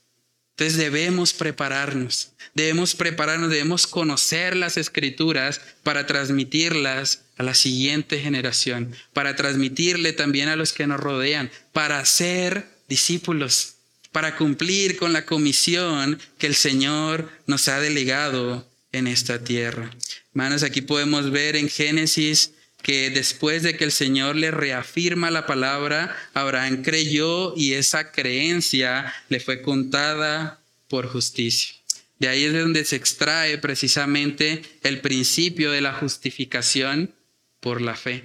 Entonces 0.57 0.79
debemos 0.79 1.33
prepararnos, 1.33 2.33
debemos 2.55 2.95
prepararnos, 2.95 3.51
debemos 3.51 3.87
conocer 3.87 4.57
las 4.57 4.77
escrituras 4.77 5.61
para 5.83 6.07
transmitirlas 6.07 7.23
a 7.37 7.43
la 7.43 7.55
siguiente 7.55 8.21
generación, 8.21 8.95
para 9.13 9.37
transmitirle 9.37 10.13
también 10.13 10.49
a 10.49 10.57
los 10.57 10.73
que 10.73 10.87
nos 10.87 11.01
rodean, 11.01 11.51
para 11.73 12.05
ser 12.05 12.69
discípulos 12.89 13.75
para 14.15 14.37
cumplir 14.37 14.97
con 14.97 15.13
la 15.13 15.27
comisión 15.27 16.21
que 16.39 16.47
el 16.47 16.55
Señor 16.55 17.29
nos 17.49 17.67
ha 17.67 17.81
delegado 17.81 18.65
en 18.93 19.09
esta 19.09 19.43
tierra. 19.43 19.91
Hermanos, 20.35 20.65
aquí 20.65 20.81
podemos 20.81 21.31
ver 21.31 21.55
en 21.55 21.69
Génesis 21.69 22.55
que 22.83 23.09
después 23.11 23.63
de 23.63 23.77
que 23.77 23.85
el 23.85 23.93
Señor 23.93 24.35
le 24.35 24.51
reafirma 24.51 25.31
la 25.31 25.47
palabra, 25.47 26.17
Abraham 26.35 26.83
creyó 26.83 27.57
y 27.57 27.75
esa 27.75 28.11
creencia 28.11 29.15
le 29.29 29.39
fue 29.39 29.63
contada 29.63 30.61
por 30.89 31.07
justicia. 31.07 31.77
De 32.19 32.27
ahí 32.27 32.43
es 32.43 32.53
de 32.53 32.63
donde 32.63 32.85
se 32.85 32.97
extrae 32.97 33.59
precisamente 33.59 34.63
el 34.83 35.01
principio 35.01 35.71
de 35.71 35.81
la 35.81 35.95
justificación 35.95 37.15
por 37.61 37.81
la 37.81 37.95
fe. 37.95 38.25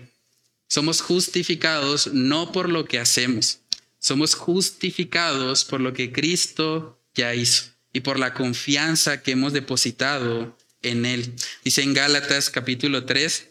Somos 0.67 1.01
justificados 1.01 2.11
no 2.11 2.51
por 2.51 2.69
lo 2.69 2.85
que 2.85 2.97
hacemos, 2.97 3.59
somos 3.99 4.33
justificados 4.33 5.63
por 5.63 5.79
lo 5.79 5.93
que 5.93 6.11
Cristo 6.11 6.99
ya 7.13 7.35
hizo 7.35 7.65
y 7.93 7.99
por 7.99 8.17
la 8.17 8.33
confianza 8.33 9.21
que 9.21 9.33
hemos 9.33 9.53
depositado 9.53 10.57
en 10.81 11.05
Él. 11.05 11.33
Dice 11.63 11.81
en 11.81 11.93
Gálatas 11.93 12.49
capítulo 12.49 13.05
3, 13.05 13.47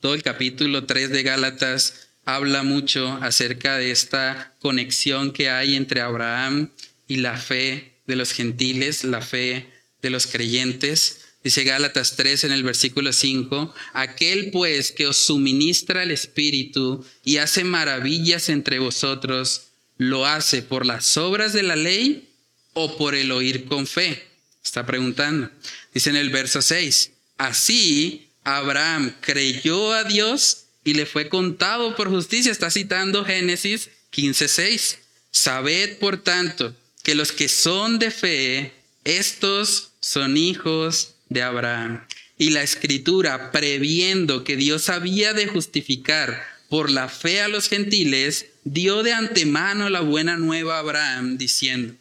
todo 0.00 0.14
el 0.14 0.22
capítulo 0.22 0.84
3 0.84 1.10
de 1.10 1.22
Gálatas 1.22 2.08
habla 2.24 2.62
mucho 2.62 3.08
acerca 3.22 3.76
de 3.76 3.90
esta 3.90 4.54
conexión 4.60 5.32
que 5.32 5.50
hay 5.50 5.74
entre 5.74 6.00
Abraham 6.00 6.70
y 7.08 7.16
la 7.16 7.36
fe 7.36 7.94
de 8.06 8.16
los 8.16 8.32
gentiles, 8.32 9.04
la 9.04 9.20
fe 9.20 9.68
de 10.02 10.10
los 10.10 10.26
creyentes. 10.26 11.20
Dice 11.42 11.64
Gálatas 11.64 12.16
3 12.16 12.44
en 12.44 12.52
el 12.52 12.62
versículo 12.62 13.12
5, 13.12 13.74
aquel 13.92 14.50
pues 14.50 14.92
que 14.92 15.06
os 15.06 15.16
suministra 15.18 16.02
el 16.02 16.10
Espíritu 16.10 17.04
y 17.24 17.36
hace 17.36 17.64
maravillas 17.64 18.48
entre 18.48 18.78
vosotros, 18.78 19.68
¿lo 19.98 20.26
hace 20.26 20.62
por 20.62 20.86
las 20.86 21.16
obras 21.18 21.52
de 21.52 21.62
la 21.62 21.76
ley 21.76 22.30
o 22.72 22.96
por 22.96 23.14
el 23.14 23.30
oír 23.30 23.66
con 23.66 23.86
fe? 23.86 24.22
Está 24.64 24.86
preguntando. 24.86 25.50
Dice 25.94 26.10
en 26.10 26.16
el 26.16 26.30
verso 26.30 26.60
6, 26.60 27.12
así 27.38 28.28
Abraham 28.42 29.14
creyó 29.20 29.92
a 29.92 30.04
Dios 30.04 30.64
y 30.84 30.94
le 30.94 31.06
fue 31.06 31.28
contado 31.28 31.94
por 31.96 32.10
justicia. 32.10 32.52
Está 32.52 32.70
citando 32.70 33.24
Génesis 33.24 33.90
15:6. 34.10 34.98
Sabed, 35.30 35.98
por 35.98 36.22
tanto, 36.22 36.76
que 37.02 37.14
los 37.14 37.32
que 37.32 37.48
son 37.48 37.98
de 37.98 38.10
fe, 38.10 38.72
estos 39.04 39.92
son 40.00 40.36
hijos 40.36 41.14
de 41.28 41.42
Abraham. 41.42 42.06
Y 42.38 42.50
la 42.50 42.62
escritura, 42.62 43.52
previendo 43.52 44.44
que 44.44 44.56
Dios 44.56 44.88
había 44.88 45.32
de 45.32 45.46
justificar 45.46 46.44
por 46.68 46.90
la 46.90 47.08
fe 47.08 47.40
a 47.40 47.48
los 47.48 47.68
gentiles, 47.68 48.46
dio 48.64 49.02
de 49.02 49.12
antemano 49.12 49.90
la 49.90 50.00
buena 50.00 50.36
nueva 50.36 50.76
a 50.76 50.80
Abraham, 50.80 51.38
diciendo, 51.38 51.94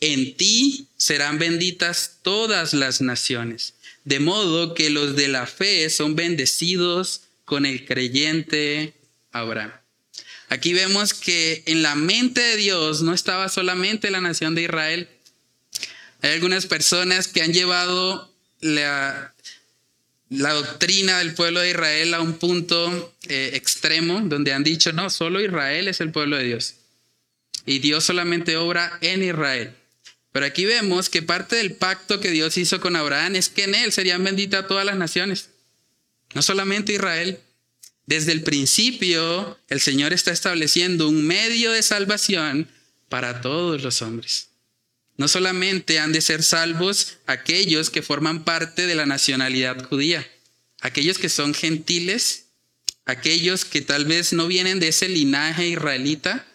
en 0.00 0.36
ti 0.36 0.88
serán 0.96 1.38
benditas 1.38 2.18
todas 2.22 2.74
las 2.74 3.00
naciones, 3.00 3.74
de 4.04 4.20
modo 4.20 4.74
que 4.74 4.90
los 4.90 5.16
de 5.16 5.28
la 5.28 5.46
fe 5.46 5.88
son 5.90 6.16
bendecidos 6.16 7.22
con 7.44 7.64
el 7.64 7.84
creyente 7.84 8.94
Abraham. 9.32 9.72
Aquí 10.48 10.74
vemos 10.74 11.12
que 11.12 11.62
en 11.66 11.82
la 11.82 11.94
mente 11.94 12.40
de 12.40 12.56
Dios 12.56 13.02
no 13.02 13.12
estaba 13.14 13.48
solamente 13.48 14.10
la 14.10 14.20
nación 14.20 14.54
de 14.54 14.62
Israel. 14.62 15.08
Hay 16.22 16.32
algunas 16.32 16.66
personas 16.66 17.28
que 17.28 17.42
han 17.42 17.52
llevado 17.52 18.32
la, 18.60 19.34
doctrina 20.28 21.18
del 21.18 21.34
pueblo 21.34 21.60
de 21.60 21.70
Israel 21.70 22.14
a 22.14 22.20
un 22.20 22.34
punto 22.34 23.14
eh, 23.28 23.50
extremo 23.54 24.20
donde 24.20 24.52
han 24.52 24.62
dicho, 24.62 24.92
no, 24.92 25.10
solo 25.10 25.40
Israel 25.40 25.88
es 25.88 26.00
el 26.00 26.12
pueblo 26.12 26.36
de 26.36 26.44
Dios. 26.44 26.74
Y 27.64 27.80
Dios 27.80 28.04
solamente 28.04 28.56
obra 28.56 28.98
en 29.00 29.24
Israel. 29.24 29.74
Pero 30.36 30.44
aquí 30.44 30.66
vemos 30.66 31.08
que 31.08 31.22
parte 31.22 31.56
del 31.56 31.76
pacto 31.76 32.20
que 32.20 32.30
Dios 32.30 32.58
hizo 32.58 32.78
con 32.78 32.94
Abraham 32.94 33.36
es 33.36 33.48
que 33.48 33.64
en 33.64 33.74
él 33.74 33.90
serían 33.90 34.22
benditas 34.22 34.68
todas 34.68 34.84
las 34.84 34.98
naciones. 34.98 35.48
No 36.34 36.42
solamente 36.42 36.92
Israel. 36.92 37.40
Desde 38.04 38.32
el 38.32 38.42
principio 38.42 39.58
el 39.70 39.80
Señor 39.80 40.12
está 40.12 40.32
estableciendo 40.32 41.08
un 41.08 41.26
medio 41.26 41.72
de 41.72 41.82
salvación 41.82 42.68
para 43.08 43.40
todos 43.40 43.82
los 43.82 44.02
hombres. 44.02 44.50
No 45.16 45.26
solamente 45.26 46.00
han 46.00 46.12
de 46.12 46.20
ser 46.20 46.42
salvos 46.42 47.16
aquellos 47.24 47.88
que 47.88 48.02
forman 48.02 48.44
parte 48.44 48.86
de 48.86 48.94
la 48.94 49.06
nacionalidad 49.06 49.86
judía. 49.86 50.30
aquellos 50.82 51.16
que 51.16 51.30
son 51.30 51.54
gentiles, 51.54 52.48
aquellos 53.06 53.64
que 53.64 53.80
tal 53.80 54.04
vez 54.04 54.34
no 54.34 54.48
vienen 54.48 54.80
de 54.80 54.88
ese 54.88 55.08
linaje 55.08 55.66
israelita, 55.66 56.46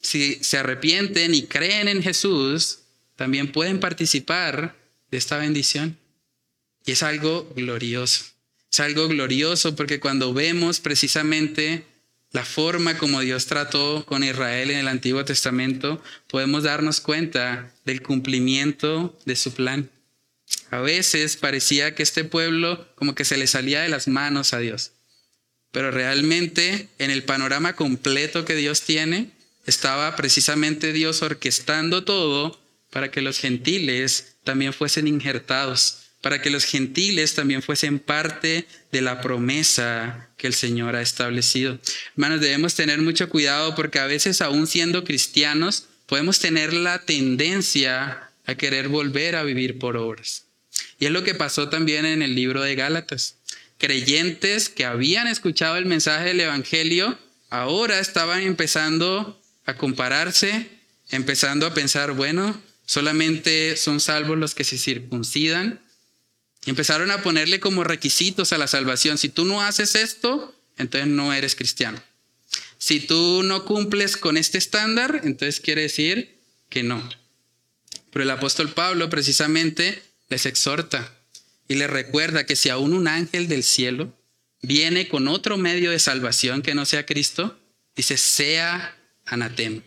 si 0.00 0.42
se 0.42 0.58
arrepienten 0.58 1.36
y 1.36 1.44
creen 1.44 1.86
en 1.86 2.02
Jesús, 2.02 2.80
también 3.22 3.52
pueden 3.52 3.78
participar 3.78 4.74
de 5.12 5.16
esta 5.16 5.36
bendición. 5.36 5.96
Y 6.84 6.90
es 6.90 7.04
algo 7.04 7.48
glorioso. 7.54 8.24
Es 8.68 8.80
algo 8.80 9.06
glorioso 9.06 9.76
porque 9.76 10.00
cuando 10.00 10.34
vemos 10.34 10.80
precisamente 10.80 11.84
la 12.32 12.44
forma 12.44 12.98
como 12.98 13.20
Dios 13.20 13.46
trató 13.46 14.04
con 14.06 14.24
Israel 14.24 14.72
en 14.72 14.78
el 14.78 14.88
Antiguo 14.88 15.24
Testamento, 15.24 16.02
podemos 16.26 16.64
darnos 16.64 17.00
cuenta 17.00 17.72
del 17.84 18.02
cumplimiento 18.02 19.16
de 19.24 19.36
su 19.36 19.54
plan. 19.54 19.88
A 20.72 20.80
veces 20.80 21.36
parecía 21.36 21.94
que 21.94 22.02
este 22.02 22.24
pueblo 22.24 22.88
como 22.96 23.14
que 23.14 23.24
se 23.24 23.36
le 23.36 23.46
salía 23.46 23.82
de 23.82 23.88
las 23.88 24.08
manos 24.08 24.52
a 24.52 24.58
Dios, 24.58 24.90
pero 25.70 25.92
realmente 25.92 26.88
en 26.98 27.12
el 27.12 27.22
panorama 27.22 27.76
completo 27.76 28.44
que 28.44 28.56
Dios 28.56 28.82
tiene, 28.82 29.30
estaba 29.64 30.16
precisamente 30.16 30.92
Dios 30.92 31.22
orquestando 31.22 32.02
todo 32.02 32.61
para 32.92 33.10
que 33.10 33.22
los 33.22 33.38
gentiles 33.38 34.36
también 34.44 34.72
fuesen 34.72 35.08
injertados 35.08 36.02
para 36.22 36.40
que 36.40 36.50
los 36.50 36.64
gentiles 36.64 37.34
también 37.34 37.62
fuesen 37.62 37.98
parte 37.98 38.66
de 38.92 39.02
la 39.02 39.20
promesa 39.20 40.30
que 40.38 40.46
el 40.46 40.54
Señor 40.54 40.94
ha 40.94 41.02
establecido. 41.02 41.78
Hermanos, 42.12 42.40
debemos 42.40 42.74
tener 42.74 43.00
mucho 43.00 43.28
cuidado 43.28 43.74
porque 43.74 43.98
a 43.98 44.06
veces 44.06 44.40
aún 44.40 44.68
siendo 44.68 45.04
cristianos 45.04 45.88
podemos 46.06 46.38
tener 46.38 46.72
la 46.72 47.00
tendencia 47.00 48.30
a 48.46 48.54
querer 48.54 48.88
volver 48.88 49.34
a 49.34 49.42
vivir 49.42 49.78
por 49.78 49.96
obras. 49.96 50.44
Y 51.00 51.06
es 51.06 51.10
lo 51.10 51.24
que 51.24 51.34
pasó 51.34 51.68
también 51.68 52.06
en 52.06 52.22
el 52.22 52.36
libro 52.36 52.62
de 52.62 52.76
Gálatas. 52.76 53.36
Creyentes 53.78 54.68
que 54.68 54.84
habían 54.84 55.26
escuchado 55.26 55.76
el 55.76 55.86
mensaje 55.86 56.26
del 56.26 56.40
Evangelio, 56.40 57.18
ahora 57.50 57.98
estaban 57.98 58.42
empezando 58.42 59.42
a 59.66 59.74
compararse, 59.74 60.68
empezando 61.10 61.66
a 61.66 61.74
pensar, 61.74 62.12
bueno, 62.12 62.60
solamente 62.86 63.76
son 63.76 64.00
salvos 64.00 64.38
los 64.38 64.54
que 64.54 64.64
se 64.64 64.78
circuncidan, 64.78 65.80
y 66.64 66.70
empezaron 66.70 67.10
a 67.10 67.22
ponerle 67.22 67.60
como 67.60 67.84
requisitos 67.84 68.52
a 68.52 68.58
la 68.58 68.68
salvación. 68.68 69.18
Si 69.18 69.28
tú 69.28 69.44
no 69.44 69.62
haces 69.62 69.94
esto, 69.94 70.54
entonces 70.76 71.08
no 71.08 71.32
eres 71.32 71.56
cristiano. 71.56 72.00
Si 72.78 73.00
tú 73.00 73.42
no 73.42 73.64
cumples 73.64 74.16
con 74.16 74.36
este 74.36 74.58
estándar, 74.58 75.20
entonces 75.24 75.60
quiere 75.60 75.82
decir 75.82 76.38
que 76.68 76.82
no. 76.82 77.08
Pero 78.12 78.22
el 78.22 78.30
apóstol 78.30 78.68
Pablo 78.70 79.10
precisamente 79.10 80.02
les 80.28 80.46
exhorta 80.46 81.12
y 81.68 81.74
les 81.74 81.90
recuerda 81.90 82.46
que 82.46 82.56
si 82.56 82.68
aún 82.68 82.92
un 82.92 83.08
ángel 83.08 83.48
del 83.48 83.62
cielo 83.62 84.16
viene 84.62 85.08
con 85.08 85.28
otro 85.28 85.56
medio 85.56 85.90
de 85.90 85.98
salvación 85.98 86.62
que 86.62 86.74
no 86.74 86.86
sea 86.86 87.06
Cristo, 87.06 87.58
dice, 87.96 88.16
sea 88.16 88.96
anatema. 89.24 89.82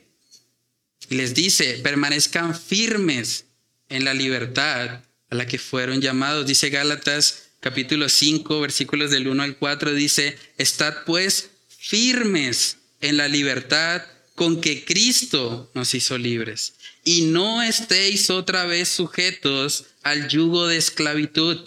Les 1.10 1.34
dice, 1.34 1.80
permanezcan 1.84 2.60
firmes 2.60 3.46
en 3.90 4.06
la 4.06 4.14
libertad 4.14 5.02
a 5.30 5.36
la 5.36 5.48
que 5.48 5.60
fueron 5.60 6.02
llamados. 6.02 6.48
Dice 6.48 6.70
Gálatas 6.70 7.46
capítulo 7.60 8.10
5, 8.10 8.62
versículos 8.62 9.10
del 9.12 9.28
1 9.28 9.42
al 9.42 9.58
4, 9.58 9.94
dice, 9.94 10.38
estad 10.58 11.04
pues 11.06 11.50
firmes 11.68 12.78
en 13.02 13.18
la 13.18 13.28
libertad 13.28 14.04
con 14.36 14.62
que 14.62 14.86
Cristo 14.86 15.72
nos 15.74 15.94
hizo 15.96 16.18
libres, 16.18 16.74
y 17.04 17.22
no 17.22 17.64
estéis 17.64 18.30
otra 18.30 18.66
vez 18.66 18.90
sujetos 18.90 19.86
al 20.04 20.28
yugo 20.28 20.68
de 20.68 20.78
esclavitud. 20.78 21.58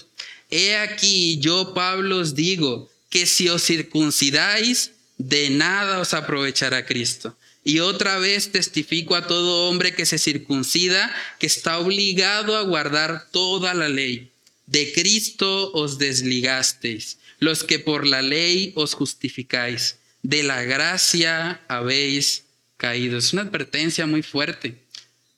He 0.50 0.76
aquí, 0.76 1.38
yo 1.40 1.74
Pablo 1.74 2.18
os 2.18 2.34
digo, 2.34 2.90
que 3.10 3.26
si 3.26 3.48
os 3.48 3.64
circuncidáis, 3.64 4.92
de 5.16 5.50
nada 5.50 5.98
os 5.98 6.14
aprovechará 6.14 6.86
Cristo. 6.86 7.36
Y 7.68 7.80
otra 7.80 8.18
vez 8.18 8.50
testifico 8.50 9.14
a 9.14 9.26
todo 9.26 9.68
hombre 9.68 9.92
que 9.92 10.06
se 10.06 10.16
circuncida 10.16 11.14
que 11.38 11.46
está 11.46 11.78
obligado 11.78 12.56
a 12.56 12.62
guardar 12.62 13.28
toda 13.30 13.74
la 13.74 13.90
ley. 13.90 14.30
De 14.64 14.90
Cristo 14.94 15.70
os 15.74 15.98
desligasteis, 15.98 17.18
los 17.40 17.64
que 17.64 17.78
por 17.78 18.06
la 18.06 18.22
ley 18.22 18.72
os 18.74 18.94
justificáis. 18.94 19.98
De 20.22 20.42
la 20.44 20.62
gracia 20.62 21.60
habéis 21.68 22.44
caído. 22.78 23.18
Es 23.18 23.34
una 23.34 23.42
advertencia 23.42 24.06
muy 24.06 24.22
fuerte. 24.22 24.78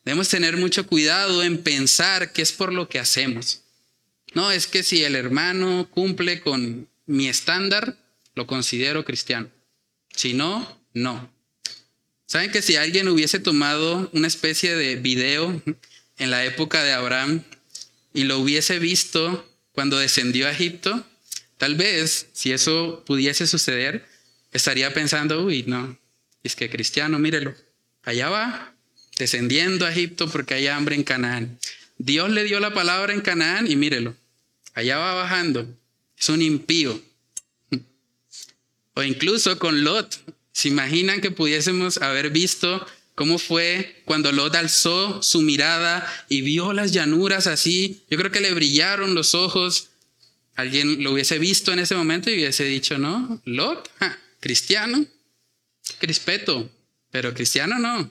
Debemos 0.04 0.28
tener 0.28 0.56
mucho 0.56 0.86
cuidado 0.86 1.42
en 1.42 1.64
pensar 1.64 2.32
que 2.32 2.42
es 2.42 2.52
por 2.52 2.72
lo 2.72 2.88
que 2.88 3.00
hacemos. 3.00 3.62
No, 4.34 4.52
es 4.52 4.68
que 4.68 4.84
si 4.84 5.02
el 5.02 5.16
hermano 5.16 5.88
cumple 5.90 6.42
con 6.42 6.88
mi 7.06 7.26
estándar, 7.26 7.98
lo 8.36 8.46
considero 8.46 9.04
cristiano. 9.04 9.50
Si 10.14 10.32
no, 10.32 10.80
no. 10.94 11.39
¿Saben 12.30 12.52
que 12.52 12.62
si 12.62 12.76
alguien 12.76 13.08
hubiese 13.08 13.40
tomado 13.40 14.08
una 14.12 14.28
especie 14.28 14.76
de 14.76 14.94
video 14.94 15.60
en 16.16 16.30
la 16.30 16.44
época 16.44 16.84
de 16.84 16.92
Abraham 16.92 17.42
y 18.14 18.22
lo 18.22 18.38
hubiese 18.38 18.78
visto 18.78 19.52
cuando 19.72 19.98
descendió 19.98 20.46
a 20.46 20.52
Egipto, 20.52 21.04
tal 21.58 21.74
vez 21.74 22.28
si 22.32 22.52
eso 22.52 23.02
pudiese 23.04 23.48
suceder, 23.48 24.06
estaría 24.52 24.94
pensando, 24.94 25.44
uy, 25.44 25.64
no, 25.66 25.98
es 26.44 26.54
que 26.54 26.70
cristiano, 26.70 27.18
mírelo, 27.18 27.52
allá 28.04 28.28
va, 28.28 28.76
descendiendo 29.18 29.84
a 29.84 29.90
Egipto 29.90 30.30
porque 30.30 30.54
hay 30.54 30.68
hambre 30.68 30.94
en 30.94 31.02
Canaán. 31.02 31.58
Dios 31.98 32.30
le 32.30 32.44
dio 32.44 32.60
la 32.60 32.72
palabra 32.72 33.12
en 33.12 33.22
Canaán 33.22 33.68
y 33.68 33.74
mírelo, 33.74 34.14
allá 34.74 34.98
va 34.98 35.14
bajando, 35.14 35.66
es 36.16 36.28
un 36.28 36.42
impío. 36.42 37.02
O 38.94 39.02
incluso 39.02 39.58
con 39.58 39.82
Lot, 39.82 40.20
¿Se 40.52 40.68
imaginan 40.68 41.20
que 41.20 41.30
pudiésemos 41.30 41.98
haber 41.98 42.30
visto 42.30 42.86
cómo 43.14 43.38
fue 43.38 44.02
cuando 44.04 44.32
Lot 44.32 44.54
alzó 44.54 45.22
su 45.22 45.42
mirada 45.42 46.06
y 46.28 46.40
vio 46.42 46.72
las 46.72 46.92
llanuras 46.92 47.46
así? 47.46 48.02
Yo 48.10 48.18
creo 48.18 48.30
que 48.30 48.40
le 48.40 48.54
brillaron 48.54 49.14
los 49.14 49.34
ojos. 49.34 49.88
Alguien 50.54 51.02
lo 51.02 51.12
hubiese 51.12 51.38
visto 51.38 51.72
en 51.72 51.78
ese 51.78 51.94
momento 51.94 52.30
y 52.30 52.34
hubiese 52.34 52.64
dicho, 52.64 52.98
no, 52.98 53.40
Lot, 53.44 53.90
cristiano, 54.40 55.06
crispeto, 55.98 56.70
pero 57.10 57.32
cristiano 57.34 57.78
no. 57.78 58.10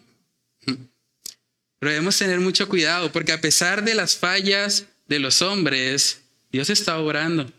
Pero 1.79 1.91
debemos 1.91 2.17
tener 2.17 2.39
mucho 2.39 2.67
cuidado 2.67 3.11
porque 3.11 3.31
a 3.31 3.41
pesar 3.41 3.83
de 3.83 3.95
las 3.95 4.17
fallas 4.17 4.85
de 5.07 5.19
los 5.19 5.41
hombres, 5.41 6.21
Dios 6.51 6.69
está 6.69 6.97
obrando. 6.99 7.51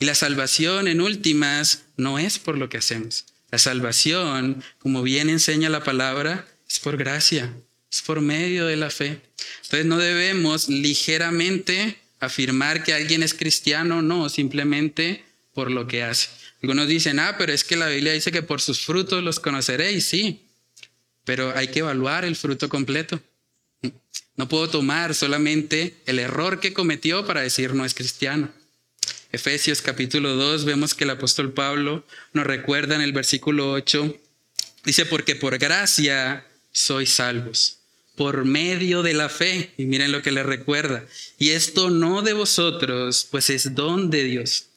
Y 0.00 0.04
la 0.04 0.14
salvación 0.14 0.86
en 0.86 1.00
últimas 1.00 1.82
no 1.96 2.18
es 2.18 2.38
por 2.38 2.56
lo 2.56 2.68
que 2.68 2.78
hacemos. 2.78 3.26
La 3.50 3.58
salvación, 3.58 4.62
como 4.78 5.02
bien 5.02 5.30
enseña 5.30 5.70
la 5.70 5.82
palabra, 5.82 6.46
es 6.68 6.78
por 6.80 6.96
gracia, 6.96 7.54
es 7.90 8.02
por 8.02 8.20
medio 8.20 8.66
de 8.66 8.76
la 8.76 8.90
fe. 8.90 9.20
Entonces 9.62 9.86
no 9.86 9.98
debemos 9.98 10.68
ligeramente 10.68 11.98
afirmar 12.20 12.82
que 12.82 12.92
alguien 12.92 13.22
es 13.22 13.34
cristiano, 13.34 14.02
no, 14.02 14.28
simplemente 14.28 15.24
por 15.54 15.70
lo 15.70 15.86
que 15.86 16.02
hace. 16.02 16.28
Algunos 16.62 16.88
dicen, 16.88 17.18
ah, 17.20 17.36
pero 17.38 17.52
es 17.52 17.64
que 17.64 17.76
la 17.76 17.88
Biblia 17.88 18.12
dice 18.12 18.32
que 18.32 18.42
por 18.42 18.60
sus 18.60 18.80
frutos 18.80 19.22
los 19.22 19.40
conoceréis, 19.40 20.04
sí, 20.04 20.42
pero 21.24 21.56
hay 21.56 21.68
que 21.68 21.80
evaluar 21.80 22.24
el 22.24 22.36
fruto 22.36 22.68
completo. 22.68 23.20
No 24.36 24.48
puedo 24.48 24.68
tomar 24.68 25.14
solamente 25.14 25.96
el 26.06 26.18
error 26.18 26.60
que 26.60 26.72
cometió 26.72 27.26
para 27.26 27.40
decir 27.40 27.74
no 27.74 27.84
es 27.84 27.94
cristiano. 27.94 28.50
Efesios 29.30 29.82
capítulo 29.82 30.36
2 30.36 30.64
vemos 30.64 30.94
que 30.94 31.04
el 31.04 31.10
apóstol 31.10 31.52
Pablo 31.52 32.02
nos 32.32 32.46
recuerda 32.46 32.94
en 32.94 33.02
el 33.02 33.12
versículo 33.12 33.72
8, 33.72 34.16
dice, 34.84 35.04
porque 35.04 35.36
por 35.36 35.58
gracia 35.58 36.46
sois 36.72 37.10
salvos, 37.12 37.80
por 38.16 38.46
medio 38.46 39.02
de 39.02 39.12
la 39.12 39.28
fe. 39.28 39.74
Y 39.76 39.84
miren 39.84 40.12
lo 40.12 40.22
que 40.22 40.32
le 40.32 40.42
recuerda. 40.42 41.04
Y 41.38 41.50
esto 41.50 41.90
no 41.90 42.22
de 42.22 42.32
vosotros, 42.32 43.28
pues 43.30 43.50
es 43.50 43.74
don 43.74 44.08
de 44.08 44.24
Dios, 44.24 44.68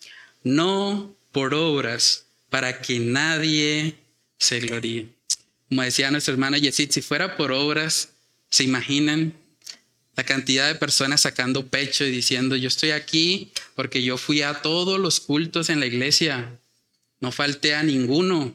no 0.44 1.16
por 1.32 1.54
obras, 1.54 2.26
para 2.50 2.82
que 2.82 3.00
nadie 3.00 3.96
se 4.38 4.60
gloríe. 4.60 5.08
Como 5.70 5.84
decía 5.84 6.12
nuestra 6.12 6.34
hermana 6.34 6.58
Yesit, 6.58 6.92
si 6.92 7.02
fuera 7.02 7.38
por 7.38 7.54
obras, 7.54 8.10
¿se 8.50 8.66
imaginan 8.66 9.34
la 10.16 10.24
cantidad 10.24 10.68
de 10.68 10.76
personas 10.76 11.22
sacando 11.22 11.68
pecho 11.68 12.04
y 12.04 12.12
diciendo, 12.12 12.56
yo 12.56 12.68
estoy 12.68 12.92
aquí 12.92 13.52
porque 13.76 14.04
yo 14.04 14.18
fui 14.18 14.42
a 14.42 14.62
todos 14.62 15.00
los 15.00 15.20
cultos 15.20 15.70
en 15.70 15.80
la 15.80 15.86
iglesia, 15.86 16.60
no 17.20 17.32
falté 17.32 17.76
a 17.76 17.84
ninguno. 17.84 18.54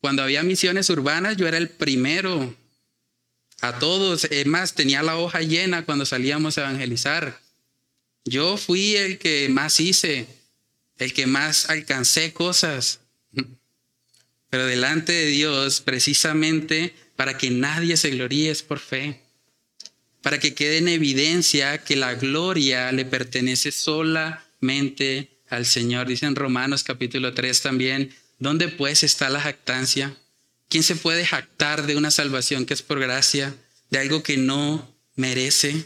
Cuando 0.00 0.22
había 0.22 0.42
misiones 0.42 0.88
urbanas, 0.90 1.36
yo 1.36 1.46
era 1.48 1.58
el 1.58 1.68
primero. 1.68 2.54
A 3.60 3.78
todos, 3.78 4.24
es 4.24 4.46
más, 4.46 4.74
tenía 4.74 5.02
la 5.02 5.16
hoja 5.16 5.40
llena 5.40 5.84
cuando 5.84 6.06
salíamos 6.06 6.56
a 6.56 6.62
evangelizar. 6.62 7.40
Yo 8.24 8.56
fui 8.56 8.96
el 8.96 9.18
que 9.18 9.48
más 9.48 9.80
hice, 9.80 10.26
el 10.98 11.12
que 11.12 11.26
más 11.26 11.68
alcancé 11.68 12.32
cosas. 12.32 13.00
Pero 14.48 14.66
delante 14.66 15.12
de 15.12 15.26
Dios, 15.26 15.80
precisamente 15.80 16.94
para 17.16 17.36
que 17.36 17.50
nadie 17.50 17.96
se 17.96 18.10
gloríe, 18.10 18.50
es 18.50 18.62
por 18.62 18.78
fe 18.78 19.25
para 20.26 20.40
que 20.40 20.54
quede 20.54 20.78
en 20.78 20.88
evidencia 20.88 21.78
que 21.78 21.94
la 21.94 22.14
gloria 22.14 22.90
le 22.90 23.04
pertenece 23.04 23.70
solamente 23.70 25.28
al 25.48 25.64
Señor. 25.66 26.08
Dice 26.08 26.26
en 26.26 26.34
Romanos 26.34 26.82
capítulo 26.82 27.32
3 27.32 27.62
también, 27.62 28.12
¿dónde 28.40 28.66
pues 28.66 29.04
está 29.04 29.30
la 29.30 29.40
jactancia? 29.40 30.16
¿Quién 30.68 30.82
se 30.82 30.96
puede 30.96 31.24
jactar 31.24 31.86
de 31.86 31.94
una 31.94 32.10
salvación 32.10 32.66
que 32.66 32.74
es 32.74 32.82
por 32.82 32.98
gracia, 32.98 33.54
de 33.90 34.00
algo 34.00 34.24
que 34.24 34.36
no 34.36 34.92
merece? 35.14 35.84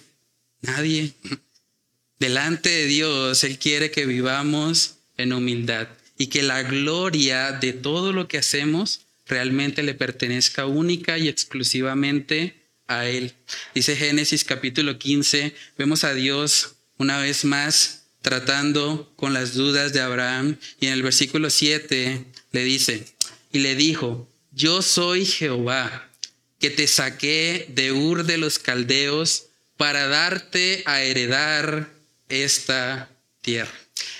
Nadie. 0.62 1.12
Delante 2.18 2.70
de 2.70 2.86
Dios, 2.86 3.44
Él 3.44 3.58
quiere 3.58 3.90
que 3.90 4.06
vivamos 4.06 4.94
en 5.18 5.34
humildad 5.34 5.86
y 6.16 6.28
que 6.28 6.42
la 6.42 6.62
gloria 6.62 7.52
de 7.52 7.74
todo 7.74 8.14
lo 8.14 8.26
que 8.26 8.38
hacemos 8.38 9.02
realmente 9.26 9.82
le 9.82 9.92
pertenezca 9.92 10.64
única 10.64 11.18
y 11.18 11.28
exclusivamente 11.28 12.59
a 12.90 13.08
Él. 13.08 13.32
Dice 13.74 13.96
Génesis 13.96 14.44
capítulo 14.44 14.98
15, 14.98 15.54
vemos 15.78 16.04
a 16.04 16.12
Dios 16.12 16.74
una 16.98 17.18
vez 17.18 17.44
más 17.44 18.02
tratando 18.20 19.10
con 19.16 19.32
las 19.32 19.54
dudas 19.54 19.92
de 19.92 20.00
Abraham 20.00 20.58
y 20.80 20.86
en 20.86 20.92
el 20.92 21.02
versículo 21.02 21.48
7 21.48 22.26
le 22.52 22.64
dice, 22.64 23.06
y 23.52 23.60
le 23.60 23.76
dijo, 23.76 24.28
yo 24.52 24.82
soy 24.82 25.24
Jehová, 25.24 26.10
que 26.58 26.70
te 26.70 26.86
saqué 26.86 27.66
de 27.70 27.92
Ur 27.92 28.24
de 28.24 28.36
los 28.36 28.58
Caldeos 28.58 29.46
para 29.76 30.08
darte 30.08 30.82
a 30.84 31.02
heredar 31.02 31.90
esta 32.28 33.08
tierra. 33.40 33.72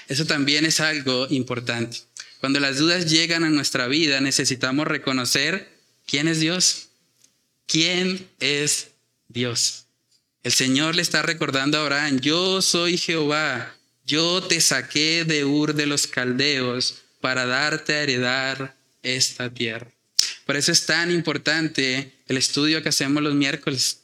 Eso 0.09 0.25
también 0.25 0.65
es 0.65 0.81
algo 0.81 1.27
importante. 1.29 1.99
Cuando 2.41 2.61
las 2.61 2.79
dudas 2.79 3.11
llegan 3.11 3.45
a 3.45 3.51
nuestra 3.51 3.87
vida, 3.87 4.21
necesitamos 4.21 4.87
reconocer 4.87 5.69
quién 6.07 6.29
es 6.29 6.41
Dios. 6.41 6.90
¿Quién 7.71 8.29
es 8.41 8.89
Dios? 9.29 9.85
El 10.43 10.51
Señor 10.51 10.97
le 10.97 11.03
está 11.03 11.23
recordando 11.23 11.79
a 11.79 11.83
Abraham, 11.83 12.19
yo 12.19 12.63
soy 12.63 12.99
Jehová, 12.99 13.77
yo 14.05 14.43
te 14.43 14.61
saqué 14.61 15.25
de 15.25 15.45
Ur 15.45 15.75
de 15.75 15.87
los 15.87 16.09
Caldeos 16.09 16.97
para 17.21 17.47
darte 17.47 17.95
a 17.95 18.03
heredar 18.03 18.77
esta 19.05 19.55
tierra. 19.55 19.89
Por 20.47 20.57
eso 20.57 20.73
es 20.73 20.85
tan 20.85 21.13
importante 21.13 22.13
el 22.27 22.39
estudio 22.39 22.83
que 22.83 22.89
hacemos 22.89 23.23
los 23.23 23.37
miércoles, 23.37 24.01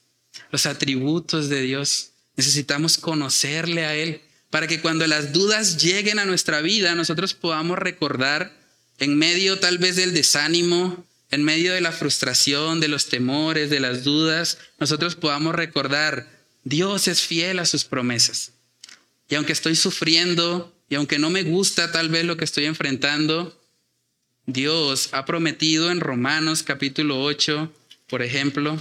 los 0.53 0.65
atributos 0.67 1.49
de 1.49 1.63
Dios. 1.63 2.11
Necesitamos 2.37 2.99
conocerle 2.99 3.85
a 3.85 3.97
Él 3.97 4.21
para 4.51 4.69
que 4.69 4.81
cuando 4.81 5.09
las 5.09 5.33
dudas 5.33 5.83
lleguen 5.83 6.21
a 6.21 6.25
nuestra 6.25 6.61
vida, 6.61 6.95
nosotros 6.95 7.35
podamos 7.35 7.81
recordar 7.81 8.57
en 9.01 9.19
medio 9.19 9.59
tal 9.59 9.79
vez 9.79 9.97
del 9.97 10.15
desánimo, 10.15 11.05
en 11.31 11.45
medio 11.45 11.73
de 11.73 11.81
la 11.81 11.93
frustración, 11.93 12.81
de 12.81 12.89
los 12.89 13.09
temores, 13.09 13.71
de 13.71 13.81
las 13.81 14.05
dudas, 14.05 14.59
nosotros 14.79 15.17
podamos 15.17 15.55
recordar, 15.55 16.29
Dios 16.65 17.09
es 17.09 17.21
fiel 17.23 17.59
a 17.59 17.67
sus 17.67 17.85
promesas. 17.85 18.53
Y 19.29 19.35
aunque 19.35 19.53
estoy 19.53 19.77
sufriendo 19.77 20.73
y 20.89 20.95
aunque 20.95 21.19
no 21.19 21.31
me 21.31 21.43
gusta 21.43 21.91
tal 21.91 22.09
vez 22.09 22.25
lo 22.25 22.37
que 22.37 22.45
estoy 22.45 22.65
enfrentando, 22.65 23.61
Dios 24.47 25.09
ha 25.13 25.25
prometido 25.25 25.91
en 25.91 26.01
Romanos 26.01 26.63
capítulo 26.63 27.21
8, 27.23 27.73
por 28.07 28.23
ejemplo, 28.23 28.81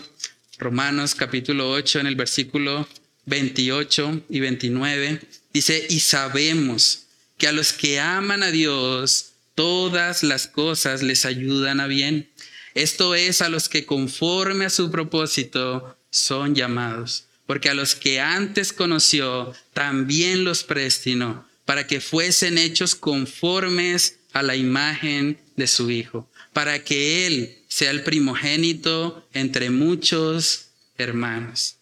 Romanos 0.60 1.16
capítulo 1.16 1.72
8 1.72 2.02
en 2.02 2.08
el 2.08 2.16
versículo 2.16 2.88
28 3.26 4.22
y 4.30 4.40
29, 4.40 5.22
dice, 5.52 5.88
y 5.90 6.00
sabemos 6.00 7.06
que 7.38 7.48
a 7.48 7.52
los 7.52 7.74
que 7.74 8.00
aman 8.00 8.44
a 8.44 8.52
Dios, 8.52 9.34
todas 9.56 10.22
las 10.22 10.48
cosas 10.48 11.02
les 11.02 11.26
ayudan 11.26 11.80
a 11.80 11.88
bien. 11.88 12.30
Esto 12.74 13.16
es 13.16 13.42
a 13.42 13.50
los 13.50 13.70
que 13.70 13.86
conforme 13.86 14.66
a 14.66 14.70
su 14.70 14.92
propósito 14.92 15.98
son 16.12 16.56
llamados, 16.56 17.26
porque 17.46 17.70
a 17.70 17.74
los 17.74 17.96
que 17.96 18.20
antes 18.20 18.74
conoció, 18.74 19.54
también 19.74 20.44
los 20.44 20.64
predestinó, 20.64 21.48
para 21.64 21.88
que 21.88 22.02
fuesen 22.02 22.58
hechos 22.58 22.96
conformes 22.96 24.20
a 24.34 24.44
la 24.44 24.56
imagen 24.56 25.40
de 25.56 25.68
su 25.68 25.90
Hijo, 25.90 26.30
para 26.52 26.84
que 26.84 27.26
Él 27.26 27.64
sea 27.70 27.92
el 27.92 28.04
primogénito 28.04 29.26
entre 29.34 29.70
muchos 29.70 30.68
hermanos. 30.98 31.78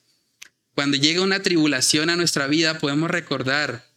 Cuando 0.76 0.98
llega 0.98 1.22
una 1.22 1.42
tribulación 1.42 2.10
a 2.10 2.16
nuestra 2.16 2.48
vida, 2.48 2.80
podemos 2.80 3.10
recordar, 3.10 3.88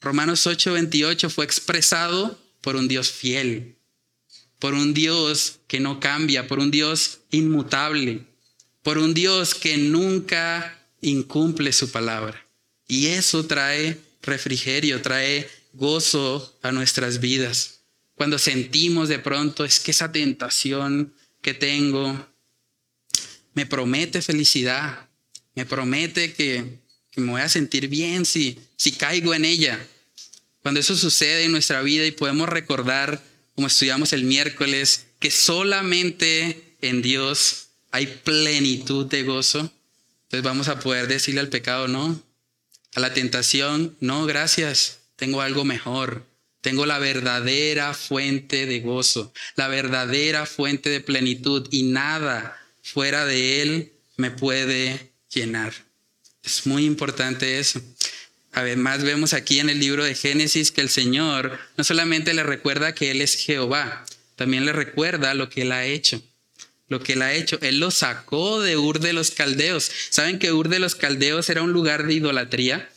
Romanos 0.00 0.46
8:28 0.46 1.30
fue 1.30 1.44
expresado 1.44 2.38
por 2.60 2.76
un 2.76 2.88
Dios 2.88 3.10
fiel, 3.10 3.76
por 4.58 4.74
un 4.74 4.94
Dios 4.94 5.60
que 5.66 5.80
no 5.80 6.00
cambia, 6.00 6.46
por 6.48 6.58
un 6.58 6.70
Dios 6.70 7.20
inmutable, 7.30 8.24
por 8.82 8.98
un 8.98 9.14
Dios 9.14 9.54
que 9.54 9.76
nunca 9.76 10.78
incumple 11.00 11.72
su 11.72 11.90
palabra. 11.90 12.46
Y 12.86 13.06
eso 13.06 13.46
trae 13.46 13.98
refrigerio, 14.22 15.02
trae 15.02 15.48
gozo 15.72 16.58
a 16.62 16.72
nuestras 16.72 17.20
vidas. 17.20 17.80
Cuando 18.14 18.38
sentimos 18.38 19.08
de 19.08 19.18
pronto 19.18 19.64
es 19.64 19.78
que 19.78 19.92
esa 19.92 20.10
tentación 20.10 21.14
que 21.40 21.54
tengo 21.54 22.26
me 23.54 23.66
promete 23.66 24.22
felicidad, 24.22 25.08
me 25.54 25.66
promete 25.66 26.32
que, 26.32 26.78
me 27.16 27.32
voy 27.32 27.40
a 27.40 27.48
sentir 27.48 27.88
bien 27.88 28.24
si, 28.24 28.58
si 28.76 28.92
caigo 28.92 29.34
en 29.34 29.44
ella. 29.44 29.84
Cuando 30.62 30.80
eso 30.80 30.96
sucede 30.96 31.44
en 31.44 31.52
nuestra 31.52 31.82
vida 31.82 32.06
y 32.06 32.10
podemos 32.10 32.48
recordar, 32.48 33.22
como 33.54 33.66
estudiamos 33.66 34.12
el 34.12 34.24
miércoles, 34.24 35.06
que 35.18 35.30
solamente 35.30 36.76
en 36.80 37.02
Dios 37.02 37.68
hay 37.90 38.06
plenitud 38.06 39.06
de 39.06 39.22
gozo, 39.22 39.72
entonces 40.24 40.42
vamos 40.42 40.68
a 40.68 40.78
poder 40.78 41.08
decirle 41.08 41.40
al 41.40 41.48
pecado, 41.48 41.88
no, 41.88 42.22
a 42.94 43.00
la 43.00 43.14
tentación, 43.14 43.96
no, 44.00 44.26
gracias, 44.26 44.98
tengo 45.16 45.40
algo 45.40 45.64
mejor, 45.64 46.26
tengo 46.60 46.86
la 46.86 46.98
verdadera 46.98 47.94
fuente 47.94 48.66
de 48.66 48.80
gozo, 48.80 49.32
la 49.56 49.68
verdadera 49.68 50.44
fuente 50.46 50.90
de 50.90 51.00
plenitud 51.00 51.66
y 51.70 51.84
nada 51.84 52.60
fuera 52.82 53.24
de 53.24 53.62
Él 53.62 53.92
me 54.16 54.30
puede 54.30 55.12
llenar. 55.32 55.72
Es 56.42 56.66
muy 56.66 56.84
importante 56.84 57.58
eso. 57.58 57.80
Además 58.58 59.04
vemos 59.04 59.34
aquí 59.34 59.60
en 59.60 59.70
el 59.70 59.78
libro 59.78 60.02
de 60.02 60.16
Génesis 60.16 60.72
que 60.72 60.80
el 60.80 60.88
Señor 60.88 61.60
no 61.76 61.84
solamente 61.84 62.34
le 62.34 62.42
recuerda 62.42 62.92
que 62.92 63.12
Él 63.12 63.20
es 63.22 63.36
Jehová, 63.36 64.04
también 64.34 64.66
le 64.66 64.72
recuerda 64.72 65.32
lo 65.34 65.48
que 65.48 65.62
Él 65.62 65.70
ha 65.70 65.86
hecho. 65.86 66.20
Lo 66.88 67.00
que 67.00 67.12
Él 67.12 67.22
ha 67.22 67.34
hecho. 67.34 67.60
Él 67.62 67.78
lo 67.78 67.92
sacó 67.92 68.60
de 68.60 68.76
Ur 68.76 68.98
de 68.98 69.12
los 69.12 69.30
Caldeos. 69.30 69.92
¿Saben 70.10 70.40
que 70.40 70.52
Ur 70.52 70.70
de 70.70 70.80
los 70.80 70.96
Caldeos 70.96 71.48
era 71.50 71.62
un 71.62 71.70
lugar 71.70 72.08
de 72.08 72.14
idolatría? 72.14 72.90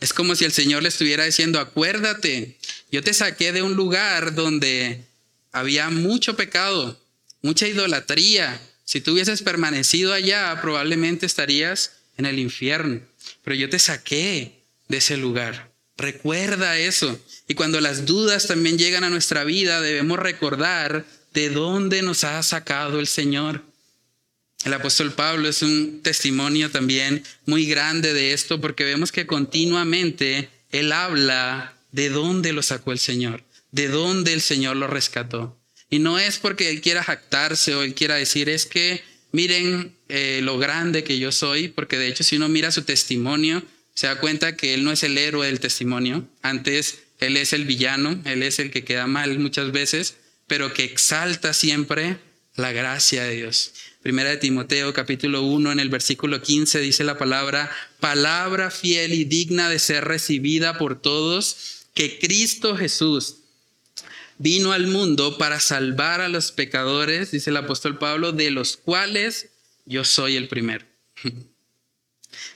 Es 0.00 0.12
como 0.12 0.34
si 0.34 0.44
el 0.44 0.50
Señor 0.50 0.82
le 0.82 0.88
estuviera 0.88 1.24
diciendo, 1.24 1.60
acuérdate, 1.60 2.58
yo 2.90 3.00
te 3.00 3.14
saqué 3.14 3.52
de 3.52 3.62
un 3.62 3.74
lugar 3.74 4.34
donde 4.34 5.04
había 5.52 5.88
mucho 5.88 6.34
pecado, 6.34 7.00
mucha 7.42 7.68
idolatría. 7.68 8.60
Si 8.84 9.00
tú 9.00 9.12
hubieses 9.12 9.42
permanecido 9.42 10.12
allá, 10.12 10.58
probablemente 10.60 11.26
estarías 11.26 11.92
en 12.16 12.26
el 12.26 12.40
infierno. 12.40 13.02
Pero 13.44 13.54
yo 13.54 13.70
te 13.70 13.78
saqué 13.78 14.63
de 14.88 14.98
ese 14.98 15.16
lugar. 15.16 15.72
Recuerda 15.96 16.78
eso. 16.78 17.18
Y 17.46 17.54
cuando 17.54 17.80
las 17.80 18.06
dudas 18.06 18.46
también 18.46 18.78
llegan 18.78 19.04
a 19.04 19.10
nuestra 19.10 19.44
vida, 19.44 19.80
debemos 19.80 20.18
recordar 20.18 21.04
de 21.32 21.50
dónde 21.50 22.02
nos 22.02 22.24
ha 22.24 22.42
sacado 22.42 23.00
el 23.00 23.06
Señor. 23.06 23.62
El 24.64 24.72
apóstol 24.72 25.12
Pablo 25.12 25.48
es 25.48 25.62
un 25.62 26.00
testimonio 26.02 26.70
también 26.70 27.22
muy 27.44 27.66
grande 27.66 28.14
de 28.14 28.32
esto 28.32 28.60
porque 28.60 28.84
vemos 28.84 29.12
que 29.12 29.26
continuamente 29.26 30.48
él 30.70 30.90
habla 30.92 31.76
de 31.92 32.08
dónde 32.08 32.52
lo 32.52 32.62
sacó 32.62 32.90
el 32.92 32.98
Señor, 32.98 33.44
de 33.72 33.88
dónde 33.88 34.32
el 34.32 34.40
Señor 34.40 34.76
lo 34.76 34.86
rescató. 34.86 35.58
Y 35.90 35.98
no 35.98 36.18
es 36.18 36.38
porque 36.38 36.70
él 36.70 36.80
quiera 36.80 37.04
jactarse 37.04 37.74
o 37.74 37.82
él 37.82 37.94
quiera 37.94 38.14
decir, 38.14 38.48
es 38.48 38.64
que 38.64 39.04
miren 39.32 39.94
eh, 40.08 40.40
lo 40.42 40.58
grande 40.58 41.04
que 41.04 41.18
yo 41.18 41.30
soy, 41.30 41.68
porque 41.68 41.98
de 41.98 42.08
hecho 42.08 42.24
si 42.24 42.36
uno 42.36 42.48
mira 42.48 42.72
su 42.72 42.82
testimonio, 42.82 43.62
se 43.94 44.08
da 44.08 44.18
cuenta 44.18 44.56
que 44.56 44.74
él 44.74 44.84
no 44.84 44.92
es 44.92 45.02
el 45.02 45.16
héroe 45.16 45.46
del 45.46 45.60
testimonio, 45.60 46.28
antes 46.42 46.98
él 47.20 47.36
es 47.36 47.52
el 47.52 47.64
villano, 47.64 48.20
él 48.24 48.42
es 48.42 48.58
el 48.58 48.70
que 48.70 48.84
queda 48.84 49.06
mal 49.06 49.38
muchas 49.38 49.72
veces, 49.72 50.16
pero 50.46 50.72
que 50.74 50.84
exalta 50.84 51.52
siempre 51.52 52.18
la 52.56 52.72
gracia 52.72 53.24
de 53.24 53.36
Dios. 53.36 53.72
Primera 54.02 54.30
de 54.30 54.36
Timoteo 54.36 54.92
capítulo 54.92 55.42
1 55.42 55.72
en 55.72 55.80
el 55.80 55.88
versículo 55.88 56.42
15 56.42 56.80
dice 56.80 57.04
la 57.04 57.16
palabra, 57.16 57.70
palabra 58.00 58.70
fiel 58.70 59.14
y 59.14 59.24
digna 59.24 59.70
de 59.70 59.78
ser 59.78 60.04
recibida 60.04 60.76
por 60.76 61.00
todos, 61.00 61.86
que 61.94 62.18
Cristo 62.18 62.76
Jesús 62.76 63.36
vino 64.38 64.72
al 64.72 64.88
mundo 64.88 65.38
para 65.38 65.60
salvar 65.60 66.20
a 66.20 66.28
los 66.28 66.52
pecadores, 66.52 67.30
dice 67.30 67.50
el 67.50 67.56
apóstol 67.56 67.98
Pablo, 67.98 68.32
de 68.32 68.50
los 68.50 68.76
cuales 68.76 69.50
yo 69.86 70.04
soy 70.04 70.36
el 70.36 70.48
primero. 70.48 70.84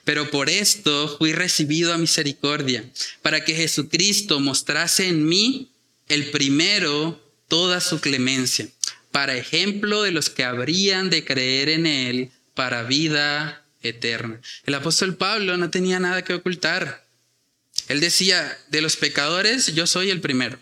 Pero 0.04 0.30
por 0.30 0.48
esto 0.48 1.16
fui 1.18 1.32
recibido 1.32 1.92
a 1.92 1.98
misericordia, 1.98 2.84
para 3.22 3.44
que 3.44 3.54
Jesucristo 3.54 4.40
mostrase 4.40 5.08
en 5.08 5.26
mí 5.26 5.70
el 6.08 6.30
primero 6.30 7.22
toda 7.48 7.80
su 7.80 8.00
clemencia 8.00 8.68
para 9.10 9.36
ejemplo 9.36 10.02
de 10.02 10.12
los 10.12 10.30
que 10.30 10.44
habrían 10.44 11.10
de 11.10 11.24
creer 11.24 11.68
en 11.68 11.86
Él 11.86 12.30
para 12.54 12.82
vida 12.82 13.64
eterna. 13.82 14.40
El 14.64 14.74
apóstol 14.74 15.16
Pablo 15.16 15.56
no 15.56 15.70
tenía 15.70 15.98
nada 15.98 16.22
que 16.22 16.34
ocultar. 16.34 17.06
Él 17.88 18.00
decía, 18.00 18.56
de 18.68 18.80
los 18.80 18.96
pecadores 18.96 19.74
yo 19.74 19.86
soy 19.86 20.10
el 20.10 20.20
primero. 20.20 20.58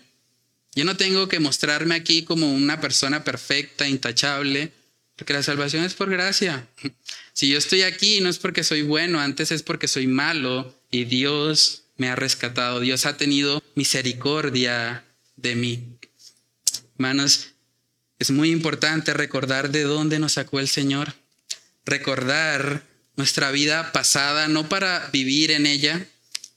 Yo 0.75 0.85
no 0.85 0.95
tengo 0.95 1.27
que 1.27 1.39
mostrarme 1.39 1.95
aquí 1.95 2.23
como 2.23 2.51
una 2.51 2.79
persona 2.79 3.23
perfecta, 3.23 3.87
intachable, 3.87 4.71
porque 5.15 5.33
la 5.33 5.43
salvación 5.43 5.83
es 5.83 5.95
por 5.95 6.09
gracia. 6.09 6.67
Si 7.37 7.49
yo 7.49 7.59
estoy 7.59 7.83
aquí 7.83 8.19
no 8.19 8.29
es 8.29 8.39
porque 8.39 8.63
soy 8.63 8.81
bueno, 8.81 9.19
antes 9.19 9.51
es 9.51 9.61
porque 9.61 9.87
soy 9.87 10.07
malo 10.07 10.75
y 10.89 11.05
Dios 11.05 11.83
me 11.95 12.09
ha 12.09 12.15
rescatado. 12.15 12.79
Dios 12.79 13.05
ha 13.05 13.15
tenido 13.15 13.61
misericordia 13.75 15.05
de 15.35 15.53
mí. 15.53 15.83
Hermanos, 16.95 17.49
es 18.17 18.31
muy 18.31 18.49
importante 18.49 19.13
recordar 19.13 19.69
de 19.69 19.83
dónde 19.83 20.17
nos 20.17 20.31
sacó 20.31 20.59
el 20.59 20.67
Señor. 20.67 21.13
Recordar 21.85 22.81
nuestra 23.17 23.51
vida 23.51 23.91
pasada, 23.91 24.47
no 24.47 24.67
para 24.67 25.07
vivir 25.13 25.51
en 25.51 25.67
ella, 25.67 26.07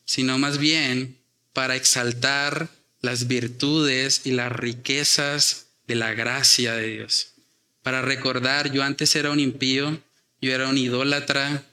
sino 0.06 0.38
más 0.38 0.56
bien 0.56 1.18
para 1.52 1.76
exaltar 1.76 2.70
las 3.02 3.28
virtudes 3.28 4.22
y 4.24 4.30
las 4.30 4.50
riquezas 4.50 5.66
de 5.86 5.96
la 5.96 6.14
gracia 6.14 6.72
de 6.74 6.88
Dios. 6.88 7.34
Para 7.82 8.00
recordar, 8.00 8.72
yo 8.72 8.82
antes 8.82 9.14
era 9.14 9.30
un 9.30 9.40
impío, 9.40 10.00
yo 10.40 10.52
era 10.54 10.68
un 10.68 10.78
idólatra, 10.78 11.64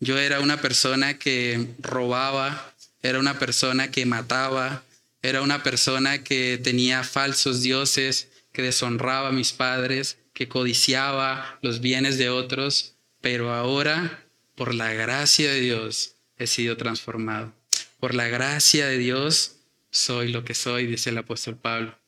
yo 0.00 0.18
era 0.18 0.40
una 0.40 0.60
persona 0.60 1.18
que 1.18 1.68
robaba, 1.80 2.74
era 3.02 3.18
una 3.18 3.38
persona 3.38 3.90
que 3.90 4.06
mataba, 4.06 4.82
era 5.22 5.42
una 5.42 5.62
persona 5.62 6.22
que 6.22 6.58
tenía 6.62 7.04
falsos 7.04 7.62
dioses, 7.62 8.28
que 8.52 8.62
deshonraba 8.62 9.28
a 9.28 9.32
mis 9.32 9.52
padres, 9.52 10.18
que 10.32 10.48
codiciaba 10.48 11.58
los 11.62 11.80
bienes 11.80 12.18
de 12.18 12.30
otros, 12.30 12.94
pero 13.20 13.52
ahora, 13.52 14.24
por 14.54 14.74
la 14.74 14.92
gracia 14.92 15.50
de 15.52 15.60
Dios, 15.60 16.14
he 16.36 16.46
sido 16.46 16.76
transformado. 16.76 17.52
Por 17.98 18.14
la 18.14 18.28
gracia 18.28 18.86
de 18.86 18.98
Dios, 18.98 19.56
soy 19.90 20.28
lo 20.28 20.44
que 20.44 20.54
soy, 20.54 20.86
dice 20.86 21.10
el 21.10 21.18
apóstol 21.18 21.56
Pablo. 21.56 21.98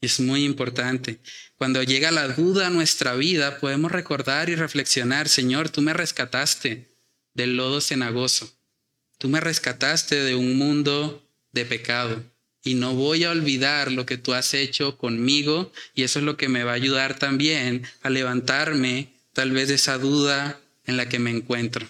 Es 0.00 0.20
muy 0.20 0.44
importante. 0.44 1.20
Cuando 1.56 1.82
llega 1.82 2.10
la 2.10 2.28
duda 2.28 2.68
a 2.68 2.70
nuestra 2.70 3.14
vida, 3.14 3.58
podemos 3.58 3.92
recordar 3.92 4.48
y 4.48 4.54
reflexionar, 4.54 5.28
Señor, 5.28 5.68
tú 5.68 5.82
me 5.82 5.92
rescataste 5.92 6.90
del 7.34 7.56
lodo 7.56 7.80
cenagoso. 7.80 8.50
Tú 9.18 9.28
me 9.28 9.40
rescataste 9.40 10.16
de 10.16 10.34
un 10.34 10.56
mundo 10.56 11.22
de 11.52 11.66
pecado 11.66 12.24
y 12.62 12.74
no 12.74 12.94
voy 12.94 13.24
a 13.24 13.30
olvidar 13.30 13.92
lo 13.92 14.06
que 14.06 14.18
tú 14.18 14.32
has 14.32 14.54
hecho 14.54 14.96
conmigo 14.96 15.72
y 15.94 16.02
eso 16.02 16.18
es 16.18 16.24
lo 16.24 16.36
que 16.36 16.48
me 16.48 16.64
va 16.64 16.72
a 16.72 16.76
ayudar 16.76 17.18
también 17.18 17.86
a 18.02 18.10
levantarme 18.10 19.12
tal 19.32 19.50
vez 19.52 19.68
de 19.68 19.74
esa 19.74 19.98
duda 19.98 20.60
en 20.86 20.96
la 20.96 21.08
que 21.08 21.18
me 21.18 21.30
encuentro. 21.30 21.86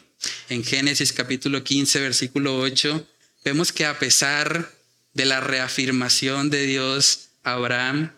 En 0.48 0.64
Génesis 0.64 1.12
capítulo 1.12 1.64
15, 1.64 2.00
versículo 2.00 2.58
8, 2.58 3.06
vemos 3.44 3.72
que 3.72 3.86
a 3.86 3.98
pesar 3.98 4.72
de 5.14 5.24
la 5.24 5.40
reafirmación 5.40 6.50
de 6.50 6.66
Dios 6.66 7.29
Abraham, 7.42 8.12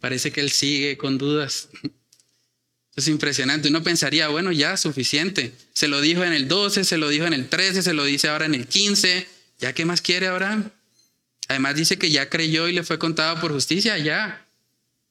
parece 0.00 0.32
que 0.32 0.40
él 0.40 0.50
sigue 0.50 0.96
con 0.96 1.18
dudas. 1.18 1.68
Es 2.96 3.08
impresionante. 3.08 3.68
Uno 3.68 3.82
pensaría, 3.82 4.28
bueno, 4.28 4.52
ya 4.52 4.76
suficiente. 4.78 5.52
Se 5.74 5.86
lo 5.86 6.00
dijo 6.00 6.24
en 6.24 6.32
el 6.32 6.48
12, 6.48 6.84
se 6.84 6.96
lo 6.96 7.10
dijo 7.10 7.26
en 7.26 7.34
el 7.34 7.48
13, 7.48 7.82
se 7.82 7.92
lo 7.92 8.04
dice 8.04 8.28
ahora 8.28 8.46
en 8.46 8.54
el 8.54 8.66
15. 8.66 9.28
¿Ya 9.58 9.74
qué 9.74 9.84
más 9.84 10.00
quiere 10.00 10.28
Abraham? 10.28 10.70
Además 11.48 11.76
dice 11.76 11.98
que 11.98 12.10
ya 12.10 12.30
creyó 12.30 12.68
y 12.68 12.72
le 12.72 12.82
fue 12.82 12.98
contado 12.98 13.38
por 13.40 13.52
justicia, 13.52 13.98
ya. 13.98 14.46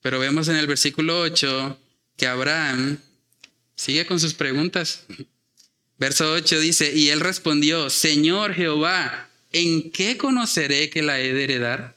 Pero 0.01 0.19
vemos 0.19 0.47
en 0.47 0.55
el 0.55 0.67
versículo 0.67 1.19
8 1.21 1.79
que 2.17 2.27
Abraham 2.27 2.97
sigue 3.75 4.05
con 4.05 4.19
sus 4.19 4.33
preguntas. 4.33 5.03
Verso 5.97 6.33
8 6.33 6.59
dice, 6.59 6.91
y 6.93 7.09
él 7.09 7.21
respondió, 7.21 7.89
Señor 7.89 8.53
Jehová, 8.53 9.29
¿en 9.51 9.91
qué 9.91 10.17
conoceré 10.17 10.89
que 10.89 11.01
la 11.01 11.19
he 11.19 11.33
de 11.33 11.43
heredar? 11.43 11.94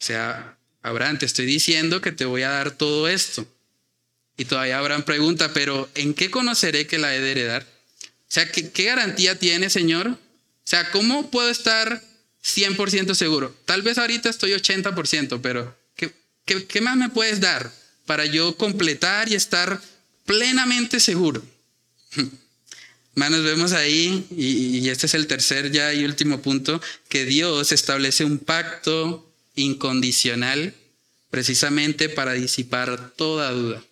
O 0.00 0.04
sea, 0.04 0.56
Abraham, 0.82 1.18
te 1.18 1.26
estoy 1.26 1.46
diciendo 1.46 2.00
que 2.00 2.12
te 2.12 2.24
voy 2.24 2.42
a 2.42 2.50
dar 2.50 2.70
todo 2.70 3.08
esto. 3.08 3.46
Y 4.36 4.44
todavía 4.44 4.78
Abraham 4.78 5.02
pregunta, 5.02 5.52
pero 5.52 5.88
¿en 5.96 6.14
qué 6.14 6.30
conoceré 6.30 6.86
que 6.86 6.98
la 6.98 7.14
he 7.14 7.20
de 7.20 7.32
heredar? 7.32 7.66
O 8.02 8.30
sea, 8.30 8.50
¿qué, 8.50 8.70
qué 8.70 8.84
garantía 8.84 9.36
tiene, 9.38 9.68
Señor? 9.68 10.08
O 10.08 10.16
sea, 10.64 10.90
¿cómo 10.92 11.30
puedo 11.30 11.50
estar 11.50 12.02
100% 12.44 13.14
seguro? 13.14 13.56
Tal 13.64 13.82
vez 13.82 13.98
ahorita 13.98 14.28
estoy 14.28 14.52
80%, 14.52 15.40
pero 15.42 15.76
¿qué, 15.96 16.12
qué, 16.44 16.66
qué 16.66 16.80
más 16.80 16.96
me 16.96 17.08
puedes 17.08 17.40
dar 17.40 17.72
para 18.06 18.26
yo 18.26 18.56
completar 18.56 19.28
y 19.28 19.34
estar 19.34 19.80
plenamente 20.24 21.00
seguro? 21.00 21.42
Hermanos, 23.16 23.42
vemos 23.42 23.72
ahí, 23.72 24.24
y, 24.30 24.78
y 24.78 24.88
este 24.90 25.06
es 25.06 25.14
el 25.14 25.26
tercer 25.26 25.72
ya 25.72 25.92
y 25.92 26.04
último 26.04 26.40
punto, 26.40 26.80
que 27.08 27.24
Dios 27.24 27.72
establece 27.72 28.24
un 28.24 28.38
pacto 28.38 29.27
incondicional 29.58 30.74
precisamente 31.30 32.08
para 32.08 32.32
disipar 32.32 33.10
toda 33.16 33.50
duda. 33.50 33.82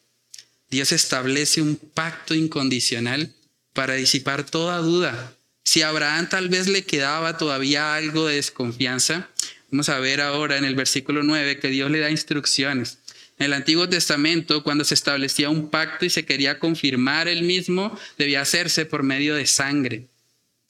Dios 0.70 0.92
establece 0.92 1.62
un 1.62 1.76
pacto 1.76 2.34
incondicional 2.34 3.34
para 3.72 3.94
disipar 3.94 4.44
toda 4.44 4.78
duda. 4.78 5.36
Si 5.62 5.82
a 5.82 5.90
Abraham 5.90 6.28
tal 6.28 6.48
vez 6.48 6.66
le 6.68 6.84
quedaba 6.84 7.36
todavía 7.36 7.94
algo 7.94 8.26
de 8.26 8.36
desconfianza, 8.36 9.28
vamos 9.70 9.88
a 9.88 9.98
ver 9.98 10.20
ahora 10.20 10.56
en 10.56 10.64
el 10.64 10.74
versículo 10.74 11.22
9 11.22 11.58
que 11.58 11.68
Dios 11.68 11.90
le 11.90 12.00
da 12.00 12.10
instrucciones. 12.10 12.98
En 13.38 13.46
el 13.46 13.52
Antiguo 13.52 13.88
Testamento, 13.88 14.62
cuando 14.62 14.84
se 14.84 14.94
establecía 14.94 15.50
un 15.50 15.68
pacto 15.68 16.06
y 16.06 16.10
se 16.10 16.24
quería 16.24 16.58
confirmar 16.58 17.28
el 17.28 17.42
mismo, 17.42 17.98
debía 18.16 18.40
hacerse 18.40 18.86
por 18.86 19.02
medio 19.02 19.34
de 19.34 19.46
sangre. 19.46 20.06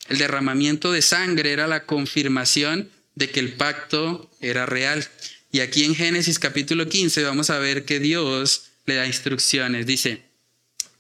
El 0.09 0.19
derramamiento 0.19 0.91
de 0.93 1.03
sangre 1.03 1.53
era 1.53 1.67
la 1.67 1.85
confirmación 1.85 2.91
de 3.17 3.31
que 3.31 3.41
el 3.41 3.55
pacto 3.55 4.31
era 4.41 4.67
real. 4.67 5.05
Y 5.51 5.61
aquí 5.61 5.85
en 5.85 5.97
Génesis 5.97 6.39
capítulo 6.39 6.89
15 6.89 7.25
vamos 7.25 7.51
a 7.51 7.59
ver 7.59 7.85
que 7.85 7.99
Dios 7.99 8.67
le 8.85 8.95
da 8.95 9.07
instrucciones. 9.07 9.87
Dice, 9.87 10.23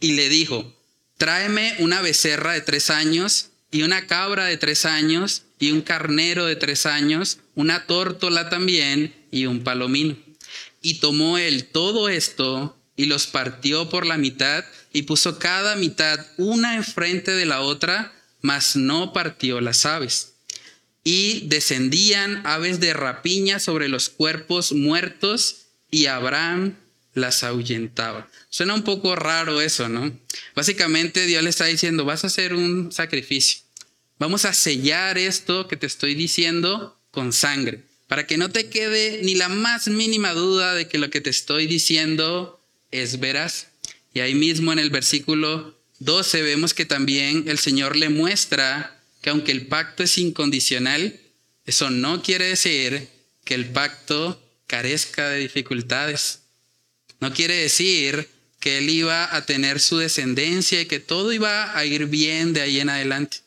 y 0.01 0.13
le 0.13 0.29
dijo, 0.29 0.75
tráeme 1.19 1.77
una 1.79 2.03
becerra 2.03 2.53
de 2.53 2.63
tres 2.63 2.91
años 2.91 3.51
y 3.71 3.83
una 3.83 4.07
cabra 4.07 4.47
de 4.47 4.57
tres 4.57 4.85
años 4.85 5.43
y 5.59 5.71
un 5.73 5.83
carnero 5.83 6.47
de 6.47 6.57
tres 6.57 6.87
años, 6.87 7.39
una 7.55 7.87
tórtola 7.87 8.49
también 8.49 9.15
y 9.31 9.47
un 9.47 9.63
palomino. 9.63 10.17
Y 10.83 10.95
tomó 11.01 11.39
él 11.39 11.67
todo 11.67 12.09
esto 12.09 12.77
y 12.97 13.07
los 13.07 13.27
partió 13.27 13.89
por 13.91 14.07
la 14.07 14.17
mitad 14.17 14.65
y 14.93 15.03
puso 15.03 15.39
cada 15.39 15.77
mitad 15.77 16.19
una 16.39 16.77
enfrente 16.77 17.33
de 17.33 17.45
la 17.45 17.61
otra, 17.61 18.15
mas 18.41 18.77
no 18.77 19.13
partió 19.13 19.61
las 19.61 19.85
aves. 19.85 20.36
Y 21.09 21.47
descendían 21.47 22.45
aves 22.45 22.81
de 22.81 22.93
rapiña 22.93 23.61
sobre 23.61 23.89
los 23.89 24.09
cuerpos 24.09 24.73
muertos 24.73 25.67
y 25.89 26.07
Abraham 26.07 26.75
las 27.15 27.45
ahuyentaba. 27.45 28.29
Suena 28.51 28.75
un 28.75 28.83
poco 28.83 29.15
raro 29.15 29.61
eso, 29.61 29.89
¿no? 29.89 30.19
Básicamente 30.57 31.27
Dios 31.27 31.45
le 31.45 31.51
está 31.51 31.67
diciendo, 31.67 32.05
vas 32.05 32.25
a 32.25 32.27
hacer 32.27 32.55
un 32.55 32.91
sacrificio. 32.91 33.61
Vamos 34.19 34.45
a 34.47 34.53
sellar 34.53 35.17
esto 35.17 35.69
que 35.69 35.77
te 35.77 35.87
estoy 35.87 36.17
diciendo 36.17 36.99
con 37.13 37.33
sangre, 37.33 37.85
para 38.09 38.27
que 38.27 38.37
no 38.37 38.51
te 38.51 38.69
quede 38.69 39.21
ni 39.23 39.37
la 39.37 39.49
más 39.49 39.87
mínima 39.87 40.33
duda 40.33 40.75
de 40.75 40.89
que 40.89 40.99
lo 40.99 41.09
que 41.09 41.21
te 41.21 41.31
estoy 41.31 41.69
diciendo 41.69 42.61
es 42.91 43.21
veraz. 43.21 43.69
Y 44.13 44.19
ahí 44.19 44.35
mismo 44.35 44.73
en 44.73 44.81
el 44.81 44.91
versículo 44.91 45.79
12 46.01 46.43
vemos 46.43 46.75
que 46.75 46.85
también 46.85 47.45
el 47.47 47.59
Señor 47.59 47.95
le 47.95 48.09
muestra 48.09 48.96
que 49.21 49.31
aunque 49.31 49.53
el 49.53 49.67
pacto 49.67 50.03
es 50.03 50.19
incondicional, 50.19 51.19
eso 51.65 51.91
no 51.91 52.23
quiere 52.23 52.47
decir 52.47 53.09
que 53.45 53.55
el 53.55 53.67
pacto 53.67 54.41
carezca 54.67 55.29
de 55.29 55.39
dificultades. 55.39 56.41
No 57.21 57.33
quiere 57.33 57.55
decir 57.55 58.29
que 58.61 58.79
él 58.79 58.91
iba 58.91 59.35
a 59.35 59.47
tener 59.47 59.81
su 59.81 59.99
descendencia 59.99 60.81
y 60.81 60.87
que 60.87 61.01
todo 61.01 61.33
iba 61.33 61.77
a 61.77 61.85
ir 61.85 62.07
bien 62.07 62.53
de 62.53 62.63
ahí 62.63 62.81
en 62.81 62.89
adelante. 62.89 63.39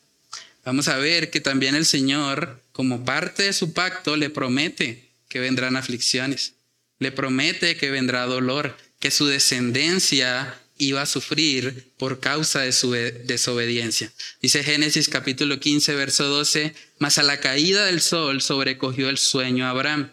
Vamos 0.64 0.88
a 0.88 0.98
ver 0.98 1.30
que 1.30 1.40
también 1.40 1.74
el 1.74 1.86
Señor, 1.86 2.62
como 2.72 3.04
parte 3.04 3.44
de 3.44 3.52
su 3.52 3.72
pacto, 3.72 4.16
le 4.16 4.30
promete 4.30 5.10
que 5.28 5.40
vendrán 5.40 5.76
aflicciones, 5.76 6.54
le 6.98 7.12
promete 7.12 7.76
que 7.76 7.90
vendrá 7.90 8.26
dolor, 8.26 8.76
que 8.98 9.10
su 9.10 9.26
descendencia 9.26 10.59
iba 10.80 11.02
a 11.02 11.06
sufrir 11.06 11.92
por 11.96 12.20
causa 12.20 12.60
de 12.62 12.72
su 12.72 12.90
desobediencia. 12.92 14.12
Dice 14.40 14.64
Génesis 14.64 15.08
capítulo 15.08 15.60
15, 15.60 15.94
verso 15.94 16.24
12, 16.24 16.74
mas 16.98 17.18
a 17.18 17.22
la 17.22 17.40
caída 17.40 17.86
del 17.86 18.00
sol 18.00 18.42
sobrecogió 18.42 19.08
el 19.08 19.18
sueño 19.18 19.66
a 19.66 19.70
Abraham 19.70 20.10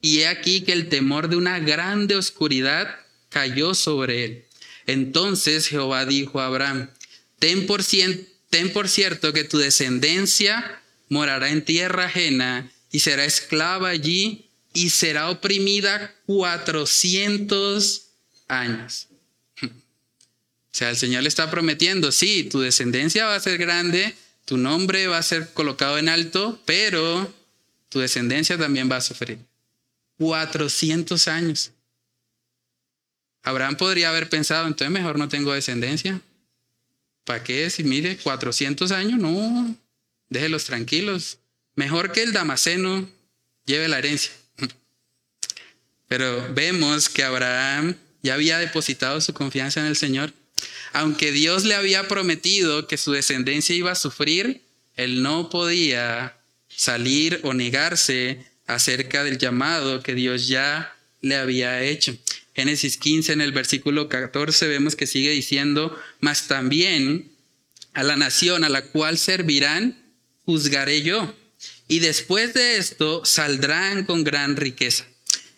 y 0.00 0.20
he 0.20 0.26
aquí 0.26 0.60
que 0.60 0.72
el 0.72 0.90
temor 0.90 1.28
de 1.28 1.36
una 1.36 1.58
grande 1.60 2.14
oscuridad 2.16 2.96
cayó 3.30 3.74
sobre 3.74 4.24
él. 4.24 4.44
Entonces 4.86 5.66
Jehová 5.66 6.04
dijo 6.04 6.40
a 6.40 6.46
Abraham, 6.46 6.90
ten 7.38 7.66
por, 7.66 7.82
ten 8.50 8.72
por 8.72 8.88
cierto 8.90 9.32
que 9.32 9.44
tu 9.44 9.56
descendencia 9.56 10.82
morará 11.08 11.48
en 11.50 11.64
tierra 11.64 12.04
ajena 12.04 12.70
y 12.92 12.98
será 13.00 13.24
esclava 13.24 13.88
allí 13.88 14.50
y 14.74 14.90
será 14.90 15.30
oprimida 15.30 16.14
cuatrocientos 16.26 18.08
años. 18.46 19.08
O 20.74 20.76
sea, 20.76 20.90
el 20.90 20.96
Señor 20.96 21.22
le 21.22 21.28
está 21.28 21.52
prometiendo, 21.52 22.10
sí, 22.10 22.42
tu 22.42 22.58
descendencia 22.58 23.26
va 23.26 23.36
a 23.36 23.40
ser 23.40 23.58
grande, 23.58 24.12
tu 24.44 24.56
nombre 24.56 25.06
va 25.06 25.18
a 25.18 25.22
ser 25.22 25.52
colocado 25.52 25.98
en 25.98 26.08
alto, 26.08 26.60
pero 26.64 27.32
tu 27.90 28.00
descendencia 28.00 28.58
también 28.58 28.90
va 28.90 28.96
a 28.96 29.00
sufrir. 29.00 29.38
400 30.18 31.28
años. 31.28 31.70
Abraham 33.44 33.76
podría 33.76 34.08
haber 34.08 34.28
pensado, 34.28 34.66
entonces 34.66 34.90
mejor 34.90 35.16
no 35.16 35.28
tengo 35.28 35.52
descendencia. 35.52 36.20
¿Para 37.22 37.44
qué? 37.44 37.70
Si 37.70 37.84
mire, 37.84 38.16
400 38.16 38.90
años, 38.90 39.20
no, 39.20 39.76
déjelos 40.28 40.64
tranquilos. 40.64 41.38
Mejor 41.76 42.10
que 42.10 42.24
el 42.24 42.32
Damaseno 42.32 43.08
lleve 43.64 43.86
la 43.86 43.98
herencia. 43.98 44.32
Pero 46.08 46.52
vemos 46.52 47.08
que 47.08 47.22
Abraham 47.22 47.94
ya 48.24 48.34
había 48.34 48.58
depositado 48.58 49.20
su 49.20 49.32
confianza 49.34 49.78
en 49.78 49.86
el 49.86 49.94
Señor. 49.94 50.32
Aunque 50.92 51.32
Dios 51.32 51.64
le 51.64 51.74
había 51.74 52.08
prometido 52.08 52.86
que 52.86 52.96
su 52.96 53.12
descendencia 53.12 53.74
iba 53.74 53.92
a 53.92 53.96
sufrir, 53.96 54.62
él 54.96 55.22
no 55.22 55.50
podía 55.50 56.36
salir 56.68 57.40
o 57.42 57.54
negarse 57.54 58.44
acerca 58.66 59.24
del 59.24 59.38
llamado 59.38 60.02
que 60.02 60.14
Dios 60.14 60.48
ya 60.48 60.96
le 61.20 61.36
había 61.36 61.82
hecho. 61.82 62.16
Génesis 62.54 62.96
15 62.96 63.32
en 63.32 63.40
el 63.40 63.52
versículo 63.52 64.08
14 64.08 64.68
vemos 64.68 64.94
que 64.94 65.06
sigue 65.06 65.30
diciendo, 65.30 65.98
mas 66.20 66.46
también 66.46 67.32
a 67.94 68.02
la 68.02 68.16
nación 68.16 68.64
a 68.64 68.68
la 68.68 68.82
cual 68.82 69.18
servirán, 69.18 69.98
juzgaré 70.44 71.02
yo. 71.02 71.34
Y 71.88 71.98
después 72.00 72.54
de 72.54 72.76
esto 72.76 73.24
saldrán 73.24 74.04
con 74.04 74.24
gran 74.24 74.56
riqueza. 74.56 75.04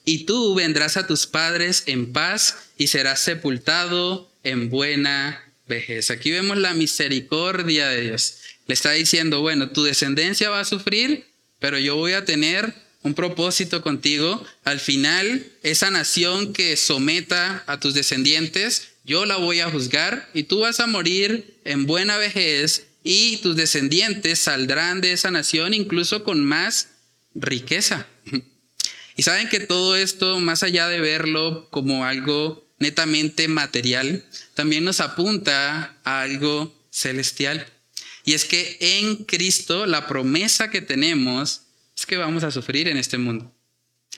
Y 0.05 0.25
tú 0.25 0.55
vendrás 0.55 0.97
a 0.97 1.07
tus 1.07 1.27
padres 1.27 1.83
en 1.87 2.13
paz 2.13 2.57
y 2.79 2.87
serás 2.87 3.21
sepultado 3.21 4.31
en 4.47 4.71
buena 4.71 5.43
vejez. 5.67 6.11
Aquí 6.11 6.31
vemos 6.31 6.57
la 6.57 6.73
misericordia 6.73 7.89
de 7.89 8.03
Dios. 8.03 8.39
Le 8.67 8.75
está 8.75 8.93
diciendo, 8.93 9.41
bueno, 9.41 9.71
tu 9.71 9.83
descendencia 9.83 10.51
va 10.51 10.61
a 10.61 10.65
sufrir, 10.65 11.27
pero 11.59 11.79
yo 11.79 11.97
voy 11.97 12.13
a 12.13 12.25
tener 12.25 12.75
un 13.03 13.15
propósito 13.15 13.83
contigo. 13.83 14.45
Al 14.65 14.81
final, 14.81 15.47
esa 15.63 15.91
nación 15.91 16.53
que 16.53 16.77
someta 16.77 17.65
a 17.67 17.81
tus 17.81 17.95
descendientes, 17.95 18.89
yo 19.05 19.27
la 19.27 19.37
voy 19.37 19.61
a 19.61 19.71
juzgar 19.71 20.29
y 20.33 20.45
tú 20.45 20.61
vas 20.61 20.81
a 20.81 20.87
morir 20.87 21.57
en 21.65 21.87
buena 21.87 22.17
vejez 22.17 22.87
y 23.03 23.39
tus 23.39 23.57
descendientes 23.57 24.39
saldrán 24.39 25.01
de 25.01 25.13
esa 25.13 25.31
nación 25.31 25.75
incluso 25.75 26.25
con 26.25 26.45
más 26.45 26.89
riqueza. 27.35 28.07
Y 29.19 29.23
saben 29.23 29.49
que 29.49 29.61
todo 29.61 29.97
esto, 29.97 30.41
más 30.41 30.63
allá 30.63 30.89
de 30.89 31.01
verlo 31.01 31.71
como 31.71 32.05
algo 32.05 32.66
netamente 32.79 33.49
material, 33.49 34.25
también 34.55 34.85
nos 34.85 35.01
apunta 35.01 35.97
a 36.05 36.23
algo 36.23 36.75
celestial. 36.91 37.67
Y 38.25 38.35
es 38.35 38.45
que 38.45 38.77
en 38.81 39.25
Cristo 39.25 39.87
la 39.87 40.07
promesa 40.07 40.71
que 40.71 40.83
tenemos 40.83 41.63
es 41.97 42.07
que 42.07 42.17
vamos 42.17 42.45
a 42.45 42.51
sufrir 42.51 42.89
en 42.89 42.97
este 42.97 43.19
mundo. 43.19 43.53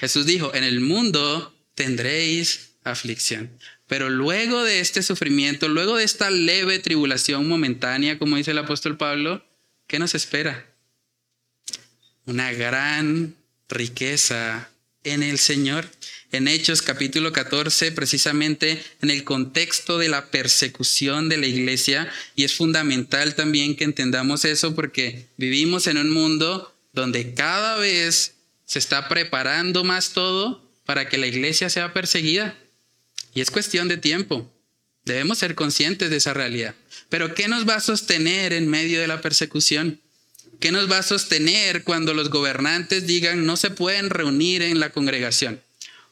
Jesús 0.00 0.26
dijo, 0.26 0.54
en 0.54 0.64
el 0.64 0.80
mundo 0.80 1.54
tendréis 1.74 2.70
aflicción. 2.84 3.50
Pero 3.86 4.10
luego 4.10 4.64
de 4.64 4.80
este 4.80 5.02
sufrimiento, 5.02 5.68
luego 5.68 5.96
de 5.96 6.04
esta 6.04 6.30
leve 6.30 6.78
tribulación 6.78 7.48
momentánea, 7.48 8.18
como 8.18 8.36
dice 8.36 8.50
el 8.50 8.58
apóstol 8.58 8.96
Pablo, 8.96 9.44
¿qué 9.86 9.98
nos 9.98 10.14
espera? 10.14 10.66
Una 12.26 12.52
gran 12.52 13.34
riqueza 13.68 14.70
en 15.04 15.22
el 15.22 15.38
Señor. 15.38 15.88
En 16.30 16.46
Hechos 16.46 16.82
capítulo 16.82 17.32
14, 17.32 17.90
precisamente 17.92 18.82
en 19.00 19.08
el 19.08 19.24
contexto 19.24 19.96
de 19.96 20.10
la 20.10 20.26
persecución 20.26 21.30
de 21.30 21.38
la 21.38 21.46
iglesia, 21.46 22.12
y 22.36 22.44
es 22.44 22.54
fundamental 22.54 23.34
también 23.34 23.76
que 23.76 23.84
entendamos 23.84 24.44
eso 24.44 24.74
porque 24.74 25.26
vivimos 25.38 25.86
en 25.86 25.96
un 25.96 26.10
mundo 26.10 26.74
donde 26.92 27.32
cada 27.32 27.76
vez 27.76 28.34
se 28.66 28.78
está 28.78 29.08
preparando 29.08 29.84
más 29.84 30.10
todo 30.12 30.62
para 30.84 31.08
que 31.08 31.16
la 31.16 31.26
iglesia 31.26 31.70
sea 31.70 31.94
perseguida. 31.94 32.58
Y 33.32 33.40
es 33.40 33.50
cuestión 33.50 33.88
de 33.88 33.96
tiempo. 33.96 34.52
Debemos 35.06 35.38
ser 35.38 35.54
conscientes 35.54 36.10
de 36.10 36.16
esa 36.16 36.34
realidad. 36.34 36.74
Pero 37.08 37.34
¿qué 37.34 37.48
nos 37.48 37.66
va 37.66 37.76
a 37.76 37.80
sostener 37.80 38.52
en 38.52 38.68
medio 38.68 39.00
de 39.00 39.06
la 39.06 39.22
persecución? 39.22 39.98
¿Qué 40.60 40.72
nos 40.72 40.90
va 40.90 40.98
a 40.98 41.02
sostener 41.02 41.84
cuando 41.84 42.12
los 42.12 42.28
gobernantes 42.28 43.06
digan 43.06 43.46
no 43.46 43.56
se 43.56 43.70
pueden 43.70 44.10
reunir 44.10 44.60
en 44.60 44.78
la 44.78 44.90
congregación? 44.90 45.62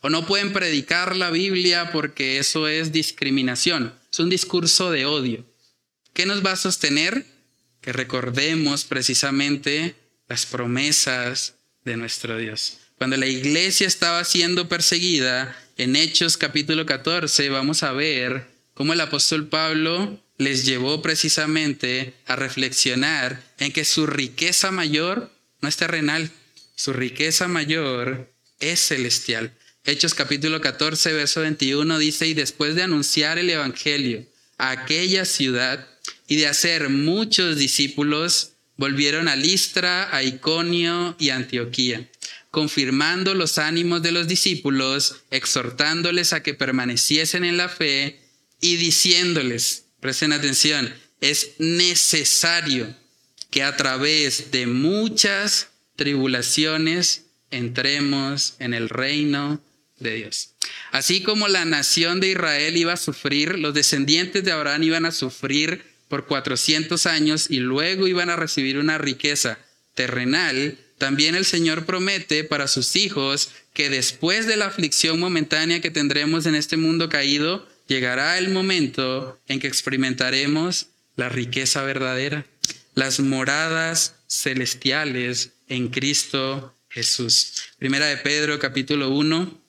O 0.01 0.11
no 0.11 0.27
pueden 0.27 0.53
predicar 0.53 1.17
la 1.17 1.31
Biblia 1.31 1.91
porque 1.93 2.39
eso 2.39 2.69
es 2.69 2.93
discriminación. 2.93 3.95
Es 4.13 4.19
un 4.19 4.31
discurso 4.31 4.91
de 4.91 5.07
odio. 5.07 5.45
¿Qué 6.13 6.27
nos 6.27 6.45
va 6.45 6.53
a 6.53 6.57
sostener? 6.57 7.27
Que 7.81 7.93
recordemos 7.93 8.85
precisamente 8.85 9.95
las 10.29 10.47
promesas 10.47 11.55
de 11.85 11.97
nuestro 11.97 12.39
Dios. 12.39 12.79
Cuando 12.99 13.17
la 13.17 13.27
iglesia 13.27 13.87
estaba 13.87 14.25
siendo 14.25 14.69
perseguida, 14.69 15.57
en 15.77 15.97
Hechos 15.97 16.37
capítulo 16.37 16.87
14 16.87 17.51
vamos 17.51 17.83
a 17.83 17.93
ver 17.93 18.47
cómo 18.73 18.95
el 18.95 19.01
apóstol 19.01 19.49
Pablo 19.49 20.19
les 20.39 20.65
llevó 20.65 21.03
precisamente 21.03 22.15
a 22.27 22.37
reflexionar 22.37 23.43
en 23.59 23.73
que 23.73 23.85
su 23.85 24.07
riqueza 24.07 24.71
mayor 24.71 25.31
no 25.61 25.69
es 25.69 25.77
terrenal, 25.77 26.31
su 26.75 26.93
riqueza 26.93 27.49
mayor 27.49 28.33
es 28.61 28.81
celestial. 28.81 29.53
Hechos 29.89 30.15
capítulo 30.15 30.61
14, 30.61 31.13
verso 31.13 31.43
21 31.43 32.01
dice, 32.01 32.27
y 32.27 32.35
después 32.35 32.75
de 32.75 32.83
anunciar 32.83 33.39
el 33.39 33.49
Evangelio 33.49 34.27
a 34.59 34.71
aquella 34.71 35.25
ciudad 35.25 35.87
y 36.27 36.35
de 36.35 36.49
hacer 36.49 36.89
muchos 36.89 37.57
discípulos, 37.57 38.55
volvieron 38.77 39.29
a 39.29 39.37
Listra, 39.37 40.13
a 40.13 40.25
Iconio 40.25 41.15
y 41.21 41.31
Antioquía, 41.31 42.11
confirmando 42.51 43.35
los 43.35 43.59
ánimos 43.59 44.03
de 44.03 44.11
los 44.11 44.27
discípulos, 44.27 45.23
exhortándoles 45.31 46.33
a 46.33 46.43
que 46.43 46.55
permaneciesen 46.55 47.45
en 47.45 47.57
la 47.57 47.69
fe 47.69 48.19
y 48.61 48.75
diciéndoles, 48.79 49.85
Presten 50.01 50.33
atención, 50.33 50.93
es 51.21 51.53
necesario 51.59 52.93
que 53.53 53.63
a 53.63 53.77
través 53.77 54.51
de 54.51 54.67
muchas 54.67 55.69
tribulaciones 55.95 57.27
entremos 57.53 58.57
en 58.59 58.75
el 58.75 58.89
reino 58.89 59.63
de 59.99 60.15
Dios. 60.15 60.51
Así 60.93 61.23
como 61.23 61.49
la 61.49 61.65
nación 61.65 62.21
de 62.21 62.31
Israel 62.31 62.77
iba 62.77 62.93
a 62.93 62.99
sufrir, 62.99 63.59
los 63.59 63.75
descendientes 63.75 64.45
de 64.45 64.53
Abraham 64.53 64.83
iban 64.83 65.07
a 65.07 65.13
sufrir 65.13 65.85
por 66.09 66.27
400 66.27 67.07
años 67.07 67.47
y 67.51 67.59
luego 67.59 68.07
iban 68.07 68.31
a 68.31 68.37
recibir 68.37 68.79
una 68.79 68.99
riqueza 68.99 69.59
terrenal, 69.95 70.79
también 70.99 71.35
el 71.35 71.45
Señor 71.45 71.85
promete 71.85 72.45
para 72.45 72.69
sus 72.69 72.97
hijos 72.97 73.51
que 73.73 73.91
después 73.91 74.47
de 74.47 74.57
la 74.57 74.67
aflicción 74.67 75.21
momentánea 75.21 75.81
que 75.81 75.91
tendremos 75.91 76.47
en 76.47 76.55
este 76.55 76.77
mundo 76.77 77.09
caído, 77.09 77.69
llegará 77.87 78.39
el 78.39 78.49
momento 78.49 79.39
en 79.49 79.61
que 79.61 79.67
experimentaremos 79.67 80.89
la 81.17 81.29
riqueza 81.29 81.83
verdadera, 81.83 82.47
las 82.95 83.21
moradas 83.21 84.15
celestiales 84.29 85.53
en 85.69 85.89
Cristo 85.89 86.75
Jesús. 86.89 87.53
Primera 87.79 88.07
de 88.07 88.17
Pedro 88.17 88.59
capítulo 88.59 89.11
1, 89.11 89.66